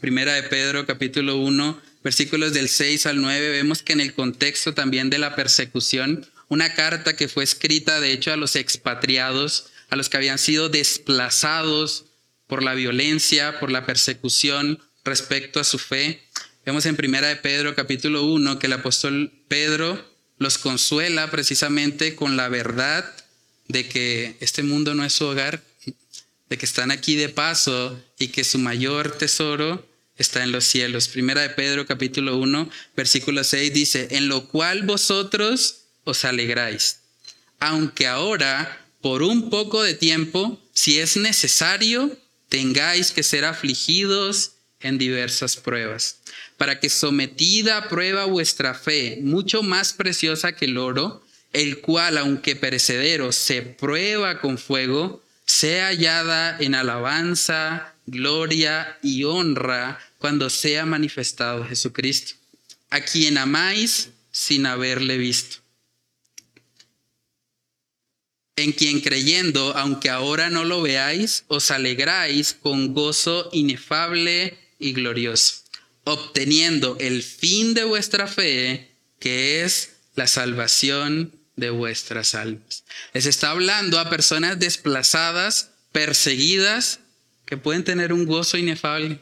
Primera 0.00 0.34
de 0.34 0.42
Pedro 0.44 0.86
capítulo 0.86 1.36
1, 1.36 1.80
versículos 2.02 2.52
del 2.52 2.68
6 2.68 3.06
al 3.06 3.20
9, 3.20 3.50
vemos 3.50 3.82
que 3.82 3.92
en 3.92 4.00
el 4.00 4.14
contexto 4.14 4.74
también 4.74 5.10
de 5.10 5.18
la 5.18 5.34
persecución, 5.36 6.26
una 6.48 6.74
carta 6.74 7.16
que 7.16 7.28
fue 7.28 7.44
escrita 7.44 8.00
de 8.00 8.12
hecho 8.12 8.32
a 8.32 8.36
los 8.36 8.56
expatriados, 8.56 9.70
a 9.90 9.96
los 9.96 10.08
que 10.08 10.16
habían 10.16 10.38
sido 10.38 10.68
desplazados 10.68 12.06
por 12.46 12.62
la 12.62 12.74
violencia, 12.74 13.58
por 13.60 13.70
la 13.70 13.86
persecución 13.86 14.80
respecto 15.04 15.60
a 15.60 15.64
su 15.64 15.78
fe, 15.78 16.24
Vemos 16.66 16.86
en 16.86 16.96
Primera 16.96 17.28
de 17.28 17.36
Pedro 17.36 17.74
capítulo 17.74 18.24
1 18.24 18.58
que 18.58 18.68
el 18.68 18.72
apóstol 18.72 19.30
Pedro 19.48 20.02
los 20.38 20.56
consuela 20.56 21.30
precisamente 21.30 22.16
con 22.16 22.38
la 22.38 22.48
verdad 22.48 23.04
de 23.68 23.86
que 23.86 24.38
este 24.40 24.62
mundo 24.62 24.94
no 24.94 25.04
es 25.04 25.12
su 25.12 25.26
hogar, 25.26 25.62
de 26.48 26.58
que 26.58 26.66
están 26.66 26.90
aquí 26.90 27.16
de 27.16 27.28
paso 27.28 28.00
y 28.18 28.28
que 28.28 28.44
su 28.44 28.58
mayor 28.58 29.16
tesoro 29.16 29.86
está 30.16 30.42
en 30.42 30.52
los 30.52 30.64
cielos. 30.64 31.08
Primera 31.08 31.42
de 31.42 31.50
Pedro 31.50 31.86
capítulo 31.86 32.36
1 32.38 32.70
versículo 32.96 33.44
6 33.44 33.72
dice, 33.72 34.08
en 34.12 34.28
lo 34.28 34.48
cual 34.48 34.82
vosotros 34.82 35.86
os 36.04 36.24
alegráis, 36.24 37.00
aunque 37.60 38.06
ahora 38.06 38.80
por 39.00 39.22
un 39.22 39.50
poco 39.50 39.82
de 39.82 39.94
tiempo, 39.94 40.60
si 40.72 40.98
es 40.98 41.16
necesario, 41.16 42.16
tengáis 42.48 43.10
que 43.10 43.22
ser 43.22 43.44
afligidos 43.44 44.52
en 44.80 44.98
diversas 44.98 45.56
pruebas 45.56 46.18
para 46.56 46.78
que 46.78 46.88
sometida 46.88 47.78
a 47.78 47.88
prueba 47.88 48.24
vuestra 48.26 48.74
fe, 48.74 49.18
mucho 49.22 49.62
más 49.62 49.92
preciosa 49.92 50.54
que 50.54 50.66
el 50.66 50.78
oro, 50.78 51.22
el 51.52 51.80
cual, 51.80 52.18
aunque 52.18 52.56
perecedero, 52.56 53.32
se 53.32 53.62
prueba 53.62 54.40
con 54.40 54.58
fuego, 54.58 55.22
sea 55.44 55.88
hallada 55.88 56.56
en 56.58 56.74
alabanza, 56.74 57.94
gloria 58.06 58.98
y 59.02 59.24
honra 59.24 59.98
cuando 60.18 60.50
sea 60.50 60.86
manifestado 60.86 61.64
Jesucristo, 61.64 62.34
a 62.90 63.00
quien 63.00 63.38
amáis 63.38 64.10
sin 64.30 64.66
haberle 64.66 65.18
visto. 65.18 65.64
en 68.56 68.72
quien 68.72 69.00
creyendo, 69.00 69.76
aunque 69.76 70.10
ahora 70.10 70.50
no 70.50 70.64
lo 70.64 70.82
veáis, 70.82 71.44
os 71.48 71.70
alegráis 71.70 72.54
con 72.54 72.94
gozo 72.94 73.48
inefable 73.52 74.56
y 74.78 74.92
glorioso, 74.92 75.62
obteniendo 76.04 76.96
el 77.00 77.22
fin 77.22 77.74
de 77.74 77.84
vuestra 77.84 78.26
fe, 78.26 78.90
que 79.18 79.64
es 79.64 79.90
la 80.14 80.26
salvación 80.26 81.32
de 81.56 81.70
vuestras 81.70 82.34
almas. 82.34 82.83
Les 83.12 83.26
está 83.26 83.50
hablando 83.50 83.98
a 83.98 84.10
personas 84.10 84.58
desplazadas, 84.58 85.70
perseguidas, 85.92 87.00
que 87.46 87.56
pueden 87.56 87.84
tener 87.84 88.12
un 88.12 88.26
gozo 88.26 88.56
inefable. 88.56 89.20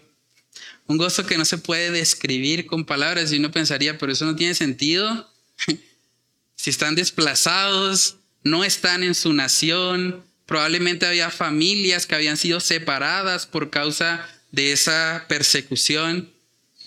Un 0.86 0.96
gozo 0.98 1.26
que 1.26 1.38
no 1.38 1.44
se 1.44 1.58
puede 1.58 1.90
describir 1.90 2.66
con 2.66 2.84
palabras 2.84 3.32
y 3.32 3.38
uno 3.38 3.50
pensaría, 3.50 3.98
pero 3.98 4.12
eso 4.12 4.24
no 4.24 4.36
tiene 4.36 4.54
sentido. 4.54 5.30
si 6.56 6.70
están 6.70 6.94
desplazados, 6.94 8.16
no 8.44 8.64
están 8.64 9.02
en 9.02 9.14
su 9.14 9.32
nación, 9.32 10.24
probablemente 10.46 11.06
había 11.06 11.30
familias 11.30 12.06
que 12.06 12.14
habían 12.14 12.36
sido 12.36 12.60
separadas 12.60 13.46
por 13.46 13.70
causa 13.70 14.28
de 14.50 14.72
esa 14.72 15.24
persecución. 15.28 16.32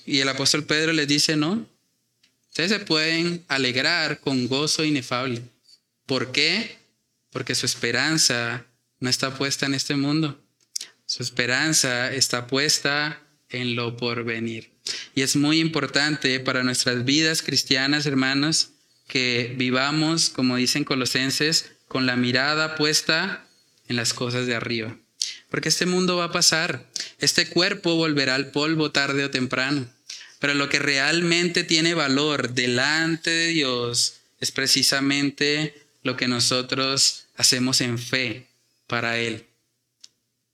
Y 0.05 0.19
el 0.19 0.29
apóstol 0.29 0.65
Pedro 0.65 0.93
les 0.93 1.07
dice, 1.07 1.35
no, 1.35 1.67
ustedes 2.49 2.71
se 2.71 2.79
pueden 2.79 3.43
alegrar 3.47 4.19
con 4.19 4.47
gozo 4.47 4.83
inefable. 4.83 5.41
¿Por 6.05 6.31
qué? 6.31 6.77
Porque 7.31 7.55
su 7.55 7.65
esperanza 7.65 8.65
no 8.99 9.09
está 9.09 9.35
puesta 9.35 9.65
en 9.65 9.73
este 9.73 9.95
mundo. 9.95 10.41
Su 11.05 11.23
esperanza 11.23 12.13
está 12.13 12.47
puesta 12.47 13.21
en 13.49 13.75
lo 13.75 13.97
porvenir. 13.97 14.71
Y 15.13 15.21
es 15.21 15.35
muy 15.35 15.59
importante 15.59 16.39
para 16.39 16.63
nuestras 16.63 17.05
vidas 17.05 17.41
cristianas, 17.41 18.05
hermanos, 18.05 18.69
que 19.07 19.53
vivamos, 19.57 20.29
como 20.29 20.55
dicen 20.55 20.83
colosenses, 20.83 21.71
con 21.87 22.05
la 22.05 22.15
mirada 22.15 22.75
puesta 22.75 23.47
en 23.87 23.95
las 23.95 24.13
cosas 24.13 24.47
de 24.47 24.55
arriba. 24.55 24.97
Porque 25.49 25.69
este 25.69 25.85
mundo 25.85 26.17
va 26.17 26.25
a 26.25 26.31
pasar, 26.31 26.89
este 27.19 27.47
cuerpo 27.47 27.95
volverá 27.95 28.35
al 28.35 28.51
polvo 28.51 28.91
tarde 28.91 29.23
o 29.23 29.31
temprano, 29.31 29.87
pero 30.39 30.53
lo 30.53 30.69
que 30.69 30.79
realmente 30.79 31.63
tiene 31.63 31.93
valor 31.93 32.53
delante 32.53 33.29
de 33.29 33.47
Dios 33.47 34.15
es 34.39 34.51
precisamente 34.51 35.84
lo 36.05 36.15
que 36.15 36.27
nosotros 36.27 37.25
hacemos 37.35 37.81
en 37.81 37.97
fe 37.97 38.45
para 38.85 39.17
Él, 39.17 39.47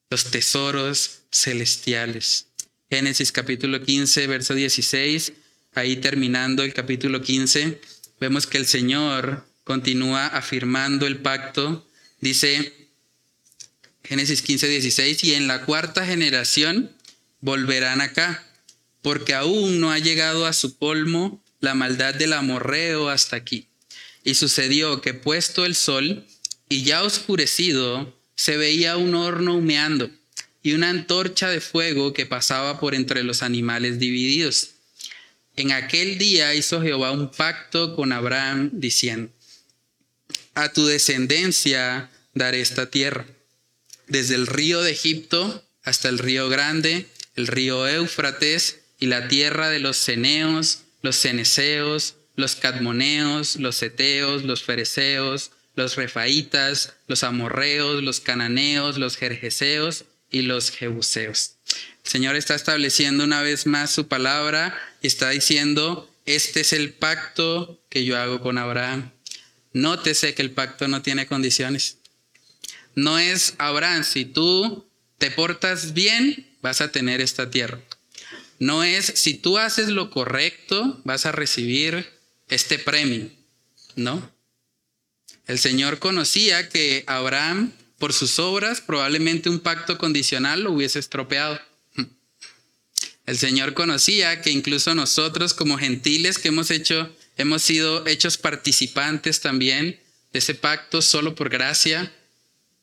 los 0.09 0.31
tesoros 0.31 1.23
celestiales. 1.29 2.47
Génesis 2.89 3.33
capítulo 3.33 3.83
15, 3.83 4.27
verso 4.27 4.53
16, 4.55 5.33
ahí 5.75 5.97
terminando 5.97 6.63
el 6.63 6.73
capítulo 6.73 7.21
15, 7.21 7.81
vemos 8.21 8.47
que 8.47 8.59
el 8.59 8.65
Señor 8.65 9.45
continúa 9.65 10.27
afirmando 10.27 11.05
el 11.05 11.17
pacto. 11.17 11.85
Dice 12.21 12.89
Génesis 14.05 14.41
15, 14.41 14.69
16, 14.69 15.23
y 15.25 15.33
en 15.33 15.49
la 15.49 15.65
cuarta 15.65 16.05
generación 16.05 16.95
volverán 17.41 17.99
acá, 17.99 18.47
porque 19.01 19.33
aún 19.33 19.81
no 19.81 19.91
ha 19.91 19.99
llegado 19.99 20.45
a 20.45 20.53
su 20.53 20.77
colmo 20.77 21.43
la 21.59 21.75
maldad 21.75 22.15
del 22.15 22.31
amorreo 22.31 23.09
hasta 23.09 23.35
aquí. 23.35 23.67
Y 24.23 24.35
sucedió 24.35 25.01
que 25.01 25.13
puesto 25.13 25.65
el 25.65 25.75
sol 25.75 26.25
y 26.69 26.83
ya 26.83 27.03
oscurecido, 27.03 28.15
se 28.35 28.57
veía 28.57 28.97
un 28.97 29.15
horno 29.15 29.55
humeando 29.55 30.09
y 30.63 30.73
una 30.73 30.89
antorcha 30.89 31.49
de 31.49 31.61
fuego 31.61 32.13
que 32.13 32.25
pasaba 32.25 32.79
por 32.79 32.95
entre 32.95 33.23
los 33.23 33.43
animales 33.43 33.99
divididos. 33.99 34.71
En 35.55 35.71
aquel 35.71 36.17
día 36.17 36.53
hizo 36.55 36.81
Jehová 36.81 37.11
un 37.11 37.29
pacto 37.31 37.95
con 37.95 38.11
Abraham 38.11 38.69
diciendo, 38.73 39.31
a 40.53 40.71
tu 40.71 40.85
descendencia 40.85 42.09
daré 42.33 42.61
esta 42.61 42.89
tierra, 42.89 43.25
desde 44.07 44.35
el 44.35 44.47
río 44.47 44.81
de 44.81 44.91
Egipto 44.91 45.63
hasta 45.83 46.09
el 46.09 46.19
río 46.19 46.49
grande, 46.49 47.07
el 47.35 47.47
río 47.47 47.87
Éufrates 47.87 48.79
y 48.99 49.07
la 49.07 49.27
tierra 49.27 49.69
de 49.69 49.79
los 49.79 49.97
ceneos, 49.97 50.79
los 51.01 51.15
ceneseos, 51.15 52.15
los 52.41 52.55
cadmoneos, 52.55 53.55
los 53.55 53.81
eteos, 53.81 54.43
los 54.43 54.63
fereceos, 54.63 55.51
los 55.75 55.95
refaitas, 55.95 56.93
los 57.07 57.23
amorreos, 57.23 58.03
los 58.03 58.19
cananeos, 58.19 58.97
los 58.97 59.15
jerjeseos 59.15 60.05
y 60.29 60.41
los 60.41 60.71
jebuseos. 60.71 61.55
El 62.03 62.11
Señor 62.11 62.35
está 62.35 62.55
estableciendo 62.55 63.23
una 63.23 63.41
vez 63.41 63.65
más 63.65 63.91
su 63.91 64.07
palabra 64.07 64.77
y 65.01 65.07
está 65.07 65.29
diciendo, 65.29 66.09
este 66.25 66.61
es 66.61 66.73
el 66.73 66.93
pacto 66.93 67.81
que 67.89 68.03
yo 68.03 68.17
hago 68.17 68.41
con 68.41 68.57
Abraham. 68.57 69.11
Nótese 69.73 70.33
que 70.33 70.41
el 70.41 70.51
pacto 70.51 70.87
no 70.87 71.01
tiene 71.01 71.27
condiciones. 71.27 71.97
No 72.95 73.17
es, 73.19 73.53
Abraham, 73.57 74.03
si 74.03 74.25
tú 74.25 74.85
te 75.17 75.31
portas 75.31 75.93
bien, 75.93 76.47
vas 76.61 76.81
a 76.81 76.91
tener 76.91 77.21
esta 77.21 77.49
tierra. 77.49 77.79
No 78.59 78.83
es, 78.83 79.05
si 79.15 79.35
tú 79.35 79.57
haces 79.57 79.87
lo 79.87 80.09
correcto, 80.09 81.01
vas 81.03 81.25
a 81.25 81.31
recibir 81.31 82.20
este 82.51 82.77
premio. 82.77 83.31
No. 83.95 84.31
El 85.47 85.57
Señor 85.57 85.97
conocía 85.97 86.69
que 86.69 87.03
Abraham, 87.07 87.71
por 87.97 88.13
sus 88.13 88.37
obras, 88.37 88.81
probablemente 88.81 89.49
un 89.49 89.59
pacto 89.59 89.97
condicional 89.97 90.61
lo 90.61 90.73
hubiese 90.73 90.99
estropeado. 90.99 91.59
El 93.25 93.37
Señor 93.37 93.73
conocía 93.73 94.41
que 94.41 94.51
incluso 94.51 94.93
nosotros 94.93 95.53
como 95.53 95.77
gentiles 95.77 96.37
que 96.37 96.49
hemos 96.49 96.71
hecho, 96.71 97.15
hemos 97.37 97.61
sido 97.61 98.05
hechos 98.05 98.37
participantes 98.37 99.39
también 99.39 99.99
de 100.33 100.39
ese 100.39 100.53
pacto 100.53 101.01
solo 101.01 101.35
por 101.35 101.49
gracia, 101.49 102.11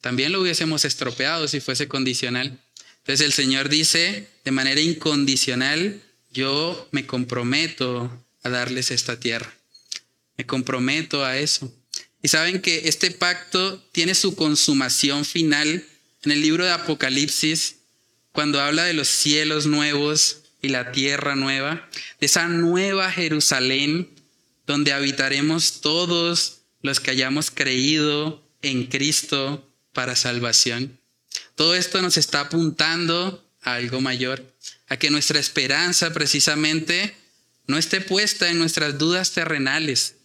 también 0.01 0.33
lo 0.33 0.41
hubiésemos 0.41 0.85
estropeado 0.85 1.49
si 1.49 1.61
fuese 1.61 1.89
condicional. 1.89 2.59
Entonces 2.99 3.27
el 3.27 3.33
Señor 3.33 3.69
dice 3.69 4.29
de 4.45 4.51
manera 4.51 4.81
incondicional, 4.81 6.01
yo 6.31 6.89
me 6.93 7.07
comprometo 7.07 8.25
a 8.43 8.49
darles 8.49 8.91
esta 8.91 9.19
tierra. 9.19 9.58
Me 10.39 10.47
comprometo 10.47 11.24
a 11.24 11.36
eso. 11.36 11.70
Y 12.23 12.28
saben 12.28 12.62
que 12.62 12.89
este 12.89 13.10
pacto 13.10 13.85
tiene 13.93 14.15
su 14.15 14.35
consumación 14.35 15.24
final 15.24 15.85
en 16.23 16.32
el 16.32 16.40
libro 16.40 16.65
de 16.65 16.70
Apocalipsis 16.70 17.77
cuando 18.32 18.60
habla 18.60 18.85
de 18.85 18.94
los 18.94 19.09
cielos 19.09 19.66
nuevos 19.66 20.39
y 20.62 20.69
la 20.69 20.93
tierra 20.93 21.36
nueva, 21.36 21.89
de 22.20 22.27
esa 22.27 22.48
nueva 22.48 23.10
Jerusalén 23.12 24.10
donde 24.66 24.93
habitaremos 24.93 25.81
todos 25.81 26.60
los 26.82 27.01
que 27.01 27.10
hayamos 27.10 27.51
creído 27.51 28.44
en 28.62 28.86
Cristo 28.86 29.69
para 29.93 30.16
salvación. 30.16 31.01
Todo 31.55 31.74
esto 31.74 32.02
nos 32.02 32.16
está 32.16 32.40
apuntando 32.40 33.44
a 33.62 33.74
algo 33.74 34.01
mayor, 34.01 34.55
a 34.89 34.97
que 34.97 35.10
nuestra 35.10 35.40
esperanza 35.40 36.12
precisamente 36.12 37.15
no 37.66 37.78
esté 37.78 38.01
puesta 38.01 38.48
en 38.48 38.59
nuestras 38.59 38.98
dudas 38.98 39.32
terrenales, 39.32 40.16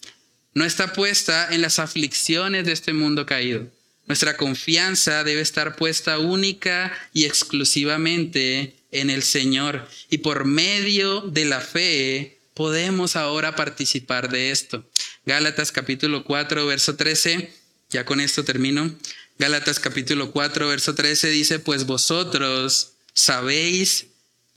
no 0.53 0.65
está 0.65 0.93
puesta 0.93 1.53
en 1.53 1.61
las 1.61 1.79
aflicciones 1.79 2.65
de 2.65 2.71
este 2.71 2.93
mundo 2.93 3.25
caído, 3.25 3.69
nuestra 4.05 4.35
confianza 4.35 5.23
debe 5.23 5.41
estar 5.41 5.75
puesta 5.75 6.19
única 6.19 6.91
y 7.13 7.23
exclusivamente 7.25 8.75
en 8.91 9.09
el 9.09 9.23
Señor. 9.23 9.87
Y 10.09 10.19
por 10.19 10.45
medio 10.45 11.21
de 11.21 11.45
la 11.45 11.61
fe 11.61 12.37
podemos 12.53 13.15
ahora 13.15 13.55
participar 13.55 14.29
de 14.29 14.51
esto. 14.51 14.83
Gálatas 15.25 15.71
capítulo 15.71 16.25
4, 16.25 16.65
verso 16.65 16.95
13. 16.95 17.49
Ya 17.89 18.05
con 18.05 18.19
esto 18.19 18.43
termino. 18.43 18.93
Gálatas 19.39 19.79
capítulo 19.79 20.31
4, 20.31 20.67
verso 20.67 20.95
13 20.95 21.29
dice, 21.29 21.59
pues 21.59 21.85
vosotros 21.85 22.93
sabéis 23.13 24.07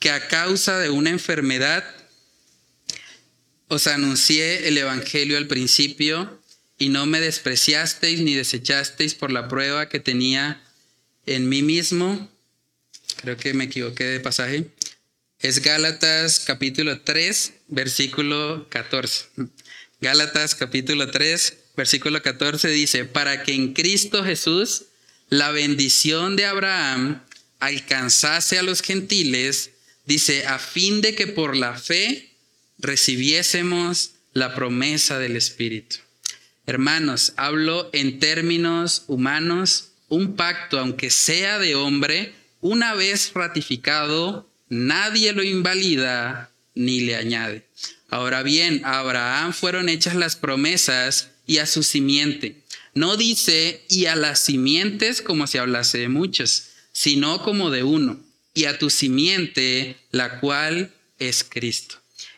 que 0.01 0.10
a 0.10 0.27
causa 0.27 0.78
de 0.78 0.90
una 0.90 1.10
enfermedad 1.10 1.85
os 3.68 3.86
anuncié 3.86 4.68
el 4.68 4.78
Evangelio 4.78 5.36
al 5.36 5.47
principio 5.47 6.40
y 6.78 6.88
no 6.88 7.06
me 7.06 7.20
despreciasteis 7.20 8.20
ni 8.20 8.34
desechasteis 8.34 9.14
por 9.14 9.32
la 9.32 9.48
prueba 9.48 9.88
que 9.88 10.01
tenía 10.01 10.62
en 11.24 11.48
mí 11.48 11.62
mismo. 11.62 12.30
Creo 13.22 13.36
que 13.36 13.55
me 13.55 13.64
equivoqué 13.64 14.05
de 14.05 14.20
pasaje. 14.20 14.66
Es 15.40 15.60
Gálatas 15.60 16.40
capítulo 16.40 17.01
3, 17.01 17.52
versículo 17.68 18.66
14. 18.68 19.26
Gálatas 20.01 20.55
capítulo 20.55 21.10
3, 21.10 21.56
versículo 21.76 22.22
14 22.22 22.68
dice, 22.68 23.05
para 23.05 23.43
que 23.43 23.52
en 23.52 23.72
Cristo 23.72 24.24
Jesús 24.24 24.84
la 25.28 25.51
bendición 25.51 26.36
de 26.36 26.44
Abraham 26.44 27.22
alcanzase 27.59 28.59
a 28.59 28.62
los 28.62 28.82
gentiles, 28.82 29.70
dice, 30.05 30.47
a 30.47 30.59
fin 30.59 31.01
de 31.01 31.14
que 31.14 31.26
por 31.26 31.56
la 31.56 31.76
fe 31.76 32.35
recibiésemos 32.86 34.12
la 34.32 34.54
promesa 34.54 35.18
del 35.18 35.36
Espíritu. 35.36 35.96
Hermanos, 36.66 37.32
hablo 37.36 37.90
en 37.92 38.18
términos 38.18 39.04
humanos, 39.08 39.88
un 40.08 40.36
pacto, 40.36 40.78
aunque 40.78 41.10
sea 41.10 41.58
de 41.58 41.74
hombre, 41.74 42.32
una 42.60 42.94
vez 42.94 43.32
ratificado, 43.34 44.48
nadie 44.68 45.32
lo 45.32 45.42
invalida 45.42 46.50
ni 46.74 47.00
le 47.00 47.16
añade. 47.16 47.66
Ahora 48.08 48.42
bien, 48.42 48.82
a 48.84 49.00
Abraham 49.00 49.52
fueron 49.52 49.88
hechas 49.88 50.14
las 50.14 50.36
promesas 50.36 51.30
y 51.46 51.58
a 51.58 51.66
su 51.66 51.82
simiente. 51.82 52.62
No 52.94 53.16
dice 53.16 53.84
y 53.88 54.06
a 54.06 54.16
las 54.16 54.40
simientes 54.40 55.22
como 55.22 55.46
si 55.46 55.58
hablase 55.58 55.98
de 55.98 56.08
muchos, 56.08 56.68
sino 56.92 57.42
como 57.42 57.70
de 57.70 57.82
uno, 57.82 58.20
y 58.54 58.64
a 58.64 58.78
tu 58.78 58.90
simiente, 58.90 59.96
la 60.12 60.40
cual 60.40 60.92
es 61.18 61.44
Cristo. 61.44 61.96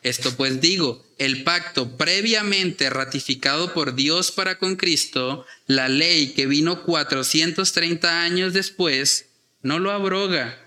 Esto 0.09 0.35
pues 0.37 0.61
digo, 0.61 1.05
el 1.19 1.45
pacto 1.45 1.97
previamente 1.97 2.89
ratificado 2.89 3.75
por 3.75 3.95
Dios 3.95 4.33
para 4.33 4.59
con 4.59 4.77
Cristo, 4.77 5.45
la 5.67 5.89
ley 5.89 6.33
que 6.33 6.47
vino 6.47 6.83
430 6.85 8.23
años 8.23 8.55
después, 8.55 9.27
no 9.63 9.79
lo 9.79 9.91
abroga 9.91 10.59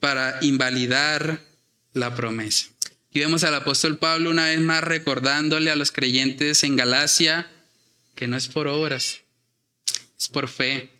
para 0.00 0.38
invalidar 0.42 1.40
la 1.94 2.14
promesa. 2.14 2.66
Y 3.12 3.20
vemos 3.20 3.42
al 3.42 3.54
apóstol 3.54 3.98
Pablo 3.98 4.30
una 4.30 4.46
vez 4.46 4.60
más 4.60 4.84
recordándole 4.84 5.70
a 5.70 5.76
los 5.76 5.92
creyentes 5.92 6.62
en 6.62 6.76
Galacia 6.76 7.50
que 8.14 8.26
no 8.26 8.36
es 8.36 8.48
por 8.48 8.68
obras, 8.68 9.20
es 10.18 10.28
por 10.28 10.48
fe. 10.48 10.90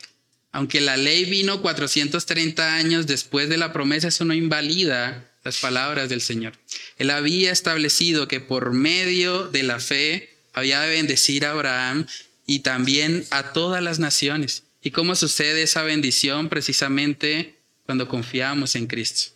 Aunque 0.53 0.81
la 0.81 0.97
ley 0.97 1.27
vino 1.27 1.61
430 1.61 2.75
años 2.75 3.07
después 3.07 3.49
de 3.51 3.59
la 3.59 3.73
promesa, 3.73 4.09
eso 4.09 4.25
no 4.25 4.33
invalida 4.33 5.30
las 5.45 5.59
palabras 5.59 6.09
del 6.09 6.21
Señor. 6.21 6.53
Él 6.99 7.11
había 7.11 7.53
establecido 7.53 8.29
que 8.29 8.41
por 8.41 8.73
medio 8.73 9.49
de 9.49 9.63
la 9.63 9.81
fe 9.81 10.31
había 10.53 10.81
de 10.81 10.91
bendecir 10.91 11.45
a 11.45 11.53
Abraham 11.53 12.07
y 12.47 12.61
también 12.61 13.25
a 13.31 13.53
todas 13.53 13.83
las 13.83 13.99
naciones. 13.99 14.65
¿Y 14.83 14.91
cómo 14.91 15.15
sucede 15.15 15.63
esa 15.63 15.83
bendición? 15.83 16.49
Precisamente 16.49 17.55
cuando 17.87 18.09
confiamos 18.09 18.75
en 18.77 18.87
Cristo. 18.87 19.33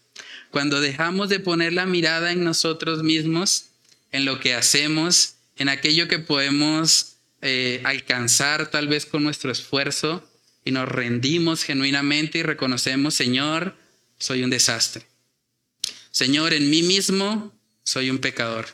Cuando 0.50 0.80
dejamos 0.80 1.28
de 1.28 1.40
poner 1.40 1.72
la 1.72 1.86
mirada 1.86 2.32
en 2.32 2.44
nosotros 2.44 3.02
mismos, 3.02 3.66
en 4.12 4.24
lo 4.24 4.40
que 4.40 4.54
hacemos, 4.54 5.34
en 5.56 5.68
aquello 5.68 6.08
que 6.08 6.18
podemos 6.18 7.16
eh, 7.42 7.80
alcanzar 7.84 8.70
tal 8.70 8.88
vez 8.88 9.06
con 9.06 9.24
nuestro 9.24 9.50
esfuerzo, 9.50 10.28
y 10.64 10.70
nos 10.70 10.88
rendimos 10.88 11.62
genuinamente 11.62 12.38
y 12.38 12.42
reconocemos, 12.42 13.14
Señor, 13.14 13.76
soy 14.18 14.42
un 14.42 14.50
desastre. 14.50 15.06
Señor, 16.14 16.52
en 16.54 16.70
mí 16.70 16.84
mismo 16.84 17.52
soy 17.82 18.08
un 18.08 18.18
pecador. 18.18 18.66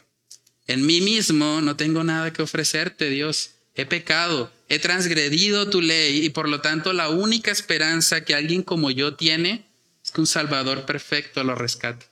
En 0.67 0.85
mí 0.85 1.01
mismo 1.01 1.63
no 1.63 1.75
tengo 1.75 2.05
nada 2.05 2.35
que 2.35 2.43
ofrecerte, 2.43 3.09
Dios. 3.09 3.53
He 3.75 3.87
pecado, 3.87 4.53
he 4.69 4.79
transgredido 4.79 5.71
tu 5.71 5.81
ley 5.81 6.23
y 6.23 6.29
por 6.29 6.51
lo 6.51 6.61
tanto 6.61 6.93
la 6.93 7.09
única 7.09 7.51
esperanza 7.51 8.27
que 8.27 8.35
alguien 8.35 8.63
como 8.63 8.91
yo 8.91 9.15
tiene 9.15 9.65
es 10.05 10.11
que 10.11 10.21
un 10.21 10.27
Salvador 10.27 10.85
perfecto 10.85 11.43
lo 11.43 11.55
rescate. 11.55 12.05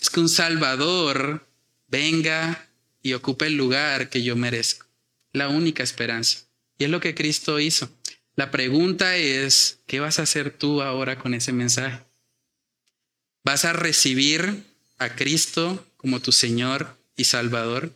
Es 0.00 0.08
que 0.08 0.20
un 0.20 0.30
Salvador 0.30 1.46
venga 1.88 2.66
y 3.02 3.12
ocupe 3.12 3.48
el 3.48 3.58
lugar 3.58 4.08
que 4.08 4.22
yo 4.22 4.36
merezco. 4.36 4.86
La 5.34 5.50
única 5.50 5.82
esperanza. 5.82 6.46
Y 6.78 6.84
es 6.84 6.90
lo 6.90 7.00
que 7.00 7.14
Cristo 7.14 7.60
hizo. 7.60 7.90
La 8.36 8.50
pregunta 8.50 9.16
es, 9.18 9.80
¿qué 9.86 10.00
vas 10.00 10.18
a 10.18 10.22
hacer 10.22 10.50
tú 10.50 10.80
ahora 10.80 11.18
con 11.18 11.34
ese 11.34 11.52
mensaje? 11.52 12.00
¿Vas 13.44 13.64
a 13.64 13.72
recibir 13.72 14.64
a 14.98 15.14
Cristo 15.16 15.86
como 15.96 16.20
tu 16.20 16.32
Señor 16.32 16.96
y 17.16 17.24
Salvador? 17.24 17.92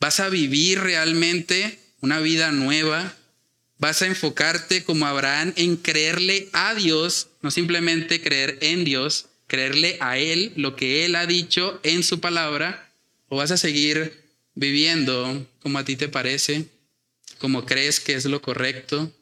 ¿Vas 0.00 0.20
a 0.20 0.28
vivir 0.28 0.80
realmente 0.80 1.78
una 2.00 2.20
vida 2.20 2.52
nueva? 2.52 3.14
¿Vas 3.78 4.02
a 4.02 4.06
enfocarte 4.06 4.84
como 4.84 5.06
Abraham 5.06 5.52
en 5.56 5.76
creerle 5.76 6.48
a 6.52 6.74
Dios, 6.74 7.28
no 7.42 7.50
simplemente 7.50 8.22
creer 8.22 8.58
en 8.62 8.84
Dios, 8.84 9.26
creerle 9.46 9.98
a 10.00 10.18
Él 10.18 10.52
lo 10.56 10.76
que 10.76 11.04
Él 11.04 11.14
ha 11.14 11.26
dicho 11.26 11.78
en 11.82 12.02
su 12.02 12.20
palabra? 12.20 12.90
¿O 13.28 13.36
vas 13.36 13.50
a 13.50 13.58
seguir 13.58 14.24
viviendo 14.54 15.46
como 15.60 15.78
a 15.78 15.84
ti 15.84 15.96
te 15.96 16.08
parece, 16.08 16.66
como 17.38 17.66
crees 17.66 18.00
que 18.00 18.14
es 18.14 18.24
lo 18.24 18.40
correcto, 18.40 19.12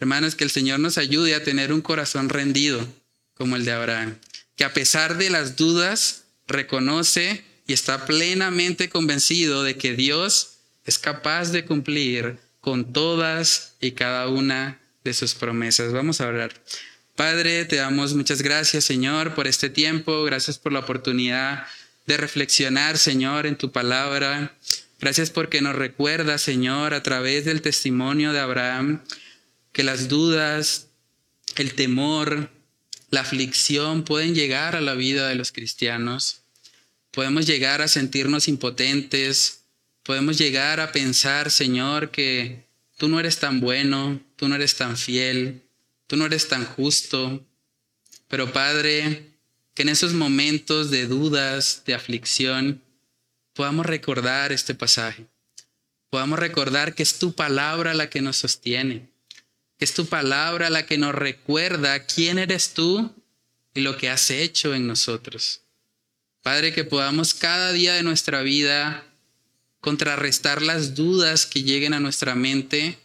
Hermanos, 0.00 0.36
que 0.36 0.44
el 0.44 0.50
Señor 0.50 0.78
nos 0.78 0.96
ayude 0.96 1.34
a 1.34 1.42
tener 1.42 1.72
un 1.72 1.80
corazón 1.80 2.28
rendido 2.28 2.86
como 3.34 3.56
el 3.56 3.64
de 3.64 3.72
Abraham, 3.72 4.16
que 4.58 4.64
a 4.64 4.74
pesar 4.74 5.16
de 5.16 5.30
las 5.30 5.56
dudas 5.56 6.24
reconoce 6.48 7.44
y 7.68 7.72
está 7.72 8.06
plenamente 8.06 8.90
convencido 8.90 9.62
de 9.62 9.76
que 9.76 9.94
Dios 9.94 10.58
es 10.84 10.98
capaz 10.98 11.52
de 11.52 11.64
cumplir 11.64 12.38
con 12.60 12.92
todas 12.92 13.76
y 13.80 13.92
cada 13.92 14.26
una 14.26 14.80
de 15.04 15.14
sus 15.14 15.34
promesas. 15.34 15.92
Vamos 15.92 16.20
a 16.20 16.26
orar. 16.26 16.52
Padre, 17.14 17.66
te 17.66 17.76
damos 17.76 18.14
muchas 18.14 18.42
gracias, 18.42 18.84
Señor, 18.84 19.36
por 19.36 19.46
este 19.46 19.70
tiempo. 19.70 20.24
Gracias 20.24 20.58
por 20.58 20.72
la 20.72 20.80
oportunidad 20.80 21.64
de 22.06 22.16
reflexionar, 22.16 22.98
Señor, 22.98 23.46
en 23.46 23.56
tu 23.56 23.70
palabra. 23.70 24.56
Gracias 25.00 25.30
porque 25.30 25.62
nos 25.62 25.76
recuerda, 25.76 26.36
Señor, 26.36 26.94
a 26.94 27.04
través 27.04 27.44
del 27.44 27.62
testimonio 27.62 28.32
de 28.32 28.40
Abraham, 28.40 29.04
que 29.72 29.84
las 29.84 30.08
dudas, 30.08 30.88
el 31.54 31.74
temor, 31.74 32.50
la 33.10 33.20
aflicción 33.20 34.04
pueden 34.04 34.34
llegar 34.34 34.76
a 34.76 34.80
la 34.80 34.94
vida 34.94 35.28
de 35.28 35.34
los 35.34 35.52
cristianos. 35.52 36.42
Podemos 37.10 37.46
llegar 37.46 37.80
a 37.80 37.88
sentirnos 37.88 38.48
impotentes, 38.48 39.62
podemos 40.02 40.36
llegar 40.36 40.80
a 40.80 40.92
pensar, 40.92 41.50
Señor, 41.50 42.10
que 42.10 42.64
tú 42.96 43.08
no 43.08 43.18
eres 43.18 43.38
tan 43.38 43.60
bueno, 43.60 44.20
tú 44.36 44.48
no 44.48 44.54
eres 44.54 44.76
tan 44.76 44.96
fiel, 44.96 45.62
tú 46.06 46.16
no 46.16 46.26
eres 46.26 46.48
tan 46.48 46.64
justo. 46.64 47.44
Pero 48.28 48.52
Padre, 48.52 49.32
que 49.74 49.82
en 49.82 49.88
esos 49.88 50.12
momentos 50.12 50.90
de 50.90 51.06
dudas, 51.06 51.82
de 51.86 51.94
aflicción, 51.94 52.82
podamos 53.54 53.86
recordar 53.86 54.52
este 54.52 54.74
pasaje. 54.74 55.26
Podamos 56.10 56.38
recordar 56.38 56.94
que 56.94 57.02
es 57.02 57.18
tu 57.18 57.34
palabra 57.34 57.94
la 57.94 58.10
que 58.10 58.20
nos 58.20 58.36
sostiene 58.36 59.08
es 59.78 59.94
tu 59.94 60.06
palabra 60.06 60.70
la 60.70 60.86
que 60.86 60.98
nos 60.98 61.14
recuerda 61.14 62.04
quién 62.04 62.38
eres 62.38 62.74
tú 62.74 63.14
y 63.74 63.80
lo 63.80 63.96
que 63.96 64.10
has 64.10 64.30
hecho 64.30 64.74
en 64.74 64.86
nosotros. 64.86 65.62
Padre, 66.42 66.72
que 66.72 66.84
podamos 66.84 67.34
cada 67.34 67.72
día 67.72 67.94
de 67.94 68.02
nuestra 68.02 68.42
vida 68.42 69.04
contrarrestar 69.80 70.62
las 70.62 70.96
dudas 70.96 71.46
que 71.46 71.62
lleguen 71.62 71.94
a 71.94 72.00
nuestra 72.00 72.34
mente 72.34 72.98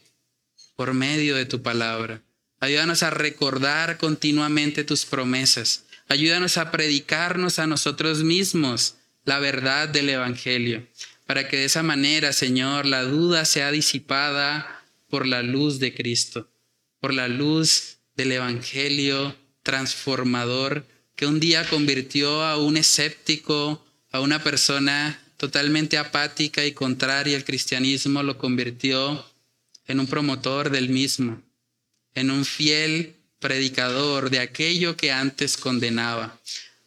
por 0.76 0.94
medio 0.94 1.36
de 1.36 1.46
tu 1.46 1.62
palabra. 1.62 2.22
Ayúdanos 2.60 3.04
a 3.04 3.12
recordar 3.12 3.98
continuamente 3.98 4.84
tus 4.84 5.06
promesas. 5.06 5.86
Ayúdanos 6.08 6.58
a 6.58 6.72
predicarnos 6.72 7.60
a 7.60 7.68
nosotros 7.68 8.24
mismos 8.24 8.96
la 9.26 9.40
verdad 9.40 9.90
del 9.90 10.10
Evangelio, 10.10 10.88
para 11.28 11.48
que 11.48 11.58
de 11.58 11.66
esa 11.66 11.84
manera, 11.84 12.34
Señor, 12.34 12.86
la 12.86 13.04
duda 13.04 13.46
sea 13.46 13.72
disipada 13.72 14.84
por 15.08 15.28
la 15.28 15.44
luz 15.44 15.80
de 15.80 15.94
Cristo 15.94 16.50
por 17.04 17.14
la 17.14 17.28
luz 17.28 17.98
del 18.16 18.32
Evangelio 18.32 19.36
transformador 19.62 20.88
que 21.18 21.26
un 21.26 21.42
día 21.42 21.68
convirtió 21.70 22.42
a 22.46 22.58
un 22.58 22.78
escéptico, 22.78 23.86
a 24.10 24.22
una 24.22 24.42
persona 24.42 25.22
totalmente 25.36 25.98
apática 25.98 26.64
y 26.64 26.72
contraria 26.72 27.36
al 27.36 27.44
cristianismo, 27.44 28.24
lo 28.24 28.38
convirtió 28.38 29.30
en 29.86 30.00
un 30.00 30.08
promotor 30.08 30.70
del 30.70 30.88
mismo, 30.88 31.44
en 32.16 32.32
un 32.32 32.46
fiel 32.46 33.18
predicador 33.40 34.30
de 34.30 34.40
aquello 34.40 34.96
que 34.96 35.12
antes 35.12 35.58
condenaba. 35.58 36.40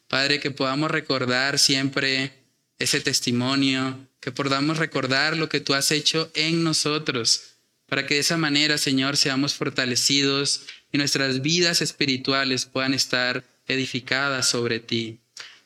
Padre, 0.07 0.39
que 0.39 0.49
podamos 0.49 0.89
recordar 0.89 1.59
siempre 1.59 2.33
ese 2.79 3.01
testimonio, 3.01 4.07
que 4.19 4.31
podamos 4.31 4.79
recordar 4.79 5.37
lo 5.37 5.47
que 5.47 5.59
tú 5.59 5.75
has 5.75 5.91
hecho 5.91 6.31
en 6.33 6.63
nosotros 6.63 7.56
para 7.87 8.05
que 8.05 8.15
de 8.15 8.19
esa 8.19 8.37
manera, 8.37 8.77
Señor, 8.77 9.17
seamos 9.17 9.55
fortalecidos 9.55 10.63
y 10.91 10.97
nuestras 10.97 11.41
vidas 11.41 11.81
espirituales 11.81 12.65
puedan 12.65 12.93
estar 12.93 13.43
edificadas 13.65 14.47
sobre 14.47 14.79
ti. 14.79 15.19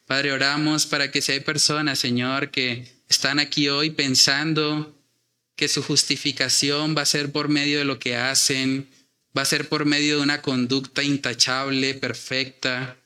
Padre, 0.06 0.32
oramos 0.32 0.86
para 0.86 1.12
que 1.12 1.22
si 1.22 1.32
hay 1.32 1.40
personas, 1.40 2.00
Señor, 2.00 2.52
que 2.52 2.88
están 3.10 3.40
aquí 3.40 3.70
hoy 3.70 3.90
pensando 3.90 4.96
que 5.56 5.68
su 5.68 5.82
justificación 5.82 6.96
va 6.96 7.02
a 7.02 7.06
ser 7.06 7.32
por 7.32 7.50
medio 7.50 7.80
de 7.80 7.86
lo 7.86 8.00
que 8.00 8.16
hacen, 8.16 8.88
va 9.38 9.42
a 9.42 9.46
ser 9.46 9.68
por 9.68 9.86
medio 9.86 10.18
de 10.18 10.24
una 10.24 10.42
conducta 10.42 11.04
intachable, 11.04 11.94
perfecta. 11.96 12.98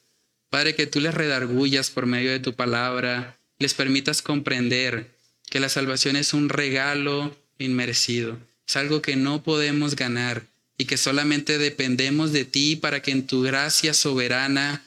Padre, 0.50 0.76
que 0.76 0.88
tú 0.88 1.00
les 1.00 1.14
redargullas 1.14 1.90
por 1.90 2.06
medio 2.06 2.32
de 2.32 2.40
tu 2.40 2.54
palabra, 2.54 3.38
les 3.60 3.74
permitas 3.74 4.22
comprender 4.22 5.16
que 5.50 5.60
la 5.60 5.70
salvación 5.70 6.16
es 6.16 6.34
un 6.34 6.50
regalo 6.50 7.36
inmerecido 7.58 8.38
es 8.68 8.76
algo 8.76 9.02
que 9.02 9.16
no 9.16 9.44
podemos 9.44 9.96
ganar 9.96 10.46
y 10.78 10.86
que 10.86 10.98
solamente 10.98 11.58
dependemos 11.58 12.32
de 12.32 12.46
ti 12.46 12.76
para 12.76 13.02
que 13.02 13.12
en 13.12 13.28
tu 13.28 13.42
gracia 13.42 13.94
soberana 13.94 14.84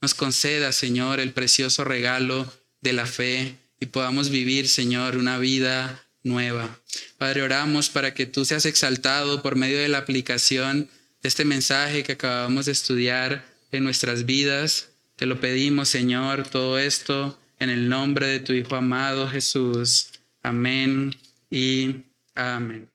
nos 0.00 0.14
conceda, 0.14 0.72
Señor, 0.72 1.20
el 1.20 1.32
precioso 1.32 1.84
regalo 1.84 2.52
de 2.80 2.92
la 2.92 3.06
fe 3.06 3.56
y 3.80 3.86
podamos 3.86 4.30
vivir, 4.30 4.68
Señor, 4.68 5.16
una 5.16 5.38
vida 5.38 6.04
nueva. 6.24 6.80
Padre, 7.18 7.42
oramos 7.42 7.88
para 7.88 8.14
que 8.14 8.26
tú 8.26 8.44
seas 8.44 8.66
exaltado 8.66 9.42
por 9.42 9.56
medio 9.56 9.78
de 9.78 9.88
la 9.88 9.98
aplicación 9.98 10.88
de 11.22 11.28
este 11.28 11.44
mensaje 11.44 12.02
que 12.02 12.12
acabamos 12.12 12.66
de 12.66 12.72
estudiar 12.72 13.44
en 13.70 13.84
nuestras 13.84 14.26
vidas. 14.26 14.88
Te 15.16 15.26
lo 15.26 15.40
pedimos, 15.40 15.88
Señor, 15.88 16.48
todo 16.48 16.78
esto 16.78 17.38
en 17.58 17.70
el 17.70 17.88
nombre 17.88 18.26
de 18.26 18.40
tu 18.40 18.52
Hijo 18.52 18.74
amado 18.74 19.28
Jesús. 19.28 20.08
Amén 20.42 21.16
y 21.50 22.02
Amén. 22.34 22.88